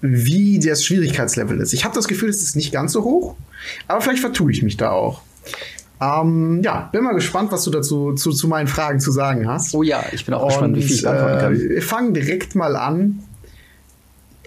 wie 0.01 0.59
das 0.59 0.83
Schwierigkeitslevel 0.83 1.59
ist. 1.59 1.73
Ich 1.73 1.83
habe 1.83 1.95
das 1.95 2.07
Gefühl, 2.07 2.29
es 2.29 2.41
ist 2.41 2.55
nicht 2.55 2.71
ganz 2.71 2.93
so 2.93 3.03
hoch, 3.03 3.35
aber 3.87 4.01
vielleicht 4.01 4.21
vertue 4.21 4.51
ich 4.51 4.63
mich 4.63 4.77
da 4.77 4.91
auch. 4.91 5.21
Ähm, 5.99 6.61
ja, 6.63 6.89
bin 6.91 7.03
mal 7.03 7.13
gespannt, 7.13 7.51
was 7.51 7.63
du 7.63 7.71
dazu 7.71 8.13
zu, 8.13 8.31
zu 8.31 8.47
meinen 8.47 8.67
Fragen 8.67 8.99
zu 8.99 9.11
sagen 9.11 9.47
hast. 9.47 9.73
Oh 9.73 9.81
ja, 9.81 10.03
ich 10.11 10.25
bin 10.25 10.35
auch 10.35 10.43
und, 10.43 10.47
gespannt, 10.49 10.75
wie 10.77 10.83
viel 10.83 10.95
ich 10.95 11.01
beantworten 11.01 11.39
kann. 11.39 11.55
Äh, 11.55 11.69
wir 11.69 11.81
fangen 11.81 12.13
direkt 12.13 12.55
mal 12.55 12.75
an. 12.75 13.23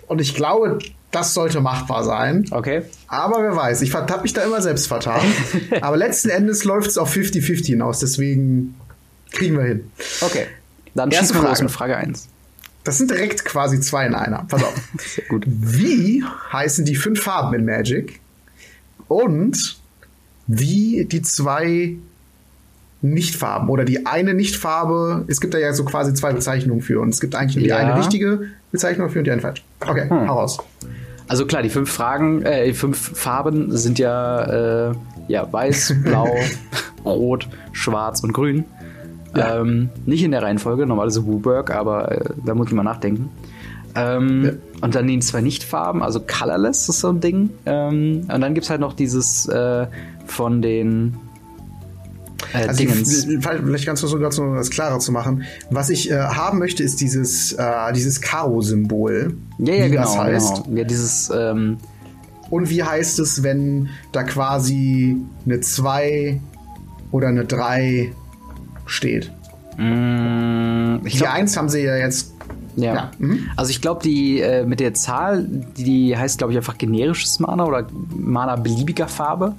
Und 0.07 0.21
ich 0.21 0.35
glaube, 0.35 0.79
das 1.11 1.35
sollte 1.35 1.61
machbar 1.61 2.05
sein. 2.05 2.47
Okay. 2.51 2.83
Aber 3.09 3.43
wer 3.43 3.57
weiß, 3.57 3.83
ich 3.83 3.93
habe 3.95 4.23
mich 4.23 4.33
da 4.33 4.43
immer 4.43 4.63
selbst 4.63 4.87
vertan. 4.87 5.21
Aber 5.81 5.97
letzten 5.97 6.31
Endes 6.31 6.65
läuft 6.65 6.91
es 6.91 6.99
auf 6.99 7.15
50-50 7.15 7.67
hinaus, 7.67 7.99
deswegen 7.99 8.75
kriegen 9.33 9.57
wir 9.57 9.65
hin. 9.65 9.91
Okay. 10.21 10.47
Dann 10.95 11.11
schießen 11.11 11.37
wir 11.37 11.49
los 11.49 11.63
mit 11.63 11.71
Frage 11.71 11.97
1. 11.97 12.29
Das 12.85 12.99
sind 12.99 13.11
direkt 13.11 13.45
quasi 13.45 13.81
zwei 13.81 14.07
in 14.07 14.15
einer. 14.15 14.45
Pass 14.49 14.65
auf. 14.65 14.75
Sehr 14.99 15.25
gut. 15.27 15.45
Wie 15.47 16.25
heißen 16.53 16.85
die 16.85 16.97
fünf 16.97 17.23
Farben 17.23 17.55
in 17.55 17.65
Magic? 17.65 18.21
Und 19.07 19.79
wie 20.47 21.05
die 21.05 21.23
zwei 21.23 21.97
Nichtfarben 23.03 23.69
oder 23.69 23.85
die 23.85 24.07
eine 24.07 24.35
Nichtfarbe, 24.35 25.25
es 25.27 25.41
gibt 25.41 25.55
da 25.55 25.59
ja 25.59 25.73
so 25.73 25.85
quasi 25.85 26.13
zwei 26.15 26.33
Bezeichnungen 26.33 26.83
für 26.83 27.01
und 27.01 27.09
es 27.09 27.21
gibt 27.21 27.35
eigentlich 27.35 27.57
nur 27.57 27.65
die 27.65 27.73
eine 27.73 27.97
richtige 27.97 28.43
Bezeichnung 28.73 29.09
für 29.09 29.21
und 29.21 29.25
die 29.25 29.31
eine 29.31 29.41
falsch. 29.41 29.65
Okay, 29.81 30.09
hm. 30.09 30.29
hau 30.29 30.35
raus. 30.35 30.59
Also 31.29 31.47
klar, 31.47 31.63
die 31.63 31.71
fünf 31.71 31.91
Fragen, 31.91 32.43
äh, 32.43 32.67
die 32.67 32.75
fünf 32.75 33.17
Farben 33.17 33.75
sind 33.77 33.99
ja, 33.99 34.91
äh, 34.91 34.95
ja 35.29 35.51
weiß, 35.51 35.95
blau, 36.05 36.29
rot, 37.05 37.49
schwarz 37.73 38.23
und 38.23 38.33
grün. 38.33 38.65
Ja. 39.37 39.61
Ähm, 39.61 39.91
nicht 40.07 40.25
in 40.25 40.33
der 40.33 40.43
Reihenfolge, 40.43 40.87
normalerweise 40.87 41.25
Wooburg, 41.25 41.71
aber 41.71 42.11
äh, 42.11 42.31
da 42.45 42.55
muss 42.55 42.67
ich 42.67 42.73
mal 42.73 42.83
nachdenken. 42.83 43.31
Ähm, 43.95 44.45
ja. 44.45 44.53
Und 44.83 44.95
dann 44.95 45.07
die 45.07 45.19
zwei 45.21 45.41
Nichtfarben, 45.41 46.03
also 46.03 46.21
Colorless 46.21 46.89
ist 46.89 47.01
so 47.01 47.11
ein 47.11 47.21
Ding. 47.21 47.51
Ähm, 47.65 48.27
und 48.33 48.41
dann 48.41 48.55
gibt 48.55 48.65
es 48.65 48.71
halt 48.71 48.81
noch 48.81 48.93
dieses 48.93 49.47
äh, 49.47 49.87
von 50.27 50.63
den 50.63 51.17
äh, 52.53 52.67
also 52.67 52.79
Dingens. 52.79 53.27
Ich, 53.27 53.39
vielleicht 53.43 53.87
ganz 53.87 54.01
kurz, 54.01 54.39
um 54.39 54.55
das 54.55 54.71
klarer 54.71 54.99
zu 54.99 55.13
machen. 55.13 55.45
Was 55.71 55.91
ich 55.91 56.11
äh, 56.11 56.19
haben 56.19 56.59
möchte, 56.59 56.83
ist 56.83 57.01
dieses, 57.01 57.53
äh, 57.53 57.93
dieses 57.95 58.21
Karo-Symbol. 58.21 59.37
Ja, 59.59 59.75
ja, 59.75 59.87
wie 59.87 59.91
genau, 59.91 60.03
das 60.03 60.19
heißt. 60.19 60.65
Genau. 60.65 60.79
Ja, 60.79 60.85
dieses. 60.85 61.31
Ähm 61.35 61.79
Und 62.51 62.71
wie 62.71 62.83
heißt 62.83 63.19
es, 63.19 63.43
wenn 63.43 63.89
da 64.13 64.23
quasi 64.23 65.17
eine 65.45 65.61
2 65.61 66.41
oder 67.13 67.29
eine 67.29 67.45
3 67.45 68.13
steht? 68.87 69.31
Mm, 69.77 71.05
die 71.05 71.17
glaub, 71.17 71.33
1 71.33 71.57
haben 71.57 71.69
sie 71.69 71.85
ja 71.85 71.97
jetzt 71.97 72.33
ja. 72.77 72.95
ja. 72.95 73.11
Mhm. 73.19 73.51
Also 73.57 73.71
ich 73.71 73.81
glaube, 73.81 74.03
die 74.03 74.41
äh, 74.41 74.65
mit 74.65 74.81
der 74.81 74.95
Zahl, 74.95 75.45
die, 75.45 75.85
die 75.85 76.17
heißt, 76.17 76.39
glaube 76.39 76.53
ich, 76.53 76.57
einfach 76.57 76.79
generisches 76.79 77.41
Mana 77.41 77.65
oder 77.65 77.87
Mana 78.17 78.57
beliebiger 78.57 79.09
Farbe. 79.09 79.55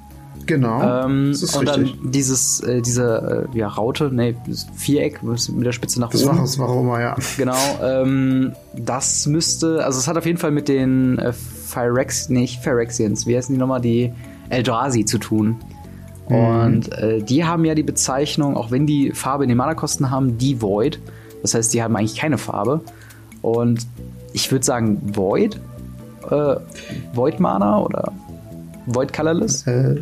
Genau. 0.51 1.05
Ähm, 1.05 1.27
und 1.27 1.29
richtig. 1.31 1.63
dann 1.63 2.11
dieses, 2.11 2.59
äh, 2.59 2.81
diese 2.81 3.47
äh, 3.53 3.57
ja, 3.57 3.69
Raute, 3.69 4.09
nee, 4.11 4.35
Viereck 4.75 5.23
mit 5.23 5.65
der 5.65 5.71
Spitze 5.71 6.01
nach 6.01 6.09
das 6.09 6.25
oben. 6.25 6.39
Das 6.39 6.59
war 6.59 6.67
warum 6.67 6.89
ja. 6.99 7.15
Genau. 7.37 7.55
Ähm, 7.81 8.51
das 8.75 9.27
müsste, 9.27 9.85
also 9.85 9.97
es 9.97 10.09
hat 10.09 10.17
auf 10.17 10.25
jeden 10.25 10.37
Fall 10.37 10.51
mit 10.51 10.67
den 10.67 11.17
äh, 11.19 11.31
Phyrex, 11.31 12.27
nicht 12.27 12.61
Phyrexians, 12.61 13.25
wie 13.27 13.37
heißen 13.37 13.55
die 13.55 13.59
nochmal, 13.59 13.79
die 13.79 14.11
Eldrazi 14.49 15.05
zu 15.05 15.19
tun. 15.19 15.55
Mhm. 16.27 16.35
Und 16.35 16.91
äh, 16.97 17.21
die 17.23 17.45
haben 17.45 17.63
ja 17.63 17.73
die 17.73 17.83
Bezeichnung, 17.83 18.57
auch 18.57 18.71
wenn 18.71 18.85
die 18.85 19.11
Farbe 19.11 19.45
in 19.45 19.47
den 19.47 19.57
Mana-Kosten 19.57 20.11
haben, 20.11 20.37
die 20.37 20.61
Void. 20.61 20.99
Das 21.43 21.53
heißt, 21.53 21.73
die 21.73 21.81
haben 21.81 21.95
eigentlich 21.95 22.19
keine 22.19 22.37
Farbe. 22.37 22.81
Und 23.41 23.87
ich 24.33 24.51
würde 24.51 24.65
sagen 24.65 25.15
Void. 25.15 25.61
Äh, 26.29 26.55
Void 27.13 27.39
Mana 27.39 27.79
oder 27.79 28.11
Void 28.85 29.13
Colorless? 29.13 29.65
Äh, 29.65 30.01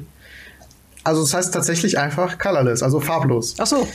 also 1.04 1.22
es 1.22 1.32
das 1.32 1.38
heißt 1.38 1.54
tatsächlich 1.54 1.98
einfach 1.98 2.38
colorless, 2.38 2.84
also 2.84 3.00
farblos. 3.00 3.56
Ach 3.58 3.68
so. 3.68 3.88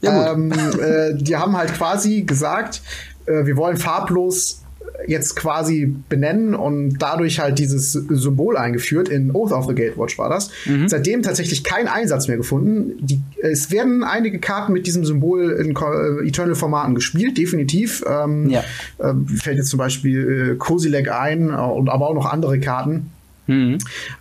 Ja, 0.00 0.32
gut. 0.32 0.38
Ähm, 0.38 0.52
äh, 0.80 1.14
die 1.14 1.36
haben 1.36 1.56
halt 1.56 1.74
quasi 1.74 2.22
gesagt, 2.22 2.82
äh, 3.26 3.46
wir 3.46 3.56
wollen 3.56 3.76
farblos 3.76 4.62
jetzt 5.06 5.36
quasi 5.36 5.94
benennen 6.08 6.54
und 6.54 6.98
dadurch 6.98 7.40
halt 7.40 7.58
dieses 7.58 7.92
Symbol 7.92 8.56
eingeführt. 8.56 9.08
In 9.08 9.34
Oath 9.34 9.52
of 9.52 9.66
the 9.66 9.74
Gatewatch 9.74 10.18
war 10.18 10.28
das. 10.28 10.50
Mhm. 10.66 10.88
Seitdem 10.88 11.22
tatsächlich 11.22 11.64
kein 11.64 11.88
Einsatz 11.88 12.28
mehr 12.28 12.36
gefunden. 12.36 12.94
Die, 13.00 13.20
es 13.40 13.70
werden 13.70 14.04
einige 14.04 14.38
Karten 14.38 14.72
mit 14.72 14.86
diesem 14.86 15.04
Symbol 15.04 15.50
in 15.52 15.74
äh, 15.74 16.28
Eternal-Formaten 16.28 16.94
gespielt, 16.94 17.36
definitiv. 17.38 18.04
Ähm, 18.08 18.50
ja. 18.50 18.60
äh, 18.98 19.12
fällt 19.36 19.56
jetzt 19.56 19.70
zum 19.70 19.78
Beispiel 19.78 20.52
äh, 20.52 20.56
Kozilek 20.56 21.10
ein 21.10 21.50
äh, 21.50 21.54
und 21.54 21.88
aber 21.88 22.08
auch 22.08 22.14
noch 22.14 22.26
andere 22.26 22.60
Karten. 22.60 23.10
Mhm. 23.46 23.78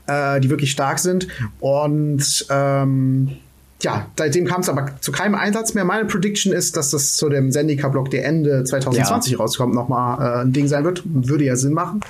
Äh, 0.08 0.40
die 0.40 0.50
wirklich 0.50 0.72
stark 0.72 1.00
sind. 1.00 1.28
Und 1.60 2.46
ähm, 2.50 3.38
ja, 3.82 4.08
seitdem 4.16 4.46
kam 4.46 4.62
es 4.62 4.70
aber 4.70 4.92
zu 5.02 5.12
keinem 5.12 5.36
Einsatz 5.36 5.74
mehr. 5.74 5.86
Meine 5.86 6.06
Prediction 6.06 6.54
ist, 6.54 6.78
dass 6.78 6.92
das 6.92 7.18
zu 7.18 7.30
dem 7.30 7.52
Zendika-Block, 7.52 8.12
der 8.12 8.26
Ende 8.26 8.64
2020 8.64 9.34
ja. 9.34 9.38
rauskommt, 9.40 9.74
nochmal 9.74 10.20
äh, 10.20 10.42
ein 10.42 10.54
Ding 10.54 10.68
sein 10.68 10.84
wird. 10.84 11.02
Würde 11.06 11.46
ja 11.46 11.56
Sinn 11.56 11.74
machen. 11.74 12.02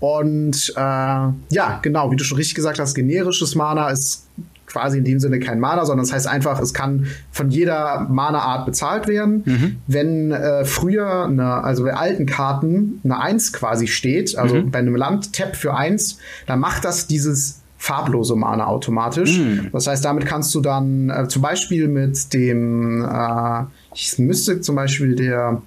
Und 0.00 0.72
äh, 0.76 0.80
ja, 0.80 1.78
genau, 1.82 2.10
wie 2.10 2.16
du 2.16 2.24
schon 2.24 2.36
richtig 2.36 2.56
gesagt 2.56 2.78
hast, 2.78 2.94
generisches 2.94 3.54
Mana 3.54 3.90
ist 3.90 4.26
quasi 4.74 4.98
in 4.98 5.04
dem 5.04 5.20
Sinne 5.20 5.38
kein 5.38 5.60
Mana, 5.60 5.84
sondern 5.84 6.04
das 6.04 6.12
heißt 6.12 6.26
einfach, 6.26 6.60
es 6.60 6.74
kann 6.74 7.06
von 7.30 7.48
jeder 7.48 8.08
Mana-Art 8.10 8.66
bezahlt 8.66 9.06
werden. 9.06 9.42
Mhm. 9.44 9.76
Wenn 9.86 10.32
äh, 10.32 10.64
früher, 10.64 11.26
eine, 11.26 11.62
also 11.62 11.84
bei 11.84 11.94
alten 11.94 12.26
Karten, 12.26 13.00
eine 13.04 13.20
1 13.20 13.52
quasi 13.52 13.86
steht, 13.86 14.36
also 14.36 14.56
mhm. 14.56 14.72
bei 14.72 14.80
einem 14.80 14.96
Land 14.96 15.32
Tap 15.32 15.54
für 15.54 15.76
1, 15.76 16.18
dann 16.46 16.58
macht 16.58 16.84
das 16.84 17.06
dieses 17.06 17.60
farblose 17.78 18.34
Mana 18.34 18.66
automatisch. 18.66 19.38
Mm. 19.38 19.68
Das 19.70 19.86
heißt, 19.86 20.02
damit 20.02 20.24
kannst 20.24 20.54
du 20.54 20.62
dann 20.62 21.10
äh, 21.10 21.28
zum 21.28 21.42
Beispiel 21.42 21.86
mit 21.86 22.32
dem, 22.32 23.04
äh, 23.04 23.64
ich 23.94 24.18
müsste 24.18 24.62
zum 24.62 24.74
Beispiel 24.74 25.14
der, 25.14 25.60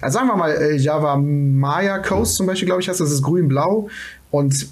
also 0.00 0.18
sagen 0.18 0.28
wir 0.28 0.36
mal, 0.36 0.50
äh, 0.50 0.76
Java 0.76 1.16
Maya 1.16 1.98
Coast 1.98 2.36
zum 2.36 2.46
Beispiel, 2.46 2.64
glaube 2.64 2.80
ich, 2.80 2.88
heißt 2.88 3.00
das 3.00 3.12
ist 3.12 3.22
grün-blau 3.22 3.90
und 4.30 4.66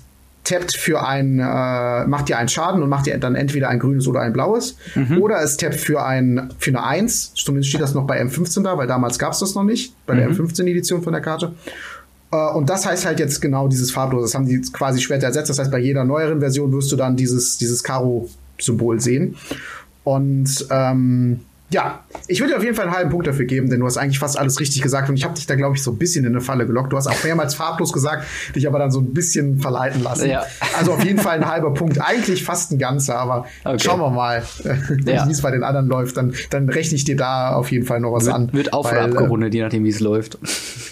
tappt 0.44 0.76
für 0.76 1.07
ein, 1.07 1.38
äh, 1.38 2.07
macht 2.07 2.28
dir 2.28 2.38
einen 2.38 2.48
Schaden 2.48 2.83
und 2.83 2.88
macht 2.88 3.07
dir 3.07 3.16
dann 3.18 3.35
entweder 3.35 3.68
ein 3.68 3.78
grünes 3.78 4.09
oder 4.09 4.20
ein 4.20 4.33
blaues. 4.33 4.76
Mhm. 4.94 5.22
Oder 5.22 5.40
es 5.42 5.57
tappt 5.57 5.76
für 5.76 6.05
ein, 6.05 6.52
für 6.59 6.70
eine 6.70 6.85
1. 6.85 7.35
Zumindest 7.35 7.70
steht 7.70 7.81
das 7.81 7.94
noch 7.94 8.07
bei 8.07 8.20
M15 8.20 8.62
da, 8.62 8.76
weil 8.76 8.87
damals 8.87 9.18
gab 9.18 9.33
es 9.33 9.38
das 9.38 9.55
noch 9.55 9.62
nicht, 9.62 9.94
bei 10.07 10.14
mhm. 10.14 10.18
der 10.18 10.31
M15-Edition 10.31 11.02
von 11.02 11.12
der 11.12 11.22
Karte. 11.22 11.55
Äh, 12.33 12.37
und 12.55 12.68
das 12.68 12.85
heißt 12.87 13.07
halt 13.07 13.20
jetzt 13.20 13.40
genau 13.40 13.68
dieses 13.68 13.92
farblose. 13.92 14.24
Das 14.24 14.35
haben 14.35 14.46
die 14.46 14.61
quasi 14.72 15.00
später 15.00 15.26
ersetzt. 15.26 15.50
Das 15.50 15.59
heißt, 15.59 15.70
bei 15.70 15.78
jeder 15.78 16.05
neueren 16.05 16.40
Version 16.40 16.72
wirst 16.72 16.90
du 16.90 16.96
dann 16.96 17.16
dieses, 17.16 17.59
dieses 17.59 17.83
Karo-Symbol 17.85 19.00
sehen. 19.00 19.37
Und 20.05 20.66
ähm, 20.70 21.40
ja, 21.72 22.04
ich 22.28 22.40
würde 22.40 22.52
dir 22.52 22.58
auf 22.58 22.62
jeden 22.62 22.76
Fall 22.76 22.87
einen 22.87 22.94
halben 22.94 23.11
Punkt 23.11 23.26
dafür 23.26 23.46
geben, 23.46 23.70
denn 23.70 23.80
du 23.80 23.87
hast 23.87 23.96
eigentlich 23.96 24.18
fast 24.18 24.38
alles 24.38 24.61
richtig 24.61 24.82
gesagt 24.82 25.08
und 25.08 25.16
ich 25.16 25.24
habe 25.24 25.35
dich 25.35 25.46
da, 25.46 25.54
glaube 25.54 25.76
ich, 25.76 25.82
so 25.82 25.90
ein 25.90 25.98
bisschen 25.98 26.24
in 26.24 26.32
eine 26.32 26.42
Falle 26.42 26.66
gelockt. 26.66 26.92
Du 26.92 26.96
hast 26.96 27.06
auch 27.06 27.24
mehrmals 27.24 27.54
farblos 27.54 27.92
gesagt, 27.92 28.26
dich 28.54 28.66
aber 28.68 28.78
dann 28.78 28.90
so 28.90 29.00
ein 29.00 29.14
bisschen 29.14 29.58
verleiten 29.58 30.02
lassen. 30.02 30.28
Ja. 30.28 30.44
Also 30.78 30.92
auf 30.92 31.04
jeden 31.04 31.18
Fall 31.18 31.38
ein 31.38 31.48
halber 31.48 31.72
Punkt. 31.72 31.98
Eigentlich 32.00 32.44
fast 32.44 32.72
ein 32.72 32.78
ganzer, 32.78 33.18
aber 33.18 33.46
okay. 33.64 33.78
schauen 33.78 34.00
wir 34.00 34.11
mal, 34.11 34.42
ja. 35.06 35.26
wie 35.26 35.32
es 35.32 35.40
bei 35.40 35.50
den 35.50 35.64
anderen 35.64 35.87
läuft. 35.87 36.18
Dann, 36.18 36.35
dann 36.50 36.68
rechne 36.68 36.96
ich 36.96 37.04
dir 37.04 37.16
da 37.16 37.54
auf 37.54 37.72
jeden 37.72 37.87
Fall 37.87 38.00
noch 38.00 38.12
was 38.12 38.26
wird, 38.26 38.35
an. 38.35 38.52
Wird 38.52 38.72
auf 38.74 38.90
oder 38.90 39.02
abgerundet, 39.02 39.54
äh, 39.54 39.56
je 39.56 39.62
nachdem, 39.62 39.85
wie 39.85 39.90
es 39.90 40.00
läuft. 40.00 40.38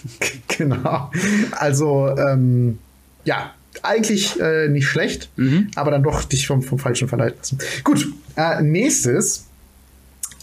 genau. 0.49 1.11
Also, 1.53 2.15
ähm, 2.17 2.79
ja, 3.25 3.51
eigentlich 3.83 4.41
äh, 4.41 4.69
nicht 4.69 4.87
schlecht, 4.87 5.29
mhm. 5.37 5.71
aber 5.75 5.91
dann 5.91 6.03
doch 6.03 6.25
dich 6.25 6.47
vom, 6.47 6.63
vom 6.63 6.79
Falschen 6.79 7.07
verleiten 7.07 7.39
lassen. 7.39 7.59
Gut, 7.85 8.09
äh, 8.37 8.63
nächstes 8.63 9.50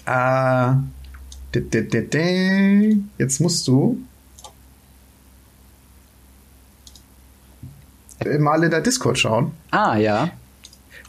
äh, 0.07 0.73
jetzt 3.17 3.39
musst 3.41 3.67
du 3.67 3.99
mal 8.39 8.63
in 8.63 8.71
der 8.71 8.81
Discord 8.81 9.17
schauen. 9.17 9.51
Ah, 9.71 9.97
ja. 9.97 10.29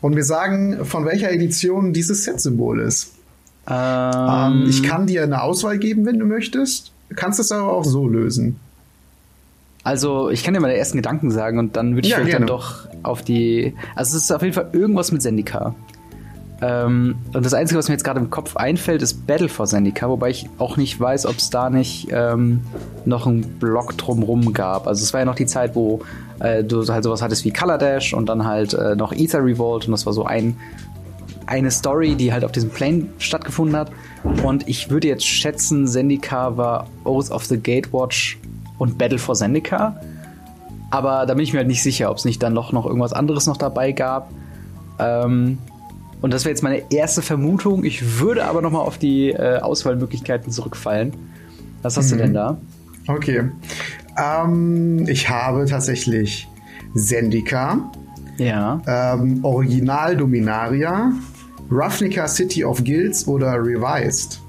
Und 0.01 0.15
wir 0.15 0.25
sagen, 0.25 0.85
von 0.85 1.05
welcher 1.05 1.33
Edition 1.33 1.93
dieses 1.93 2.25
Set-Symbol 2.25 2.81
ist. 2.81 3.15
Ähm, 3.69 3.73
ähm, 3.75 4.67
ich 4.69 4.83
kann 4.83 5.07
dir 5.07 5.23
eine 5.23 5.43
Auswahl 5.43 5.79
geben, 5.79 6.07
wenn 6.07 6.19
du 6.19 6.25
möchtest. 6.25 6.93
Du 7.09 7.17
kannst 7.17 7.41
es 7.41 7.51
aber 7.51 7.73
auch 7.73 7.85
so 7.85 8.07
lösen. 8.07 8.61
Also, 9.85 10.31
ich 10.31 10.45
kann 10.45 10.55
dir 10.55 10.61
mal 10.61 10.69
den 10.69 10.79
ersten 10.79 10.99
Gedanken 10.99 11.31
sagen 11.31 11.59
und 11.59 11.77
dann 11.77 11.95
würde 11.95 12.07
ich 12.07 12.13
ja, 12.13 12.19
vielleicht 12.19 12.33
gerne. 12.33 12.47
dann 12.47 12.57
doch 12.57 12.89
auf 13.03 13.23
die. 13.23 13.75
Also, 13.95 14.17
es 14.17 14.25
ist 14.25 14.31
auf 14.31 14.43
jeden 14.43 14.55
Fall 14.55 14.71
irgendwas 14.73 15.13
mit 15.13 15.23
Sendika. 15.23 15.75
Ähm, 16.61 17.17
und 17.33 17.45
das 17.45 17.55
Einzige, 17.55 17.79
was 17.79 17.89
mir 17.89 17.95
jetzt 17.95 18.05
gerade 18.05 18.19
im 18.19 18.31
Kopf 18.31 18.57
einfällt, 18.57 19.03
ist 19.03 19.27
Battle 19.27 19.49
for 19.49 19.67
Zendika, 19.67 20.09
wobei 20.09 20.31
ich 20.31 20.49
auch 20.59 20.77
nicht 20.77 20.99
weiß, 20.99 21.27
ob 21.27 21.37
es 21.37 21.51
da 21.51 21.71
nicht 21.71 22.09
ähm, 22.11 22.63
noch 23.05 23.27
einen 23.27 23.43
Block 23.43 23.97
drumrum 23.97 24.53
gab. 24.53 24.89
Also 24.89 25.05
es 25.05 25.13
war 25.13 25.21
ja 25.21 25.27
noch 25.27 25.37
die 25.37 25.47
Zeit, 25.47 25.77
wo 25.77 26.01
äh, 26.41 26.65
du 26.65 26.85
halt 26.87 27.05
sowas 27.05 27.23
hattest 27.23 27.45
wie 27.45 27.53
Color 27.53 27.79
Dash 27.79 28.13
und 28.13 28.29
dann 28.29 28.45
halt 28.45 28.75
äh, 28.75 28.97
noch 28.97 29.13
Ether 29.13 29.45
Revolt 29.45 29.87
und 29.87 29.93
das 29.93 30.05
war 30.05 30.13
so 30.13 30.25
ein, 30.25 30.57
eine 31.47 31.71
Story, 31.71 32.17
die 32.17 32.33
halt 32.33 32.45
auf 32.45 32.51
diesem 32.51 32.71
Plane 32.71 33.07
stattgefunden 33.19 33.77
hat. 33.77 33.93
Und 34.43 34.69
ich 34.69 34.91
würde 34.91 35.07
jetzt 35.07 35.27
schätzen, 35.27 35.87
Zendika 35.87 36.57
war 36.57 36.89
Oath 37.05 37.31
of 37.31 37.45
the 37.45 37.57
Gatewatch 37.57 38.39
und 38.79 38.99
Battle 38.99 39.19
for 39.19 39.37
Zendika. 39.37 40.01
Aber 40.91 41.25
da 41.27 41.35
bin 41.35 41.45
ich 41.45 41.53
mir 41.53 41.59
halt 41.59 41.69
nicht 41.69 41.83
sicher, 41.83 42.11
ob 42.11 42.17
es 42.17 42.25
nicht 42.25 42.43
dann 42.43 42.53
noch, 42.53 42.73
noch 42.73 42.87
irgendwas 42.87 43.13
anderes 43.13 43.47
noch 43.47 43.59
dabei 43.59 43.93
gab. 43.93 44.31
Ähm, 44.99 45.59
und 46.21 46.33
das 46.33 46.45
wäre 46.45 46.51
jetzt 46.51 46.63
meine 46.63 46.83
erste 46.91 47.23
Vermutung. 47.23 47.85
Ich 47.85 48.19
würde 48.19 48.45
aber 48.45 48.63
noch 48.63 48.71
mal 48.71 48.81
auf 48.81 48.99
die 48.99 49.31
äh, 49.31 49.59
Auswahlmöglichkeiten 49.59 50.53
zurückfallen. 50.53 51.13
Was 51.83 51.97
hast 51.97 52.11
mhm. 52.11 52.17
du 52.17 52.23
denn 52.23 52.35
da? 52.35 52.59
Okay. 53.07 53.51
Ähm, 54.17 55.07
ich 55.09 55.29
habe 55.29 55.67
tatsächlich 55.67 56.49
Zendika. 56.95 57.91
Ja. 58.39 58.81
Ähm, 58.87 59.45
Original 59.45 60.17
Dominaria. 60.17 61.13
Ravnica 61.71 62.27
City 62.27 62.65
of 62.65 62.83
Guilds 62.83 63.29
oder 63.29 63.55
Revised? 63.55 64.41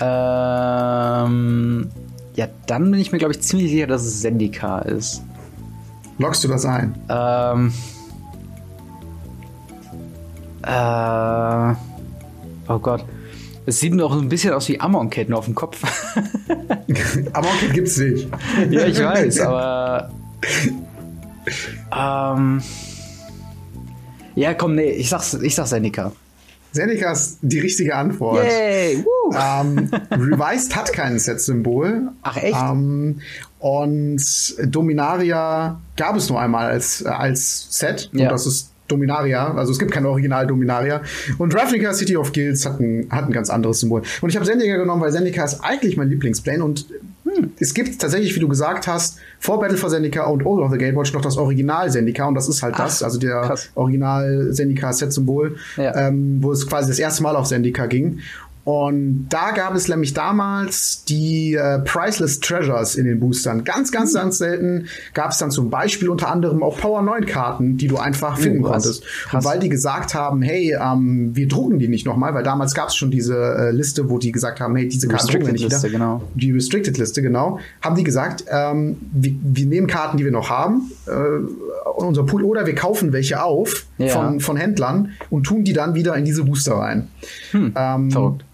Ähm, 0.00 1.88
ja, 2.34 2.48
dann 2.66 2.90
bin 2.90 3.00
ich 3.00 3.12
mir, 3.12 3.18
glaube 3.18 3.34
ich, 3.34 3.40
ziemlich 3.42 3.70
sicher, 3.70 3.86
dass 3.86 4.04
es 4.04 4.22
Zendika 4.22 4.80
ist. 4.80 5.22
Lockst 6.18 6.42
du 6.44 6.48
das 6.48 6.64
ein? 6.64 6.94
Ähm, 7.08 7.72
äh, 10.66 11.74
oh 12.68 12.78
Gott. 12.78 13.04
Es 13.66 13.80
sieht 13.80 13.94
noch 13.94 14.12
ein 14.12 14.28
bisschen 14.28 14.52
aus 14.52 14.68
wie 14.68 14.78
Amon-Ketten 14.78 15.32
auf 15.32 15.46
dem 15.46 15.54
Kopf. 15.54 15.82
Amon-Ketten 17.32 17.72
gibt's 17.72 17.96
nicht. 17.96 18.28
ja, 18.70 18.86
ich 18.86 18.98
weiß, 18.98 19.40
aber. 19.40 20.10
Ähm, 21.96 22.62
ja, 24.34 24.54
komm, 24.54 24.74
nee, 24.74 24.90
ich 24.90 25.08
sag's, 25.08 25.34
ich 25.34 25.54
sag's 25.54 25.70
Seneca. 25.70 26.12
Seneca 26.72 27.12
ist 27.12 27.38
die 27.40 27.60
richtige 27.60 27.94
Antwort. 27.94 28.44
Yay! 28.44 29.04
Ähm, 29.32 29.90
Revised 30.10 30.74
hat 30.74 30.92
kein 30.92 31.18
Set-Symbol. 31.20 32.08
Ach 32.22 32.36
echt? 32.36 32.58
Ähm, 32.60 33.20
und 33.60 34.56
Dominaria 34.66 35.80
gab 35.96 36.16
es 36.16 36.28
nur 36.28 36.40
einmal 36.40 36.66
als, 36.66 37.06
als 37.06 37.68
Set. 37.70 38.10
Ja. 38.12 38.24
Und 38.24 38.32
das 38.32 38.46
ist 38.46 38.73
Dominaria, 38.88 39.54
also 39.54 39.72
es 39.72 39.78
gibt 39.78 39.92
kein 39.92 40.04
Original 40.04 40.46
Dominaria. 40.46 41.02
Und 41.38 41.54
Ravnica 41.54 41.94
City 41.94 42.16
of 42.16 42.32
Guilds 42.32 42.66
hat 42.66 42.80
ein, 42.80 43.06
hat 43.10 43.26
ein 43.26 43.32
ganz 43.32 43.48
anderes 43.50 43.80
Symbol. 43.80 44.02
Und 44.20 44.28
ich 44.28 44.36
habe 44.36 44.44
Zendika 44.44 44.76
genommen, 44.76 45.00
weil 45.00 45.12
Zendika 45.12 45.44
ist 45.44 45.60
eigentlich 45.62 45.96
mein 45.96 46.08
Lieblingsplane 46.08 46.62
und 46.62 46.86
hm, 47.24 47.52
es 47.58 47.72
gibt 47.72 47.98
tatsächlich, 47.98 48.34
wie 48.36 48.40
du 48.40 48.48
gesagt 48.48 48.86
hast, 48.86 49.18
vor 49.40 49.58
Battle 49.58 49.78
for 49.78 49.88
Zendika 49.88 50.24
und 50.24 50.44
Oath 50.44 50.60
of 50.60 50.72
the 50.72 50.78
Gatewatch 50.78 51.12
noch 51.14 51.22
das 51.22 51.36
Original 51.38 51.90
Zendika 51.90 52.26
und 52.26 52.34
das 52.34 52.48
ist 52.48 52.62
halt 52.62 52.74
Ach, 52.76 52.84
das, 52.84 53.02
also 53.02 53.18
der 53.18 53.54
Original 53.74 54.50
Zendika 54.52 54.92
Set 54.92 55.12
Symbol, 55.12 55.56
ja. 55.76 56.08
ähm, 56.08 56.38
wo 56.40 56.52
es 56.52 56.66
quasi 56.66 56.88
das 56.88 56.98
erste 56.98 57.22
Mal 57.22 57.36
auf 57.36 57.46
Zendika 57.46 57.86
ging. 57.86 58.20
Und 58.64 59.26
da 59.28 59.50
gab 59.50 59.74
es 59.74 59.88
nämlich 59.88 60.14
damals 60.14 61.04
die 61.04 61.54
äh, 61.54 61.80
Priceless 61.80 62.40
Treasures 62.40 62.94
in 62.94 63.04
den 63.04 63.20
Boostern. 63.20 63.62
Ganz, 63.64 63.92
ganz, 63.92 64.14
mhm. 64.14 64.18
ganz 64.18 64.38
selten 64.38 64.86
gab 65.12 65.32
es 65.32 65.38
dann 65.38 65.50
zum 65.50 65.68
Beispiel 65.68 66.08
unter 66.08 66.30
anderem 66.30 66.62
auch 66.62 66.78
Power 66.78 67.02
9 67.02 67.26
Karten, 67.26 67.76
die 67.76 67.88
du 67.88 67.98
einfach 67.98 68.38
finden 68.38 68.64
oh, 68.64 68.70
konntest. 68.70 69.04
Krass. 69.04 69.34
Und 69.34 69.44
weil 69.44 69.58
die 69.58 69.68
gesagt 69.68 70.14
haben, 70.14 70.40
hey, 70.40 70.74
ähm, 70.80 71.36
wir 71.36 71.46
drucken 71.46 71.78
die 71.78 71.88
nicht 71.88 72.06
nochmal, 72.06 72.32
weil 72.32 72.42
damals 72.42 72.72
gab 72.72 72.88
es 72.88 72.96
schon 72.96 73.10
diese 73.10 73.36
äh, 73.36 73.70
Liste, 73.70 74.08
wo 74.08 74.18
die 74.18 74.32
gesagt 74.32 74.60
haben, 74.60 74.74
hey, 74.76 74.88
diese 74.88 75.08
Karten 75.08 75.26
drucken 75.26 75.46
wir 75.46 75.52
nicht 75.52 75.64
Liste, 75.64 75.88
wieder. 75.88 75.98
Genau. 75.98 76.22
Die 76.34 76.50
Restricted 76.50 76.96
Liste, 76.96 77.20
genau. 77.20 77.58
Haben 77.82 77.96
die 77.96 78.04
gesagt, 78.04 78.46
ähm, 78.48 78.96
wir, 79.12 79.34
wir, 79.42 79.66
nehmen 79.66 79.86
Karten, 79.86 80.16
die 80.16 80.24
wir 80.24 80.32
noch 80.32 80.48
haben, 80.48 80.90
äh, 81.06 81.10
unser 81.96 82.24
Pool, 82.24 82.42
oder 82.42 82.66
wir 82.66 82.74
kaufen 82.74 83.12
welche 83.12 83.42
auf 83.42 83.84
ja. 83.98 84.08
von, 84.08 84.40
von 84.40 84.56
Händlern 84.56 85.10
und 85.28 85.44
tun 85.44 85.64
die 85.64 85.74
dann 85.74 85.94
wieder 85.94 86.16
in 86.16 86.24
diese 86.24 86.44
Booster 86.44 86.76
rein. 86.76 87.08
Hm, 87.50 87.74
ähm, 87.76 88.10
verrückt 88.10 88.44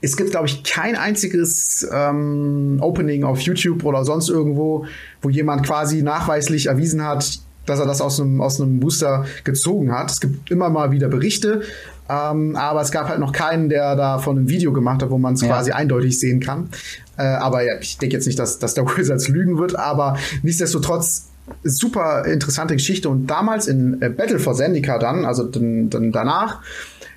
es 0.00 0.16
gibt, 0.16 0.30
glaube 0.30 0.46
ich, 0.46 0.62
kein 0.62 0.94
einziges 0.96 1.86
ähm, 1.92 2.78
Opening 2.80 3.24
auf 3.24 3.40
YouTube 3.40 3.84
oder 3.84 4.04
sonst 4.04 4.28
irgendwo, 4.28 4.86
wo 5.22 5.30
jemand 5.30 5.66
quasi 5.66 6.02
nachweislich 6.02 6.66
erwiesen 6.66 7.02
hat, 7.02 7.40
dass 7.64 7.80
er 7.80 7.86
das 7.86 8.00
aus 8.00 8.20
einem, 8.20 8.40
aus 8.40 8.60
einem 8.60 8.78
Booster 8.78 9.24
gezogen 9.44 9.92
hat. 9.92 10.10
Es 10.10 10.20
gibt 10.20 10.50
immer 10.50 10.68
mal 10.68 10.90
wieder 10.90 11.08
Berichte, 11.08 11.62
ähm, 12.08 12.54
aber 12.56 12.82
es 12.82 12.92
gab 12.92 13.08
halt 13.08 13.18
noch 13.18 13.32
keinen, 13.32 13.68
der 13.68 13.96
da 13.96 14.18
von 14.18 14.36
einem 14.36 14.48
Video 14.48 14.72
gemacht 14.72 15.02
hat, 15.02 15.10
wo 15.10 15.18
man 15.18 15.34
es 15.34 15.40
ja. 15.40 15.48
quasi 15.48 15.72
eindeutig 15.72 16.18
sehen 16.18 16.40
kann. 16.40 16.68
Äh, 17.16 17.22
aber 17.22 17.62
ja, 17.62 17.74
ich 17.80 17.98
denke 17.98 18.14
jetzt 18.14 18.26
nicht, 18.26 18.38
dass, 18.38 18.58
dass 18.58 18.74
der 18.74 18.84
Wizards 18.96 19.28
lügen 19.28 19.58
wird, 19.58 19.76
aber 19.78 20.16
nichtsdestotrotz 20.42 21.28
super 21.62 22.24
interessante 22.24 22.74
Geschichte. 22.74 23.08
Und 23.08 23.26
damals 23.26 23.66
in 23.66 24.00
äh, 24.02 24.10
Battle 24.10 24.38
for 24.38 24.54
Zendika 24.54 24.98
dann, 24.98 25.24
also 25.24 25.44
dann, 25.44 25.90
dann 25.90 26.12
danach, 26.12 26.60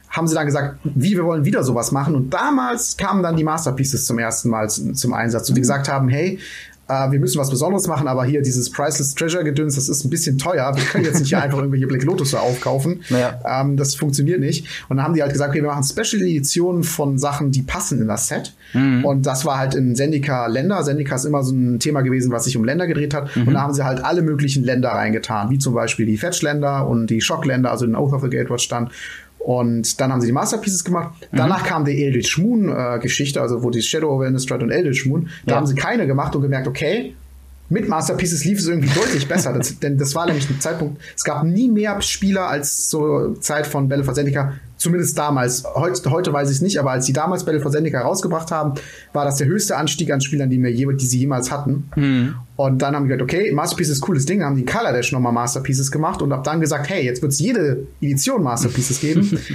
haben 0.10 0.28
sie 0.28 0.36
dann 0.36 0.45
gesagt, 0.45 0.80
wie, 0.84 1.16
wir 1.16 1.26
wollen 1.26 1.45
wieder 1.45 1.64
sowas 1.64 1.91
machen. 1.91 2.16
Und 2.16 2.34
damals 2.34 2.97
kamen 2.97 3.24
dann 3.24 3.36
die 3.36 3.43
Masterpieces 3.43 4.05
zum 4.05 4.20
ersten 4.20 4.49
Mal 4.49 4.70
zum 4.70 5.14
Einsatz 5.14 5.49
und 5.49 5.55
die 5.55 5.60
mhm. 5.60 5.64
gesagt 5.64 5.88
haben, 5.88 6.10
hey, 6.10 6.39
äh, 6.89 7.12
wir 7.12 7.20
müssen 7.20 7.39
was 7.39 7.49
Besonderes 7.49 7.88
machen, 7.88 8.07
aber 8.07 8.26
hier 8.26 8.41
dieses 8.41 8.72
Priceless 8.72 9.14
Treasure 9.14 9.43
Gedöns, 9.43 9.76
das 9.76 9.88
ist 9.88 10.03
ein 10.03 10.10
bisschen 10.10 10.38
teuer. 10.38 10.76
Wir 10.76 10.84
können 10.84 11.05
jetzt 11.05 11.20
nicht 11.20 11.30
hier 11.30 11.41
einfach 11.41 11.60
irgendwelche 11.60 11.88
Black 11.88 12.03
Lotus 12.03 12.34
aufkaufen. 12.34 13.03
Naja. 13.10 13.39
Ähm, 13.45 13.78
das 13.78 13.95
funktioniert 13.95 14.39
nicht. 14.39 14.66
Und 14.89 14.97
dann 14.97 15.05
haben 15.05 15.14
die 15.14 15.22
halt 15.22 15.32
gesagt, 15.32 15.51
okay, 15.51 15.62
wir 15.62 15.70
machen 15.70 15.84
Special 15.84 16.22
Editionen 16.24 16.84
von 16.84 17.18
Sachen, 17.18 17.51
die 17.51 17.62
passen 17.62 18.01
in 18.01 18.07
das 18.07 18.28
Set. 18.28 18.53
Mhm. 18.74 19.05
Und 19.05 19.26
das 19.26 19.45
war 19.45 19.60
halt 19.60 19.76
in 19.76 19.95
Sendika 19.95 20.47
Länder. 20.47 20.84
Sendika 20.84 21.16
ist 21.16 21.26
immer 21.26 21.43
so 21.43 21.53
ein 21.53 21.80
Thema 21.80 22.01
gewesen, 22.01 22.32
was 22.32 22.45
sich 22.45 22.57
um 22.57 22.66
Länder 22.66 22.88
gedreht 22.88 23.14
hat. 23.14 23.36
Mhm. 23.36 23.47
Und 23.47 23.53
da 23.53 23.62
haben 23.62 23.74
sie 23.74 23.86
halt 23.86 24.03
alle 24.03 24.24
möglichen 24.24 24.64
Länder 24.64 24.89
reingetan, 24.89 25.51
wie 25.51 25.60
zum 25.60 25.76
Beispiel 25.76 26.07
die 26.07 26.18
Fetch-Länder 26.18 26.88
und 26.88 27.07
die 27.07 27.22
Shock-Länder, 27.22 27.70
also 27.70 27.86
den 27.86 27.95
Oath 27.95 28.14
of 28.14 28.24
the 28.24 28.30
Gatewatch 28.30 28.64
stand. 28.64 28.91
Und 29.40 30.00
dann 30.00 30.12
haben 30.12 30.22
sie 30.22 30.28
die 30.28 30.34
Masterpieces 30.34 30.84
gemacht. 30.84 31.14
Mhm. 31.32 31.38
Danach 31.38 31.64
kam 31.64 31.86
die 31.86 32.04
Eldritch 32.04 32.38
Moon 32.38 32.70
äh, 32.70 33.00
Geschichte, 33.00 33.42
also 33.42 33.64
wo 33.64 33.70
die 33.70 33.82
Shadow 33.82 34.16
of 34.16 34.26
Innistrad 34.26 34.62
und 34.62 34.70
Eldritch 34.70 35.06
Moon. 35.06 35.30
Da 35.46 35.54
ja. 35.54 35.58
haben 35.58 35.66
sie 35.66 35.76
keine 35.76 36.06
gemacht 36.08 36.36
und 36.36 36.42
gemerkt, 36.42 36.68
okay, 36.68 37.16
mit 37.70 37.88
Masterpieces 37.88 38.44
lief 38.46 38.60
es 38.60 38.68
irgendwie 38.68 38.90
deutlich 38.90 39.28
besser. 39.28 39.54
Das, 39.54 39.80
denn 39.80 39.98
das 39.98 40.14
war 40.16 40.26
nämlich 40.26 40.50
ein 40.50 40.60
Zeitpunkt, 40.60 41.02
es 41.16 41.24
gab 41.24 41.44
nie 41.44 41.70
mehr 41.70 42.02
Spieler 42.02 42.48
als 42.48 42.90
zur 42.90 43.40
Zeit 43.40 43.66
von 43.66 43.88
Battle 43.88 44.04
for 44.04 44.14
Zendika, 44.14 44.54
zumindest 44.80 45.17
damals. 45.17 45.63
Heute, 45.75 46.09
heute 46.09 46.34
weiß 46.34 46.49
ich 46.49 46.55
es 46.55 46.61
nicht, 46.61 46.80
aber 46.80 46.91
als 46.91 47.05
sie 47.05 47.13
damals 47.13 47.45
Battle 47.45 47.61
for 47.61 47.71
Zendika 47.71 48.01
rausgebracht 48.01 48.49
haben, 48.49 48.73
war 49.13 49.25
das 49.25 49.36
der 49.36 49.47
höchste 49.47 49.77
Anstieg 49.77 50.11
an 50.11 50.21
Spielern, 50.21 50.49
die, 50.49 50.61
wir 50.61 50.71
je, 50.71 50.88
die 50.91 51.05
sie 51.05 51.19
jemals 51.19 51.51
hatten. 51.51 51.89
Mhm. 51.95 52.36
Und 52.55 52.82
dann 52.82 52.95
haben 52.95 53.03
die 53.03 53.09
gesagt, 53.09 53.21
okay, 53.21 53.51
Masterpieces 53.51 53.97
ist 53.97 54.01
cooles 54.01 54.25
Ding, 54.25 54.43
haben 54.43 54.55
die 54.55 54.65
Color 54.65 54.93
Dash 54.93 55.11
nochmal 55.11 55.34
Masterpieces 55.34 55.91
gemacht 55.91 56.21
und 56.21 56.32
ab 56.32 56.43
dann 56.43 56.59
gesagt, 56.59 56.89
hey, 56.89 57.05
jetzt 57.05 57.21
wird 57.21 57.34
es 57.34 57.39
jede 57.39 57.86
Edition 58.01 58.41
Masterpieces 58.41 58.99
geben. 58.99 59.39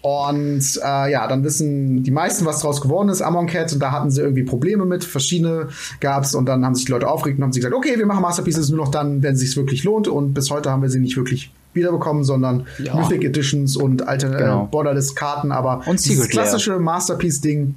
Und 0.00 0.80
äh, 0.84 1.10
ja, 1.10 1.26
dann 1.26 1.42
wissen 1.42 2.04
die 2.04 2.12
meisten, 2.12 2.46
was 2.46 2.60
draus 2.60 2.80
geworden 2.80 3.08
ist, 3.08 3.20
Amon 3.20 3.48
Cat. 3.48 3.72
Und 3.72 3.80
da 3.80 3.90
hatten 3.90 4.10
sie 4.10 4.20
irgendwie 4.20 4.44
Probleme 4.44 4.84
mit. 4.84 5.02
Verschiedene 5.02 5.68
gab's 5.98 6.36
Und 6.36 6.46
dann 6.46 6.64
haben 6.64 6.76
sich 6.76 6.84
die 6.84 6.92
Leute 6.92 7.08
aufgeregt 7.08 7.38
und 7.38 7.44
haben 7.44 7.52
sie 7.52 7.58
gesagt, 7.58 7.74
okay, 7.74 7.98
wir 7.98 8.06
machen 8.06 8.22
Masterpieces 8.22 8.70
nur 8.70 8.78
noch 8.78 8.92
dann, 8.92 9.24
wenn 9.24 9.34
es 9.34 9.40
sich 9.40 9.56
wirklich 9.56 9.82
lohnt. 9.82 10.06
Und 10.06 10.34
bis 10.34 10.52
heute 10.52 10.70
haben 10.70 10.82
wir 10.82 10.88
sie 10.88 11.00
nicht 11.00 11.16
wirklich 11.16 11.50
wiederbekommen, 11.74 12.24
sondern 12.24 12.66
ja. 12.78 12.94
Mythic 12.94 13.24
Editions 13.24 13.76
und 13.76 14.06
alte 14.06 14.30
genau. 14.30 14.64
äh, 14.64 14.66
Borderless-Karten. 14.68 15.52
Aber 15.52 15.82
und 15.86 16.04
dieses 16.04 16.28
klassische 16.28 16.78
Masterpiece-Ding, 16.78 17.74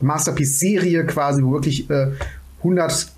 Masterpiece-Serie 0.00 1.06
quasi, 1.06 1.42
wo 1.42 1.52
wirklich 1.52 1.88
äh, 1.90 2.08
100 2.58 3.08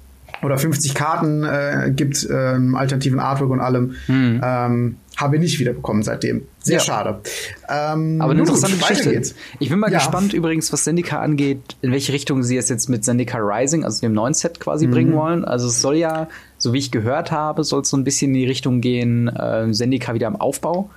oder 0.43 0.59
50 0.59 0.95
Karten 0.95 1.43
äh, 1.45 1.93
gibt, 1.95 2.29
ähm, 2.31 2.77
alternativen 2.77 3.19
Artwork 3.19 3.51
und 3.51 3.61
allem. 3.61 3.97
Mhm. 4.07 4.41
Ähm, 4.43 4.97
haben 5.17 5.33
wir 5.33 5.41
nicht 5.41 5.59
wiederbekommen 5.59 6.05
seitdem. 6.05 6.43
Sehr 6.61 6.75
ja. 6.75 6.81
schade. 6.81 7.21
Ähm, 7.69 8.21
Aber 8.21 8.31
eine 8.31 8.41
interessante 8.41 8.77
gut, 8.77 8.87
Geschichte. 8.87 9.11
Geht's. 9.11 9.35
Ich 9.59 9.69
bin 9.69 9.81
mal 9.81 9.91
ja. 9.91 9.99
gespannt 9.99 10.33
übrigens, 10.33 10.73
was 10.73 10.85
Zendika 10.85 11.19
angeht, 11.19 11.77
in 11.83 11.91
welche 11.91 12.13
Richtung 12.13 12.45
sie 12.45 12.57
es 12.57 12.69
jetzt 12.69 12.89
mit 12.89 13.05
Zendika 13.05 13.39
Rising, 13.39 13.85
also 13.85 14.01
dem 14.01 14.13
neuen 14.13 14.35
Set 14.35 14.61
quasi 14.61 14.87
mhm. 14.87 14.91
bringen 14.93 15.15
wollen. 15.15 15.45
Also 15.45 15.67
es 15.67 15.81
soll 15.81 15.97
ja, 15.97 16.29
so 16.59 16.73
wie 16.73 16.79
ich 16.79 16.91
gehört 16.91 17.31
habe, 17.33 17.65
soll 17.65 17.83
es 17.83 17.89
so 17.89 17.97
ein 17.97 18.05
bisschen 18.05 18.33
in 18.33 18.41
die 18.41 18.47
Richtung 18.47 18.81
gehen, 18.81 19.29
äh, 19.29 19.71
Zendika 19.73 20.15
wieder 20.15 20.27
am 20.27 20.37
Aufbau. 20.37 20.91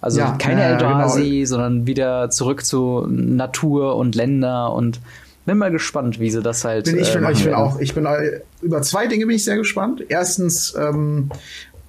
Also 0.00 0.20
ja, 0.20 0.36
keine 0.38 0.62
äh, 0.62 0.72
Eldrazi, 0.72 1.30
genau. 1.30 1.46
sondern 1.46 1.86
wieder 1.86 2.30
zurück 2.30 2.64
zu 2.64 3.06
Natur 3.08 3.96
und 3.96 4.14
Länder 4.14 4.72
und 4.72 5.00
bin 5.44 5.58
mal 5.58 5.70
gespannt, 5.70 6.20
wie 6.20 6.30
sie 6.30 6.42
das 6.42 6.64
halt. 6.64 6.84
Bin 6.84 6.98
ich, 6.98 7.14
äh, 7.14 7.18
bin, 7.18 7.30
ich 7.32 7.44
bin 7.44 7.54
auch. 7.54 7.80
Ich 7.80 7.94
bin 7.94 8.06
äh, 8.06 8.40
über 8.62 8.82
zwei 8.82 9.06
Dinge 9.06 9.26
bin 9.26 9.34
ich 9.34 9.44
sehr 9.44 9.56
gespannt. 9.56 10.04
Erstens, 10.08 10.74
ähm, 10.78 11.30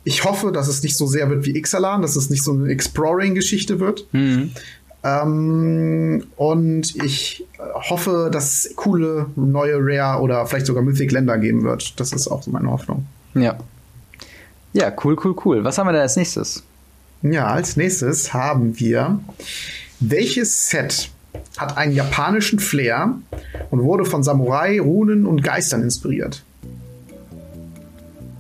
ich 0.05 0.23
hoffe, 0.23 0.51
dass 0.51 0.67
es 0.67 0.81
nicht 0.81 0.97
so 0.97 1.05
sehr 1.05 1.29
wird 1.29 1.45
wie 1.45 1.55
Ixalan, 1.55 2.01
dass 2.01 2.15
es 2.15 2.29
nicht 2.29 2.43
so 2.43 2.53
eine 2.53 2.69
Exploring-Geschichte 2.69 3.79
wird. 3.79 4.07
Mhm. 4.13 4.51
Ähm, 5.03 6.23
und 6.35 6.95
ich 7.03 7.45
hoffe, 7.59 8.29
dass 8.31 8.65
es 8.65 8.75
coole 8.75 9.27
neue 9.35 9.77
Rare 9.79 10.21
oder 10.21 10.45
vielleicht 10.45 10.65
sogar 10.65 10.81
Mythic 10.81 11.11
Länder 11.11 11.37
geben 11.37 11.63
wird. 11.63 11.99
Das 11.99 12.11
ist 12.11 12.27
auch 12.27 12.41
so 12.41 12.51
meine 12.51 12.71
Hoffnung. 12.71 13.05
Ja. 13.33 13.57
Ja, 14.73 14.91
cool, 15.03 15.17
cool, 15.23 15.35
cool. 15.45 15.63
Was 15.63 15.77
haben 15.77 15.87
wir 15.87 15.93
da 15.93 16.01
als 16.01 16.15
nächstes? 16.15 16.63
Ja, 17.21 17.47
als 17.47 17.75
nächstes 17.75 18.33
haben 18.33 18.79
wir 18.79 19.19
welches 19.99 20.69
Set 20.69 21.09
hat 21.57 21.77
einen 21.77 21.93
japanischen 21.93 22.59
Flair 22.59 23.15
und 23.69 23.83
wurde 23.83 24.05
von 24.05 24.23
Samurai, 24.23 24.79
Runen 24.79 25.25
und 25.25 25.43
Geistern 25.43 25.83
inspiriert? 25.83 26.43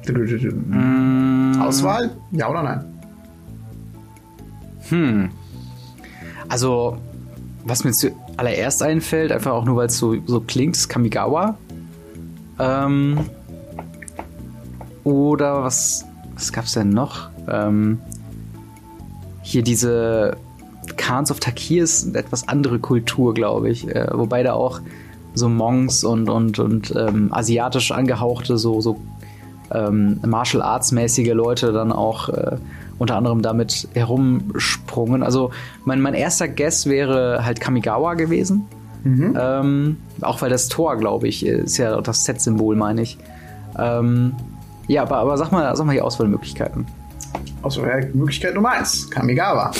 Mm. 0.07 1.61
Auswahl? 1.61 2.11
Ja 2.31 2.49
oder 2.49 2.63
nein? 2.63 2.85
Hm. 4.89 5.29
Also, 6.47 6.97
was 7.63 7.83
mir 7.83 7.91
zuallererst 7.91 8.81
einfällt, 8.81 9.31
einfach 9.31 9.51
auch 9.51 9.65
nur 9.65 9.75
weil 9.75 9.87
es 9.87 9.97
so, 9.97 10.15
so 10.25 10.39
klingt, 10.39 10.77
ist 10.77 10.87
Kamigawa. 10.87 11.57
Ähm, 12.57 13.19
oder 15.03 15.63
was, 15.63 16.05
was 16.33 16.51
gab's 16.51 16.73
denn 16.73 16.89
noch? 16.89 17.29
Ähm, 17.47 17.99
hier 19.41 19.63
diese 19.63 20.37
Khans 20.97 21.31
of 21.31 21.39
Takir 21.39 21.83
ist 21.83 22.07
eine 22.07 22.17
etwas 22.17 22.47
andere 22.47 22.79
Kultur, 22.79 23.33
glaube 23.33 23.69
ich. 23.69 23.87
Äh, 23.87 24.07
wobei 24.13 24.43
da 24.43 24.53
auch 24.53 24.81
so 25.33 25.49
Monks 25.49 26.03
und, 26.03 26.29
und, 26.29 26.59
und 26.59 26.93
ähm, 26.95 27.29
asiatisch 27.31 27.91
angehauchte, 27.91 28.57
so, 28.57 28.81
so 28.81 28.99
ähm, 29.71 30.19
Martial 30.25 30.61
Arts 30.61 30.91
mäßige 30.91 31.33
Leute 31.33 31.71
dann 31.71 31.91
auch 31.91 32.29
äh, 32.29 32.57
unter 32.97 33.15
anderem 33.15 33.41
damit 33.41 33.87
herumsprungen. 33.93 35.23
Also 35.23 35.51
mein, 35.85 36.01
mein 36.01 36.13
erster 36.13 36.47
Guess 36.47 36.85
wäre 36.87 37.45
halt 37.45 37.61
Kamigawa 37.61 38.15
gewesen. 38.15 38.65
Mhm. 39.03 39.37
Ähm, 39.39 39.97
auch 40.21 40.41
weil 40.41 40.49
das 40.49 40.67
Tor, 40.67 40.97
glaube 40.97 41.27
ich, 41.27 41.45
ist 41.45 41.77
ja 41.77 42.01
das 42.01 42.25
Set-Symbol, 42.25 42.75
meine 42.75 43.01
ich. 43.01 43.17
Ähm, 43.77 44.33
ja, 44.89 45.03
aber, 45.03 45.17
aber 45.17 45.37
sag 45.37 45.51
mal, 45.51 45.73
sag 45.75 45.85
mal 45.85 45.93
die 45.93 46.01
Auswahlmöglichkeiten. 46.01 46.85
Auswahlmöglichkeit 47.61 48.55
Nummer 48.55 48.71
1, 48.71 49.09
Kamigawa. 49.09 49.71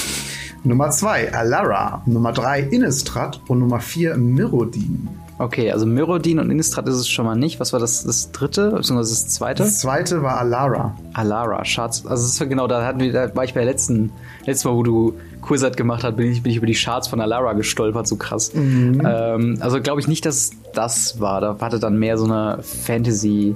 Nummer 0.64 0.89
2, 0.89 1.34
Alara. 1.34 2.01
Nummer 2.05 2.32
3, 2.32 2.62
Innistrad. 2.62 3.41
Und 3.47 3.60
Nummer 3.60 3.80
4, 3.80 4.16
Mirrodin. 4.18 5.07
Okay, 5.39 5.72
also 5.72 5.86
Myrodin 5.86 6.38
und 6.39 6.51
Innistrad 6.51 6.88
ist 6.89 6.95
es 6.95 7.07
schon 7.07 7.26
mal 7.26 7.36
nicht. 7.36 7.62
Was 7.62 7.72
war 7.72 7.80
das, 7.80 8.03
das 8.03 8.32
dritte, 8.34 8.72
beziehungsweise 8.72 9.14
das 9.14 9.30
zweite? 9.30 9.64
Das 9.64 9.80
zweite 9.80 10.22
war 10.22 10.38
Alara. 10.38 10.97
Alara, 11.14 11.64
Charts. 11.64 12.05
Also 12.05 12.24
das 12.24 12.34
ist 12.34 12.49
genau, 12.49 12.68
da, 12.68 12.86
hatten 12.86 12.99
wir, 12.99 13.14
da 13.14 13.34
war 13.36 13.45
ich 13.45 13.53
bei 13.53 13.62
der 13.62 13.70
letzten, 13.70 14.12
letztes 14.45 14.66
Mal, 14.66 14.76
wo 14.76 14.84
du 14.84 15.14
Kursat 15.41 15.78
gemacht 15.78 16.03
hast, 16.03 16.18
bin 16.18 16.30
ich, 16.30 16.43
bin 16.43 16.51
ich 16.51 16.57
über 16.57 16.68
die 16.68 16.74
Charts 16.74 17.07
von 17.07 17.22
Alara 17.22 17.53
gestolpert, 17.53 18.05
so 18.05 18.18
krass. 18.18 18.53
Mhm. 18.53 19.01
Ähm, 19.05 19.57
also 19.62 19.82
glaube 19.82 20.01
ich 20.01 20.10
nicht, 20.10 20.26
dass 20.26 20.51
das 20.74 21.22
war. 21.22 21.39
Da 21.39 21.55
hatte 21.62 21.80
dann 21.80 21.97
mehr 21.97 22.18
so 22.18 22.26
eine 22.26 22.60
Fantasy- 22.62 23.55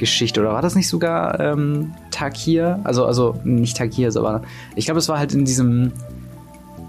Geschichte 0.00 0.40
oder 0.40 0.52
war 0.52 0.62
das 0.62 0.74
nicht 0.74 0.88
sogar 0.88 1.38
ähm, 1.38 1.92
Takir? 2.10 2.80
Also, 2.82 3.04
also 3.06 3.36
nicht 3.44 3.76
Takir, 3.76 4.10
aber 4.16 4.42
ich 4.74 4.86
glaube, 4.86 4.98
es 4.98 5.08
war 5.08 5.18
halt 5.18 5.32
in 5.32 5.44
diesem 5.44 5.92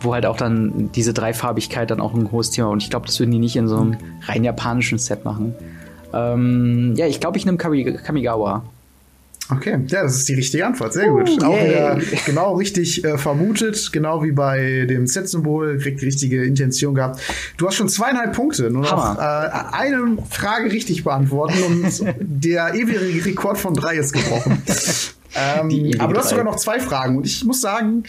wo 0.03 0.15
halt 0.15 0.25
auch 0.25 0.37
dann 0.37 0.91
diese 0.93 1.13
Dreifarbigkeit 1.13 1.91
dann 1.91 2.01
auch 2.01 2.15
ein 2.15 2.31
hohes 2.31 2.49
Thema 2.49 2.69
und 2.69 2.81
ich 2.81 2.89
glaube, 2.89 3.05
das 3.05 3.19
würden 3.19 3.29
die 3.29 3.37
nicht 3.37 3.55
in 3.55 3.67
so 3.67 3.77
einem 3.77 3.97
rein 4.23 4.43
japanischen 4.43 4.97
Set 4.97 5.25
machen. 5.25 5.53
Ähm, 6.13 6.93
ja, 6.95 7.05
ich 7.05 7.19
glaube, 7.19 7.37
ich 7.37 7.45
nehme 7.45 7.57
Kamigawa. 7.57 8.63
Okay, 9.51 9.79
ja, 9.87 10.03
das 10.03 10.17
ist 10.17 10.29
die 10.29 10.35
richtige 10.35 10.65
Antwort. 10.65 10.93
Sehr 10.93 11.09
gut. 11.09 11.29
Uh, 11.29 11.45
Auch 11.45 11.63
wieder 11.63 11.99
genau 12.25 12.55
richtig 12.55 13.03
äh, 13.03 13.17
vermutet, 13.17 13.91
genau 13.91 14.23
wie 14.23 14.31
bei 14.31 14.85
dem 14.87 15.07
Set-Symbol, 15.07 15.77
kriegt 15.79 16.01
die 16.01 16.05
richtige 16.05 16.43
Intention 16.43 16.95
gehabt. 16.95 17.21
Du 17.57 17.67
hast 17.67 17.75
schon 17.75 17.89
zweieinhalb 17.89 18.33
Punkte, 18.33 18.69
nur 18.69 18.83
noch 18.83 19.17
äh, 19.17 19.21
eine 19.21 20.17
Frage 20.29 20.71
richtig 20.71 21.03
beantworten 21.03 21.61
und 21.63 22.15
der 22.19 22.73
ewige 22.73 23.25
Rekord 23.25 23.57
von 23.57 23.73
drei 23.73 23.97
ist 23.97 24.13
gebrochen. 24.13 24.61
ähm, 25.35 25.91
aber 25.99 26.13
du 26.13 26.19
hast 26.19 26.29
sogar 26.29 26.45
noch 26.45 26.55
zwei 26.55 26.79
Fragen 26.79 27.17
und 27.17 27.25
ich 27.25 27.43
muss 27.43 27.59
sagen, 27.59 28.03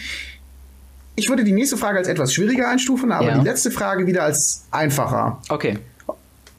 ich 1.15 1.29
würde 1.29 1.43
die 1.43 1.51
nächste 1.51 1.77
Frage 1.77 1.99
als 1.99 2.07
etwas 2.07 2.33
schwieriger 2.33 2.69
einstufen, 2.69 3.11
aber 3.11 3.27
ja. 3.27 3.37
die 3.37 3.45
letzte 3.45 3.69
Frage 3.69 4.07
wieder 4.07 4.23
als 4.23 4.65
einfacher. 4.71 5.41
Okay. 5.49 5.77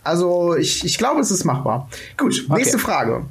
Also 0.05 0.55
ich, 0.55 0.85
ich 0.85 0.99
glaube, 0.99 1.21
es 1.21 1.31
ist 1.31 1.45
machbar. 1.45 1.89
Gut, 2.19 2.47
nächste 2.51 2.77
okay. 2.77 2.85
Frage. 2.85 3.25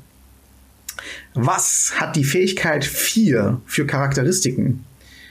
Was 1.33 1.93
hat 1.97 2.15
die 2.15 2.23
Fähigkeit 2.23 2.85
4 2.85 3.61
für 3.65 3.85
Charakteristiken? 3.85 4.85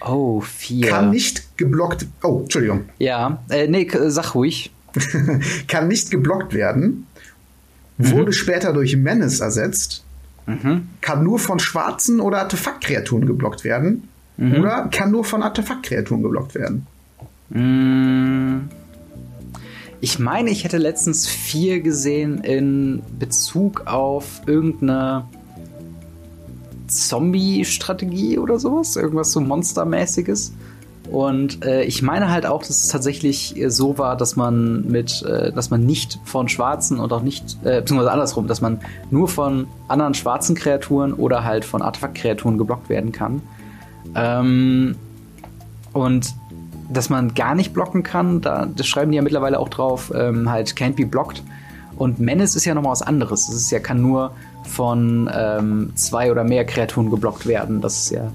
Oh, 0.05 0.41
4. 0.41 0.89
Kann 0.89 1.11
nicht 1.11 1.57
geblockt. 1.57 2.07
Oh, 2.23 2.41
Entschuldigung. 2.43 2.87
Ja, 2.99 3.43
äh, 3.49 3.69
nee, 3.69 3.89
sag 4.09 4.35
ruhig. 4.35 4.73
Kann 5.69 5.89
nicht 5.89 6.11
geblockt 6.11 6.55
werden. 6.55 7.07
Mhm. 7.99 8.11
Wurde 8.11 8.33
später 8.33 8.73
durch 8.73 8.97
Menace 8.97 9.41
ersetzt. 9.41 10.05
Mhm. 10.47 10.89
Kann 11.01 11.23
nur 11.23 11.39
von 11.39 11.61
schwarzen 11.61 12.21
oder 12.21 12.41
Artefaktkreaturen 12.41 13.27
geblockt 13.27 13.65
werden. 13.65 14.09
Mhm. 14.37 14.55
Oder 14.57 14.89
kann 14.91 15.11
nur 15.11 15.25
von 15.25 15.43
Artefaktkreaturen 15.43 16.23
geblockt 16.23 16.55
werden. 16.55 16.87
Mhm. 17.51 18.69
Ich 20.01 20.19
meine, 20.19 20.51
ich 20.51 20.65
hätte 20.65 20.79
letztens 20.79 21.29
4 21.29 21.81
gesehen 21.81 22.43
in 22.43 23.03
Bezug 23.21 23.87
auf 23.87 24.43
irgendeine 24.47 25.27
Zombie-Strategie 26.97 28.39
oder 28.39 28.59
sowas, 28.59 28.97
irgendwas 28.97 29.33
so 29.33 29.41
Monstermäßiges. 29.41 30.53
Und 31.11 31.65
äh, 31.65 31.83
ich 31.83 32.03
meine 32.03 32.31
halt 32.31 32.47
auch, 32.47 32.61
dass 32.61 32.85
es 32.85 32.89
tatsächlich 32.89 33.55
so 33.69 33.99
war, 33.99 34.17
dass 34.17 34.37
man 34.37 34.87
mit, 34.89 35.23
äh, 35.23 35.53
dass 35.53 35.69
man 35.71 35.85
nicht 35.85 36.19
von 36.25 36.49
schwarzen 36.49 37.01
und 37.01 37.13
auch 37.13 37.23
nicht, 37.23 37.59
äh, 37.65 37.81
beziehungsweise 37.81 38.13
andersrum, 38.13 38.47
dass 38.47 38.61
man 38.61 38.81
nur 39.11 39.29
von 39.29 39.67
anderen 39.89 40.15
schwarzen 40.15 40.55
Kreaturen 40.55 41.13
oder 41.13 41.45
halt 41.45 41.65
von 41.65 41.83
Artefaktkreaturen 41.83 42.57
geblockt 42.57 42.89
werden 42.89 43.13
kann. 43.13 43.43
Ähm, 44.15 44.95
und 45.93 46.35
dass 46.91 47.11
man 47.11 47.35
gar 47.35 47.55
nicht 47.55 47.73
blocken 47.75 48.03
kann, 48.03 48.41
da, 48.41 48.67
das 48.67 48.87
schreiben 48.87 49.11
die 49.11 49.17
ja 49.17 49.23
mittlerweile 49.23 49.59
auch 49.59 49.69
drauf, 49.69 50.13
ähm, 50.15 50.51
halt 50.51 50.71
can't 50.71 50.95
be 50.95 51.05
blocked. 51.07 51.43
Und 51.97 52.21
Menace 52.21 52.57
ist 52.57 52.65
ja 52.65 52.75
nochmal 52.75 52.93
was 52.93 53.03
anderes. 53.03 53.47
Das 53.47 53.55
ist 53.55 53.71
ja, 53.71 53.81
kann 53.81 54.01
nur 54.01 54.33
von 54.65 55.31
ähm, 55.33 55.93
zwei 55.95 56.31
oder 56.31 56.45
mehr 56.45 56.65
Kreaturen 56.65 57.11
geblockt 57.11 57.47
werden. 57.47 57.81
Das 57.81 58.05
ist 58.05 58.11
ja 58.11 58.33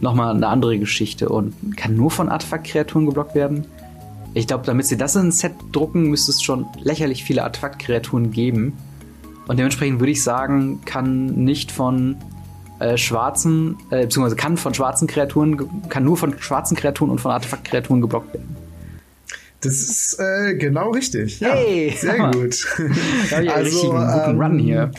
nochmal 0.00 0.34
eine 0.34 0.46
andere 0.46 0.78
Geschichte 0.78 1.28
und 1.28 1.76
kann 1.76 1.96
nur 1.96 2.10
von 2.10 2.28
Artefakt-Kreaturen 2.28 3.06
geblockt 3.06 3.34
werden. 3.34 3.66
Ich 4.34 4.46
glaube, 4.46 4.64
damit 4.64 4.86
sie 4.86 4.96
das 4.96 5.16
in 5.16 5.28
ein 5.28 5.32
Set 5.32 5.52
drucken, 5.72 6.08
müsste 6.08 6.30
es 6.30 6.42
schon 6.42 6.66
lächerlich 6.82 7.24
viele 7.24 7.42
Artefakt-Kreaturen 7.42 8.30
geben. 8.30 8.74
Und 9.48 9.58
dementsprechend 9.58 9.98
würde 9.98 10.12
ich 10.12 10.22
sagen, 10.22 10.80
kann 10.84 11.26
nicht 11.44 11.72
von 11.72 12.16
äh, 12.78 12.96
schwarzen, 12.96 13.76
äh, 13.90 14.02
beziehungsweise 14.02 14.36
kann 14.36 14.56
von 14.56 14.72
schwarzen 14.72 15.08
Kreaturen, 15.08 15.88
kann 15.88 16.04
nur 16.04 16.16
von 16.16 16.38
schwarzen 16.38 16.76
Kreaturen 16.76 17.10
und 17.10 17.20
von 17.20 17.32
Artefakt-Kreaturen 17.32 18.00
geblockt 18.00 18.32
werden. 18.32 18.56
Das 19.60 19.74
ist 19.74 20.18
äh, 20.18 20.54
genau 20.54 20.90
richtig. 20.90 21.40
Ja, 21.40 21.52
hey, 21.52 21.94
sehr 21.98 22.30
gut. 22.32 22.64
Ja, 23.30 23.36
also 23.54 23.92
einen 23.92 24.24
guten 24.24 24.42
Run 24.42 24.58
hier. 24.58 24.90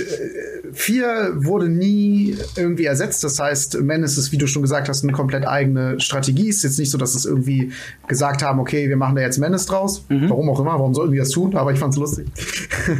Äh, 0.00 0.72
vier 0.72 1.32
wurde 1.36 1.68
nie 1.68 2.36
irgendwie 2.56 2.84
ersetzt. 2.84 3.22
Das 3.24 3.38
heißt, 3.38 3.80
Menace 3.80 4.18
ist, 4.18 4.32
wie 4.32 4.38
du 4.38 4.46
schon 4.46 4.62
gesagt 4.62 4.88
hast, 4.88 5.02
eine 5.02 5.12
komplett 5.12 5.46
eigene 5.46 6.00
Strategie. 6.00 6.48
Ist 6.48 6.62
jetzt 6.62 6.78
nicht 6.78 6.90
so, 6.90 6.98
dass 6.98 7.14
es 7.14 7.24
irgendwie 7.24 7.72
gesagt 8.08 8.42
haben, 8.42 8.60
okay, 8.60 8.88
wir 8.88 8.96
machen 8.96 9.16
da 9.16 9.22
jetzt 9.22 9.38
Menace 9.38 9.66
draus. 9.66 10.04
Mhm. 10.08 10.30
Warum 10.30 10.50
auch 10.50 10.60
immer, 10.60 10.72
warum 10.72 10.94
sollten 10.94 11.12
wir 11.12 11.20
das 11.20 11.30
tun? 11.30 11.54
Aber 11.56 11.72
ich 11.72 11.78
fand's 11.78 11.96
lustig. 11.96 12.26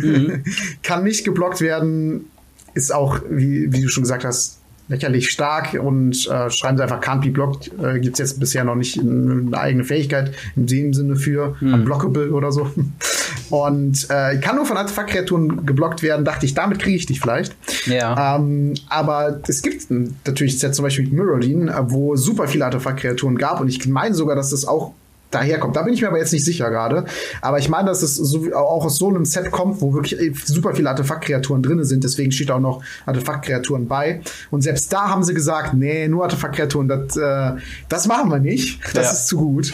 Mhm. 0.03 0.45
Kann 0.83 1.05
nicht 1.05 1.25
geblockt 1.25 1.61
werden. 1.61 2.27
Ist 2.75 2.95
auch, 2.95 3.21
wie, 3.29 3.73
wie 3.73 3.83
du 3.83 3.89
schon 3.89 4.05
gesagt 4.05 4.25
hast, 4.25 4.60
lächerlich 4.91 5.31
stark 5.31 5.79
und 5.81 6.29
äh, 6.29 6.51
schreiben 6.51 6.77
sie 6.77 6.83
einfach 6.83 7.01
can't 7.01 7.23
be 7.23 7.31
blocked. 7.31 7.71
Äh, 7.83 8.01
Gibt 8.01 8.19
es 8.19 8.31
jetzt 8.31 8.41
bisher 8.41 8.65
noch 8.65 8.75
nicht 8.75 8.99
eine 8.99 9.57
eigene 9.57 9.85
Fähigkeit 9.85 10.33
in 10.57 10.67
dem 10.67 10.93
Sinne 10.93 11.17
für 11.17 11.55
hm. 11.61 11.75
unblockable 11.75 12.33
oder 12.33 12.53
so. 12.53 12.71
Und 13.51 14.07
äh, 14.11 14.39
kann 14.39 14.57
nur 14.57 14.67
von 14.67 14.77
Artefaktkreaturen 14.77 15.67
geblockt 15.67 16.03
werden, 16.03 16.25
dachte 16.25 16.47
ich, 16.47 16.55
damit 16.55 16.79
kriege 16.79 16.97
ich 16.97 17.07
dich 17.07 17.21
vielleicht. 17.21 17.57
Ja. 17.87 18.37
Ähm, 18.37 18.75
aber 18.89 19.41
es 19.49 19.63
gibt 19.63 19.91
natürlich 19.91 20.59
Sets 20.59 20.77
zum 20.77 20.85
Beispiel 20.85 21.05
mit 21.05 21.15
Mirrodin, 21.15 21.71
wo 21.89 22.15
super 22.15 22.47
viele 22.47 22.65
Artefaktkreaturen 22.65 23.37
gab 23.37 23.61
und 23.61 23.69
ich 23.69 23.85
meine 23.89 24.15
sogar, 24.15 24.37
dass 24.37 24.51
das 24.51 24.67
auch 24.67 24.95
daherkommt. 25.31 25.77
Da 25.77 25.83
bin 25.83 25.95
ich 25.95 26.03
mir 26.03 26.09
aber 26.09 26.19
jetzt 26.19 26.33
nicht 26.33 26.45
sicher 26.45 26.71
gerade. 26.71 27.05
Aber 27.41 27.59
ich 27.59 27.69
meine, 27.69 27.89
dass 27.89 28.03
es 28.03 28.17
so, 28.17 28.53
auch 28.55 28.85
aus 28.85 28.97
so 28.97 29.09
einem 29.09 29.25
Set 29.25 29.51
kommt, 29.51 29.81
wo 29.81 29.95
wirklich 29.95 30.17
super 30.45 30.75
viele 30.75 30.89
Artefaktkreaturen 30.91 31.63
drin 31.63 31.85
sind. 31.85 32.05
Deswegen 32.05 32.33
steht 32.33 32.51
auch 32.51 32.61
noch 32.61 32.83
Artefaktkreaturen 33.07 33.87
bei. 33.89 34.21
Und 34.51 34.63
selbst 34.63 34.93
da 34.93 35.09
haben 35.09 35.23
sie 35.23 35.35
gesagt, 35.35 35.75
nee, 35.75 36.09
nur 36.09 36.25
Artefaktkreaturen, 36.25 36.89
das, 36.89 37.17
äh, 37.17 37.61
das 37.89 38.07
machen 38.07 38.31
wir 38.31 38.39
nicht. 38.39 38.81
Das 38.95 39.07
ja. 39.07 39.13
ist 39.13 39.27
zu 39.29 39.39
gut. 39.39 39.73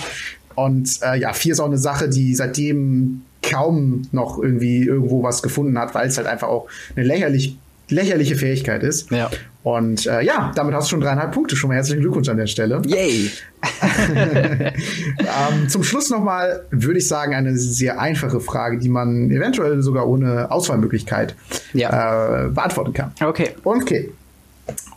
Und 0.55 1.01
äh, 1.03 1.19
ja, 1.19 1.33
vier 1.33 1.53
ist 1.53 1.61
auch 1.61 1.67
eine 1.67 1.79
Sache, 1.79 2.09
die 2.09 2.35
seitdem 2.35 3.23
kaum 3.43 4.03
noch 4.13 4.43
irgendwie 4.43 4.83
irgendwo 4.85 5.23
was 5.23 5.43
gefunden 5.43 5.79
hat, 5.79 5.95
weil 5.95 6.09
es 6.09 6.17
halt 6.17 6.27
einfach 6.27 6.49
auch 6.49 6.67
eine 6.97 7.07
lächerlich 7.07 7.59
lächerliche 7.89 8.37
Fähigkeit 8.37 8.83
ist. 8.83 9.11
Ja. 9.11 9.31
Und 9.67 10.07
äh, 10.07 10.23
ja, 10.23 10.53
damit 10.55 10.77
hast 10.77 10.87
du 10.87 10.91
schon 10.91 11.01
dreieinhalb 11.01 11.33
Punkte. 11.33 11.57
Schon 11.57 11.67
mal 11.67 11.75
herzlichen 11.75 12.01
Glückwunsch 12.01 12.29
an 12.29 12.37
der 12.37 12.47
Stelle. 12.47 12.81
Yay! 12.87 13.33
ähm, 14.15 15.69
zum 15.69 15.83
Schluss 15.83 16.09
nochmal 16.09 16.65
würde 16.71 17.01
ich 17.01 17.09
sagen, 17.09 17.35
eine 17.35 17.57
sehr 17.57 18.01
einfache 18.01 18.39
Frage, 18.39 18.79
die 18.79 18.89
man 18.89 19.29
eventuell 19.29 19.83
sogar 19.83 20.07
ohne 20.07 20.53
Auswahlmöglichkeit 20.53 21.35
ja. 21.73 22.45
äh, 22.45 22.49
beantworten 22.49 22.93
kann. 22.93 23.11
Okay. 23.21 23.57
Okay. 23.65 24.13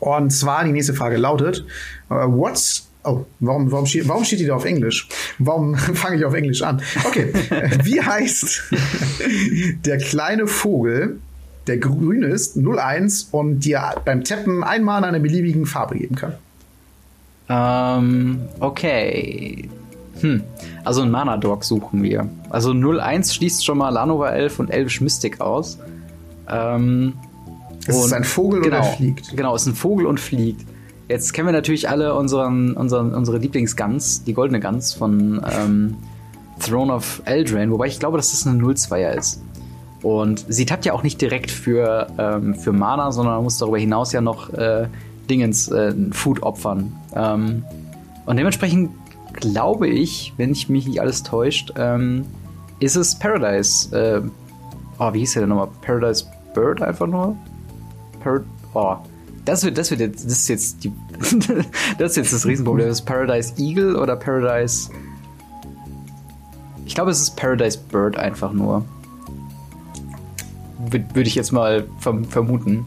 Und 0.02 0.30
zwar 0.30 0.64
die 0.66 0.72
nächste 0.72 0.94
Frage 0.94 1.18
lautet: 1.18 1.66
uh, 2.12 2.28
What's 2.28 2.86
Oh, 3.04 3.26
warum, 3.40 3.72
warum, 3.72 3.88
steht, 3.88 4.08
warum 4.08 4.24
steht 4.24 4.42
die 4.42 4.46
da 4.46 4.54
auf 4.54 4.66
Englisch? 4.66 5.08
Warum 5.40 5.76
fange 5.78 6.18
ich 6.18 6.26
auf 6.26 6.36
Englisch 6.36 6.62
an? 6.62 6.80
Okay, 7.06 7.34
wie 7.84 8.02
heißt 8.02 8.72
der 9.86 9.98
kleine 9.98 10.46
Vogel, 10.46 11.18
der 11.70 11.78
grün 11.78 12.24
ist, 12.24 12.58
01 12.58 13.30
und 13.32 13.60
dir 13.62 13.96
beim 14.04 14.24
Tappen 14.24 14.64
einmal 14.64 15.04
eine 15.04 15.20
beliebigen 15.20 15.66
Farbe 15.66 15.98
geben 15.98 16.16
kann. 16.16 16.34
Ähm, 17.48 18.42
okay. 18.60 19.70
Hm. 20.20 20.44
Also 20.84 21.02
ein 21.04 21.12
Mana-Dog 21.12 21.64
suchen 21.64 22.04
wir. 22.04 22.28
Also 22.50 22.74
01 22.74 23.34
schließt 23.34 23.64
schon 23.66 23.78
mal 23.78 23.90
Lanova 23.90 24.32
Elf 24.32 24.60
und 24.60 24.70
Elvish 24.70 25.00
Mystic 25.00 25.40
aus. 25.40 25.78
Ähm, 26.50 27.14
ist 27.88 28.06
es 28.06 28.14
ein 28.14 28.24
Vogel 28.24 28.62
genau, 28.62 28.78
oder 28.78 28.84
fliegt? 28.86 29.36
Genau, 29.36 29.56
ist 29.56 29.66
ein 29.66 29.76
Vogel 29.76 30.06
und 30.06 30.20
fliegt. 30.20 30.66
Jetzt 31.08 31.34
kennen 31.34 31.48
wir 31.48 31.54
natürlich 31.54 31.90
alle 31.90 32.14
unseren, 32.14 32.74
unseren, 32.74 33.14
unsere 33.16 33.38
Lieblingsguns, 33.38 34.24
die 34.26 34.34
goldene 34.34 34.60
Guns 34.60 34.94
von 34.94 35.42
ähm, 35.58 35.96
Throne 36.60 36.94
of 36.94 37.22
Eldraine, 37.26 37.72
wobei 37.72 37.88
ich 37.88 38.00
glaube, 38.00 38.18
dass 38.18 38.32
das 38.32 38.46
eine 38.46 38.62
02er 38.62 39.14
ist. 39.14 39.42
Und 40.02 40.46
sie 40.48 40.66
tappt 40.66 40.86
ja 40.86 40.94
auch 40.94 41.04
nicht 41.04 41.22
direkt 41.22 41.52
für, 41.52 42.08
ähm, 42.18 42.56
für 42.56 42.72
Mana, 42.72 43.12
sondern 43.12 43.36
man 43.36 43.44
muss 43.44 43.58
darüber 43.58 43.78
hinaus 43.78 44.14
ja 44.14 44.22
noch 44.22 44.54
äh, 44.54 44.88
Dingens, 45.30 45.68
äh, 45.70 45.94
Food 46.12 46.42
opfern. 46.42 46.94
Ähm, 47.14 47.64
und 48.26 48.38
dementsprechend 48.38 48.92
glaube 49.34 49.88
ich, 49.88 50.34
wenn 50.38 50.52
ich 50.52 50.70
mich 50.70 50.88
nicht 50.88 51.02
alles 51.02 51.24
täuscht, 51.24 51.74
ähm, 51.78 52.26
ist 52.80 52.96
es 52.96 53.18
Paradise. 53.18 53.96
Äh, 53.96 54.22
oh, 55.00 55.14
wie 55.14 55.20
hieß 55.20 55.34
der 55.34 55.42
denn 55.44 55.50
nochmal? 55.50 55.68
Paradise 55.82 56.26
Bird 56.54 56.82
einfach 56.82 57.08
nur? 57.08 57.36
Par 58.22 58.42
oh, 58.74 58.96
das 59.46 59.64
wird, 59.64 59.78
das 59.78 59.92
wird 59.92 60.00
jetzt, 60.00 60.26
das 60.26 60.34
ist 60.34 60.48
jetzt 60.48 60.84
die, 60.84 60.94
das 61.98 62.12
ist 62.12 62.18
jetzt 62.18 62.34
das 62.34 62.46
Riesenproblem. 62.46 62.88
Ist 62.88 63.02
Paradise 63.02 63.54
Eagle 63.58 63.96
oder 63.98 64.16
Paradise? 64.16 64.90
Ich 66.86 66.96
glaube, 66.96 67.12
es 67.12 67.22
ist 67.22 67.36
Paradise 67.36 67.78
Bird 67.92 68.18
einfach 68.18 68.52
nur 68.52 68.86
würde 70.92 71.28
ich 71.28 71.36
jetzt 71.36 71.52
mal 71.52 71.86
verm 72.00 72.26
vermuten. 72.26 72.86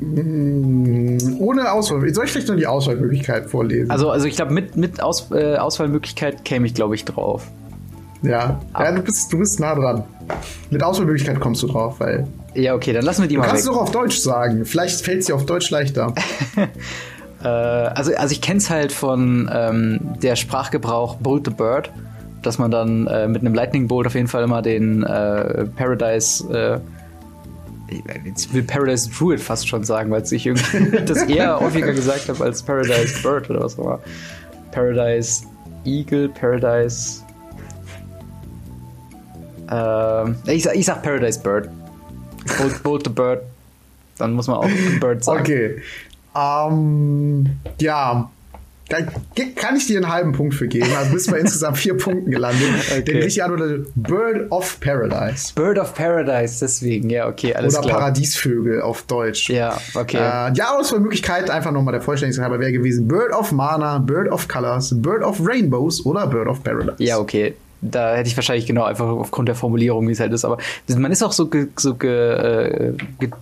Mm, 0.00 1.18
ohne 1.38 1.70
Auswahl. 1.70 2.12
Soll 2.12 2.24
ich 2.24 2.32
vielleicht 2.32 2.48
noch 2.48 2.56
die 2.56 2.66
Auswahlmöglichkeit 2.66 3.48
vorlesen? 3.48 3.90
Also, 3.90 4.10
also 4.10 4.26
ich 4.26 4.36
glaube, 4.36 4.52
mit, 4.52 4.76
mit 4.76 5.00
Aus, 5.00 5.30
äh, 5.30 5.56
Auswahlmöglichkeit 5.56 6.44
käme 6.44 6.66
ich, 6.66 6.74
glaube 6.74 6.94
ich, 6.94 7.04
drauf. 7.04 7.46
Ja, 8.22 8.60
ja 8.78 8.92
du, 8.92 9.02
bist, 9.02 9.32
du 9.32 9.38
bist 9.38 9.60
nah 9.60 9.74
dran. 9.74 10.04
Mit 10.70 10.82
Auswahlmöglichkeit 10.82 11.38
kommst 11.40 11.62
du 11.62 11.66
drauf, 11.68 12.00
weil. 12.00 12.26
Ja, 12.54 12.74
okay, 12.74 12.92
dann 12.92 13.04
lassen 13.04 13.22
wir 13.22 13.28
die 13.28 13.34
du 13.34 13.40
mal. 13.40 13.48
Kannst 13.48 13.66
du 13.66 13.72
auch 13.72 13.82
auf 13.82 13.90
Deutsch 13.90 14.18
sagen. 14.18 14.64
Vielleicht 14.64 15.00
fällt 15.00 15.20
es 15.20 15.26
dir 15.26 15.34
auf 15.34 15.46
Deutsch 15.46 15.70
leichter. 15.70 16.14
äh, 17.42 17.46
also, 17.46 18.14
also 18.14 18.32
ich 18.32 18.40
kenne 18.40 18.58
es 18.58 18.70
halt 18.70 18.92
von 18.92 19.50
ähm, 19.52 20.00
der 20.22 20.36
Sprachgebrauch 20.36 21.16
Bolt 21.16 21.46
the 21.46 21.52
Bird, 21.52 21.90
dass 22.42 22.58
man 22.58 22.70
dann 22.70 23.06
äh, 23.06 23.28
mit 23.28 23.42
einem 23.42 23.54
Lightning 23.54 23.88
Bolt 23.88 24.06
auf 24.06 24.14
jeden 24.14 24.28
Fall 24.28 24.44
immer 24.44 24.62
den 24.62 25.02
äh, 25.02 25.66
Paradise 25.76 26.44
äh, 26.52 26.80
Jetzt 28.24 28.52
will 28.52 28.62
Paradise 28.62 29.10
Druid 29.10 29.40
fast 29.40 29.68
schon 29.68 29.84
sagen, 29.84 30.10
weil 30.10 30.22
ich 30.30 30.44
das 31.06 31.22
eher 31.24 31.60
häufiger 31.60 31.92
gesagt 31.92 32.28
habe 32.28 32.44
als 32.44 32.62
Paradise 32.62 33.22
Bird 33.22 33.50
oder 33.50 33.60
was 33.60 33.78
auch 33.78 33.84
immer. 33.84 34.00
Paradise 34.72 35.44
Eagle, 35.84 36.28
Paradise. 36.30 37.22
Ähm, 39.70 40.36
ich, 40.46 40.62
sag, 40.64 40.76
ich 40.76 40.86
sag 40.86 41.02
Paradise 41.02 41.38
Bird. 41.38 41.68
Bolt, 42.58 42.82
Bolt 42.82 43.04
the 43.04 43.10
Bird. 43.10 43.42
Dann 44.18 44.32
muss 44.32 44.46
man 44.46 44.56
auch 44.56 44.68
Bird 45.00 45.24
sagen. 45.24 45.40
Okay. 45.40 45.82
Ähm, 46.34 47.50
ja, 47.80 48.30
da 48.88 48.98
kann 49.56 49.76
ich 49.76 49.86
dir 49.86 49.96
einen 49.96 50.12
halben 50.12 50.32
Punkt 50.32 50.54
für 50.54 50.68
geben. 50.68 50.88
Also 50.96 51.12
bist 51.12 51.26
du 51.26 51.32
bei 51.32 51.38
insgesamt 51.38 51.78
vier 51.78 51.96
Punkten 51.96 52.30
gelandet. 52.30 52.64
Okay. 52.94 53.02
Der 53.02 53.24
richtige 53.24 53.44
Antwort 53.44 53.86
Bird 53.94 54.52
of 54.52 54.78
Paradise. 54.80 55.52
Bird 55.54 55.78
of 55.78 55.94
Paradise, 55.94 56.58
deswegen, 56.60 57.10
ja, 57.10 57.26
okay, 57.26 57.54
alles 57.54 57.74
Oder 57.74 57.82
klar. 57.82 57.98
Paradiesvögel 57.98 58.82
auf 58.82 59.02
Deutsch. 59.02 59.48
Ja, 59.50 59.76
okay. 59.94 60.18
Äh, 60.18 60.52
die 60.52 60.62
Auswahlmöglichkeit, 60.62 61.50
einfach 61.50 61.72
nochmal 61.72 61.92
der 61.92 62.02
Vollständigkeit 62.02 62.44
halber, 62.44 62.60
wäre 62.60 62.72
gewesen 62.72 63.08
Bird 63.08 63.32
of 63.32 63.52
Mana, 63.52 63.98
Bird 63.98 64.30
of 64.30 64.48
Colors, 64.48 64.94
Bird 65.00 65.22
of 65.22 65.40
Rainbows 65.44 66.04
oder 66.06 66.26
Bird 66.26 66.46
of 66.46 66.62
Paradise. 66.62 67.02
Ja, 67.02 67.18
okay. 67.18 67.54
Da 67.80 68.14
hätte 68.14 68.28
ich 68.28 68.36
wahrscheinlich 68.36 68.66
genau 68.66 68.84
einfach 68.84 69.06
aufgrund 69.06 69.48
der 69.48 69.56
Formulierung, 69.56 70.06
wie 70.08 70.12
es 70.12 70.20
halt 70.20 70.32
ist. 70.32 70.44
Aber 70.44 70.58
man 70.96 71.10
ist 71.10 71.22
auch 71.22 71.32
so, 71.32 71.48
ge, 71.48 71.68
so 71.76 71.94
ge, 71.94 72.10
äh, 72.10 72.92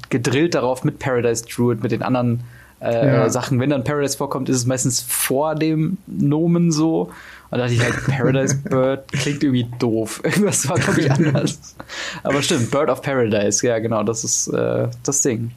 gedrillt 0.09 0.55
darauf 0.55 0.85
mit 0.85 0.99
Paradise 0.99 1.45
Druid, 1.45 1.83
mit 1.83 1.93
den 1.93 2.03
anderen 2.03 2.41
äh, 2.83 3.07
ja. 3.07 3.31
Sachen. 3.31 3.61
Wenn 3.61 3.71
dann 3.71 3.85
Paradise 3.85 4.17
vorkommt, 4.17 4.49
ist 4.49 4.57
es 4.57 4.67
meistens 4.67 5.01
vor 5.01 5.55
dem 5.55 5.99
Nomen 6.07 6.73
so. 6.73 7.11
Und 7.51 7.59
da 7.59 7.59
dachte 7.59 7.75
ich 7.75 7.83
halt, 7.83 8.07
Paradise 8.07 8.57
Bird 8.65 9.13
klingt 9.13 9.43
irgendwie 9.43 9.69
doof. 9.79 10.21
Irgendwas 10.25 10.69
war, 10.69 10.79
glaube 10.79 11.01
ich, 11.01 11.11
anders. 11.11 11.77
Aber 12.23 12.43
stimmt, 12.43 12.71
Bird 12.71 12.89
of 12.89 13.03
Paradise, 13.03 13.67
ja, 13.67 13.79
genau, 13.79 14.03
das 14.03 14.25
ist 14.25 14.49
äh, 14.49 14.89
das 15.03 15.23
Ding. 15.23 15.53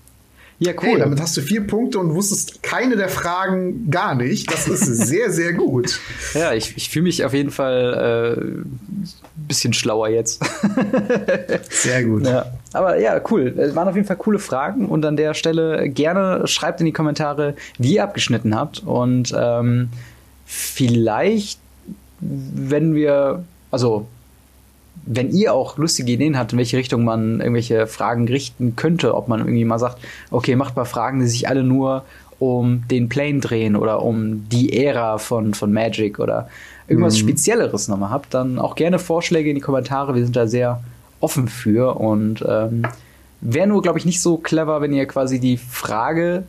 Ja, 0.57 0.71
cool. 0.81 0.87
Hey, 0.87 0.99
damit 0.99 1.19
hast 1.19 1.35
du 1.35 1.41
vier 1.41 1.67
Punkte 1.67 1.99
und 1.99 2.13
wusstest 2.13 2.63
keine 2.63 2.95
der 2.95 3.09
Fragen 3.09 3.89
gar 3.91 4.15
nicht. 4.15 4.49
Das 4.51 4.69
ist 4.69 4.85
sehr, 4.85 5.31
sehr 5.31 5.53
gut. 5.53 5.99
Ja, 6.33 6.53
ich, 6.53 6.75
ich 6.77 6.89
fühle 6.89 7.03
mich 7.03 7.23
auf 7.23 7.33
jeden 7.33 7.51
Fall 7.51 8.35
ein 8.37 8.61
äh, 8.61 9.47
bisschen 9.47 9.73
schlauer 9.73 10.09
jetzt. 10.09 10.41
sehr 11.69 12.03
gut. 12.03 12.25
Ja. 12.25 12.51
Aber 12.75 12.99
ja, 12.99 13.19
cool. 13.31 13.53
Es 13.57 13.75
waren 13.75 13.87
auf 13.87 13.95
jeden 13.95 14.07
Fall 14.07 14.17
coole 14.17 14.39
Fragen 14.39 14.87
und 14.87 15.05
an 15.05 15.17
der 15.17 15.33
Stelle 15.33 15.89
gerne 15.89 16.47
schreibt 16.47 16.79
in 16.79 16.85
die 16.85 16.91
Kommentare, 16.91 17.55
wie 17.77 17.95
ihr 17.95 18.03
abgeschnitten 18.03 18.55
habt. 18.55 18.83
Und 18.85 19.33
ähm, 19.37 19.89
vielleicht, 20.45 21.59
wenn 22.19 22.95
wir, 22.95 23.43
also 23.71 24.07
wenn 25.05 25.29
ihr 25.31 25.53
auch 25.53 25.77
lustige 25.77 26.11
Ideen 26.11 26.37
habt, 26.37 26.53
in 26.53 26.57
welche 26.57 26.77
Richtung 26.77 27.03
man 27.03 27.39
irgendwelche 27.39 27.87
Fragen 27.87 28.27
richten 28.27 28.75
könnte, 28.75 29.15
ob 29.15 29.27
man 29.27 29.39
irgendwie 29.39 29.65
mal 29.65 29.79
sagt, 29.79 29.99
okay, 30.31 30.55
macht 30.55 30.75
mal 30.75 30.85
Fragen, 30.85 31.19
die 31.19 31.27
sich 31.27 31.47
alle 31.47 31.63
nur 31.63 32.03
um 32.39 32.83
den 32.89 33.07
Plane 33.07 33.39
drehen 33.39 33.75
oder 33.75 34.01
um 34.01 34.49
die 34.49 34.77
Ära 34.77 35.17
von, 35.17 35.53
von 35.53 35.71
Magic 35.71 36.19
oder 36.19 36.49
irgendwas 36.87 37.15
mhm. 37.15 37.19
Spezielleres 37.19 37.87
nochmal 37.87 38.09
habt, 38.09 38.33
dann 38.33 38.59
auch 38.59 38.75
gerne 38.75 38.99
Vorschläge 38.99 39.49
in 39.49 39.55
die 39.55 39.61
Kommentare. 39.61 40.15
Wir 40.15 40.23
sind 40.23 40.35
da 40.35 40.47
sehr 40.47 40.81
offen 41.19 41.47
für 41.47 41.99
und 41.99 42.43
ähm, 42.47 42.83
wäre 43.41 43.67
nur, 43.67 43.81
glaube 43.81 43.99
ich, 43.99 44.05
nicht 44.05 44.21
so 44.21 44.37
clever, 44.37 44.81
wenn 44.81 44.93
ihr 44.93 45.05
quasi 45.05 45.39
die 45.39 45.57
Frage 45.57 46.43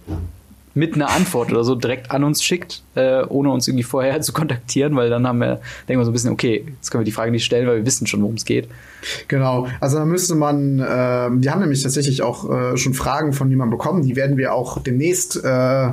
mit 0.77 0.95
einer 0.95 1.09
Antwort 1.09 1.51
oder 1.51 1.65
so 1.65 1.75
direkt 1.75 2.11
an 2.11 2.23
uns 2.23 2.45
schickt, 2.45 2.83
äh, 2.95 3.23
ohne 3.25 3.51
uns 3.51 3.67
irgendwie 3.67 3.83
vorher 3.83 4.21
zu 4.23 4.33
kontaktieren, 4.33 4.95
weil 4.95 5.09
dann 5.09 5.27
haben 5.27 5.39
wir, 5.39 5.61
denken 5.89 6.01
wir 6.01 6.05
so 6.05 6.11
ein 6.11 6.13
bisschen, 6.13 6.33
okay, 6.33 6.67
jetzt 6.67 6.91
können 6.91 7.01
wir 7.01 7.07
die 7.07 7.13
Frage 7.13 7.31
nicht 7.31 7.45
stellen, 7.45 7.67
weil 7.67 7.79
wir 7.79 7.87
wissen 7.87 8.07
schon, 8.07 8.21
worum 8.21 8.35
es 8.35 8.45
geht. 8.45 8.69
Genau, 9.27 9.69
also 9.81 9.99
da 9.99 10.05
müsste 10.05 10.35
man, 10.35 10.79
äh, 10.79 10.83
wir 10.85 11.51
haben 11.51 11.61
nämlich 11.61 11.83
tatsächlich 11.83 12.23
auch 12.23 12.51
äh, 12.51 12.77
schon 12.77 12.93
Fragen 12.93 13.33
von 13.33 13.49
jemandem 13.49 13.79
bekommen, 13.79 14.03
die 14.03 14.17
werden 14.17 14.37
wir 14.37 14.53
auch 14.53 14.83
demnächst 14.83 15.43
äh, 15.43 15.87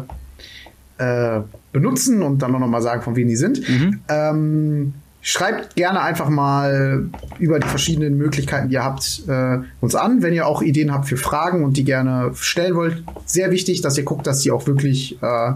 äh, 0.97 1.41
benutzen 1.71 2.21
und 2.21 2.41
dann 2.41 2.51
noch 2.51 2.59
mal 2.67 2.82
sagen, 2.82 3.01
von 3.01 3.15
wem 3.15 3.28
die 3.30 3.36
sind. 3.38 3.67
Mhm. 3.67 4.01
Ähm, 4.09 4.93
Schreibt 5.26 5.78
gerne 5.78 6.01
einfach 6.01 6.28
mal 6.28 7.09
über 7.39 7.57
die 7.57 7.67
verschiedenen 7.67 8.17
Möglichkeiten, 8.17 8.67
die 8.67 8.76
ihr 8.76 8.84
habt, 8.84 9.24
äh, 9.30 9.59
uns 9.80 9.95
an. 9.95 10.21
Wenn 10.21 10.34
ihr 10.34 10.45
auch 10.45 10.61
Ideen 10.61 10.93
habt 10.93 11.07
für 11.07 11.15
Fragen 11.15 11.63
und 11.63 11.78
die 11.78 11.86
gerne 11.86 12.32
stellen 12.36 12.76
wollt, 12.76 13.03
sehr 13.26 13.49
wichtig, 13.49 13.80
dass 13.80 13.97
ihr 13.97 14.03
guckt, 14.03 14.28
dass 14.28 14.39
die 14.39 14.51
auch 14.51 14.67
wirklich 14.67 15.17
äh, 15.21 15.53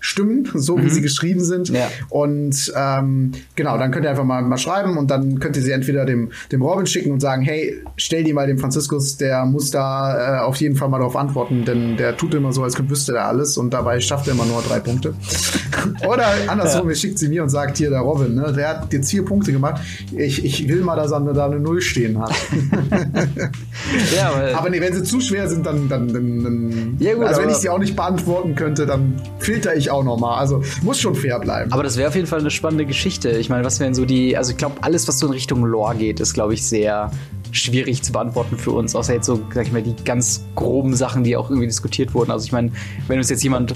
stimmen, 0.00 0.48
so 0.54 0.76
mhm. 0.76 0.84
wie 0.84 0.90
sie 0.90 1.02
geschrieben 1.02 1.40
sind. 1.40 1.68
Ja. 1.68 1.88
Und 2.08 2.72
ähm, 2.76 3.32
genau, 3.54 3.78
dann 3.78 3.90
könnt 3.90 4.04
ihr 4.04 4.10
einfach 4.10 4.24
mal, 4.24 4.42
mal 4.42 4.58
schreiben 4.58 4.96
und 4.96 5.10
dann 5.10 5.40
könnt 5.40 5.56
ihr 5.56 5.62
sie 5.62 5.72
entweder 5.72 6.04
dem, 6.04 6.30
dem 6.52 6.62
Robin 6.62 6.86
schicken 6.86 7.10
und 7.10 7.20
sagen, 7.20 7.42
hey, 7.42 7.82
stell 7.96 8.24
die 8.24 8.32
mal 8.32 8.46
dem 8.46 8.58
Franziskus, 8.58 9.16
der 9.16 9.44
muss 9.44 9.70
da 9.70 10.38
äh, 10.38 10.40
auf 10.40 10.56
jeden 10.56 10.76
Fall 10.76 10.88
mal 10.88 10.98
darauf 10.98 11.16
antworten, 11.16 11.64
denn 11.64 11.96
der 11.96 12.16
tut 12.16 12.34
immer 12.34 12.52
so, 12.52 12.62
als 12.62 12.78
wüsste 12.88 13.16
er 13.16 13.26
alles 13.26 13.58
und 13.58 13.70
dabei 13.70 14.00
schafft 14.00 14.28
er 14.28 14.34
immer 14.34 14.46
nur 14.46 14.62
drei 14.62 14.80
Punkte. 14.80 15.14
Oder 16.08 16.26
andersrum, 16.46 16.84
ja. 16.84 16.90
ihr 16.90 16.96
schickt 16.96 17.18
sie 17.18 17.28
mir 17.28 17.42
und 17.42 17.48
sagt, 17.48 17.78
hier, 17.78 17.90
der 17.90 18.00
Robin, 18.00 18.34
ne, 18.34 18.52
der 18.52 18.68
hat 18.68 18.92
jetzt 18.92 19.10
vier 19.10 19.24
Punkte 19.24 19.52
gemacht. 19.52 19.82
Ich, 20.16 20.44
ich 20.44 20.68
will 20.68 20.82
mal, 20.82 20.96
dass 20.96 21.10
er 21.10 21.20
da 21.20 21.46
eine 21.46 21.58
Null 21.58 21.80
stehen 21.80 22.20
hat. 22.20 22.30
ja, 24.16 24.30
aber, 24.30 24.58
aber 24.58 24.70
nee, 24.70 24.80
wenn 24.80 24.92
sie 24.92 25.02
zu 25.02 25.20
schwer 25.20 25.48
sind, 25.48 25.66
dann, 25.66 25.88
dann, 25.88 26.08
dann, 26.12 26.44
dann 26.44 26.96
ja, 26.98 27.14
gut, 27.14 27.24
also 27.24 27.42
wenn 27.42 27.50
ich 27.50 27.56
sie 27.56 27.68
auch 27.68 27.78
nicht 27.78 27.96
beantworten 27.96 28.54
könnte, 28.54 28.86
dann 28.86 29.20
filter 29.38 29.74
ich 29.76 29.87
auch 29.90 30.04
nochmal. 30.04 30.38
Also 30.38 30.62
muss 30.82 30.98
schon 30.98 31.14
fair 31.14 31.38
bleiben. 31.38 31.72
Aber 31.72 31.82
das 31.82 31.96
wäre 31.96 32.08
auf 32.08 32.14
jeden 32.14 32.26
Fall 32.26 32.40
eine 32.40 32.50
spannende 32.50 32.86
Geschichte. 32.86 33.30
Ich 33.30 33.48
meine, 33.48 33.64
was 33.64 33.80
wären 33.80 33.94
so 33.94 34.04
die, 34.04 34.36
also 34.36 34.50
ich 34.52 34.56
glaube, 34.56 34.76
alles, 34.80 35.08
was 35.08 35.18
so 35.18 35.26
in 35.26 35.32
Richtung 35.32 35.64
Lore 35.64 35.96
geht, 35.96 36.20
ist, 36.20 36.34
glaube 36.34 36.54
ich, 36.54 36.66
sehr 36.66 37.10
schwierig 37.50 38.02
zu 38.02 38.12
beantworten 38.12 38.58
für 38.58 38.72
uns, 38.72 38.94
außer 38.94 39.14
jetzt 39.14 39.26
so, 39.26 39.40
sag 39.54 39.66
ich 39.66 39.72
mal, 39.72 39.82
die 39.82 39.94
ganz 40.04 40.44
groben 40.54 40.94
Sachen, 40.94 41.24
die 41.24 41.36
auch 41.36 41.50
irgendwie 41.50 41.66
diskutiert 41.66 42.14
wurden. 42.14 42.30
Also 42.30 42.44
ich 42.44 42.52
meine, 42.52 42.72
wenn 43.06 43.18
uns 43.18 43.30
jetzt 43.30 43.42
jemand 43.42 43.74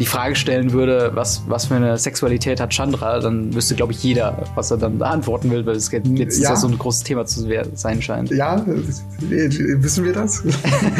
die 0.00 0.06
Frage 0.06 0.34
stellen 0.34 0.72
würde, 0.72 1.12
was, 1.14 1.44
was 1.46 1.66
für 1.66 1.76
eine 1.76 1.96
Sexualität 1.98 2.60
hat 2.60 2.72
Chandra, 2.72 3.20
dann 3.20 3.54
wüsste, 3.54 3.74
glaube 3.74 3.92
ich, 3.92 4.02
jeder, 4.02 4.44
was 4.54 4.70
er 4.70 4.76
dann 4.76 4.98
beantworten 4.98 5.50
will, 5.50 5.64
weil 5.66 5.76
es 5.76 5.90
jetzt 5.90 6.40
ja. 6.40 6.52
ist 6.52 6.60
so 6.60 6.68
ein 6.68 6.78
großes 6.78 7.04
Thema 7.04 7.26
zu 7.26 7.46
sein 7.74 8.02
scheint. 8.02 8.30
Ja, 8.30 8.64
wissen 8.66 10.04
wir 10.04 10.12
das? 10.12 10.42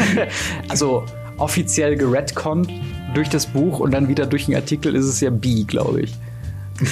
also 0.69 1.03
offiziell 1.37 1.97
geredconnt 1.97 2.71
durch 3.15 3.29
das 3.29 3.47
Buch 3.47 3.79
und 3.79 3.91
dann 3.91 4.07
wieder 4.07 4.25
durch 4.25 4.45
den 4.45 4.55
Artikel 4.55 4.95
ist 4.95 5.05
es 5.05 5.21
ja 5.21 5.29
B, 5.29 5.63
glaube 5.63 6.01
ich. 6.01 6.13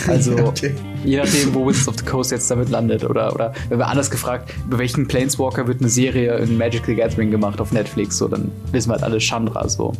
Also 0.08 0.38
okay. 0.46 0.74
je 1.04 1.18
nachdem, 1.18 1.54
wo 1.54 1.68
Wizards 1.68 1.88
of 1.90 1.96
the 1.98 2.06
Coast 2.06 2.32
jetzt 2.32 2.50
damit 2.50 2.70
landet. 2.70 3.04
Oder, 3.04 3.34
oder 3.34 3.54
wenn 3.70 3.80
wir 3.80 3.88
anders 3.88 4.10
gefragt, 4.10 4.54
über 4.66 4.80
welchen 4.80 5.08
Planeswalker 5.08 5.68
wird 5.68 5.82
eine 5.82 5.90
Serie 5.90 6.38
in 6.38 6.58
Magic 6.58 6.86
the 6.86 6.96
Gathering 6.96 7.32
gemacht 7.32 7.60
auf 7.60 7.72
Netflix, 7.72 8.18
so 8.18 8.28
dann 8.28 8.52
wissen 8.72 8.90
wir 8.90 8.94
halt 8.94 9.04
alle 9.04 9.20
Chandra 9.20 9.68
so. 9.68 9.94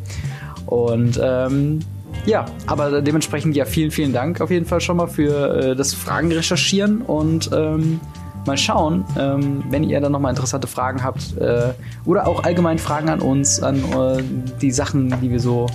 Und 0.66 1.20
ähm, 1.22 1.80
ja, 2.26 2.46
aber 2.68 3.02
dementsprechend 3.02 3.56
ja 3.56 3.66
vielen, 3.66 3.92
vielen 3.92 4.14
Dank 4.14 4.40
auf 4.40 4.50
jeden 4.50 4.66
Fall 4.66 4.80
schon 4.80 4.98
mal 4.98 5.08
für 5.08 5.72
äh, 5.72 5.76
das 5.76 5.94
Fragen 5.94 6.32
recherchieren 6.32 7.02
und 7.02 7.50
ähm, 7.54 8.00
mal 8.46 8.58
schauen, 8.58 9.04
ähm, 9.18 9.64
wenn 9.70 9.84
ihr 9.84 10.00
dann 10.00 10.12
nochmal 10.12 10.32
interessante 10.32 10.68
Fragen 10.68 11.04
habt 11.04 11.38
äh, 11.38 11.74
oder 12.06 12.28
auch 12.28 12.44
allgemein 12.44 12.78
Fragen 12.78 13.10
an 13.10 13.20
uns, 13.20 13.62
an 13.62 13.78
äh, 13.78 14.24
die 14.62 14.72
Sachen, 14.72 15.14
die 15.22 15.32
wir 15.32 15.40
so 15.40 15.68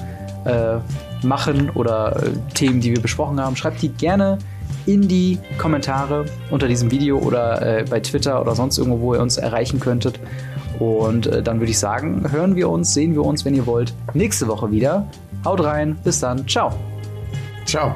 äh, 0.45 0.78
machen 1.26 1.70
oder 1.70 2.16
äh, 2.22 2.30
Themen, 2.55 2.80
die 2.80 2.93
wir 2.93 3.01
besprochen 3.01 3.41
haben, 3.41 3.57
schreibt 3.57 3.82
die 3.82 3.89
gerne 3.89 4.39
in 4.86 5.07
die 5.07 5.39
Kommentare 5.59 6.24
unter 6.51 6.66
diesem 6.66 6.91
Video 6.91 7.18
oder 7.18 7.80
äh, 7.80 7.84
bei 7.84 8.01
Twitter 8.01 8.41
oder 8.41 8.55
sonst 8.55 8.78
irgendwo, 8.78 9.01
wo 9.01 9.14
ihr 9.14 9.20
uns 9.20 9.36
erreichen 9.36 9.80
könntet. 9.80 10.18
Und 10.78 11.26
äh, 11.26 11.43
dann 11.43 11.61
würde 11.61 11.70
ich 11.70 11.78
sagen, 11.78 12.30
hören 12.30 12.57
wir 12.57 12.70
uns, 12.70 12.95
sehen 12.95 13.14
wir 13.14 13.24
uns, 13.24 13.45
wenn 13.45 13.55
ihr 13.55 13.66
wollt, 13.66 13.93
nächste 14.14 14.49
Woche 14.49 14.70
wieder. 14.70 15.07
Haut 15.45 15.62
rein, 15.62 15.99
bis 16.05 16.20
dann, 16.20 16.47
ciao. 16.47 16.72
Ciao. 17.64 17.95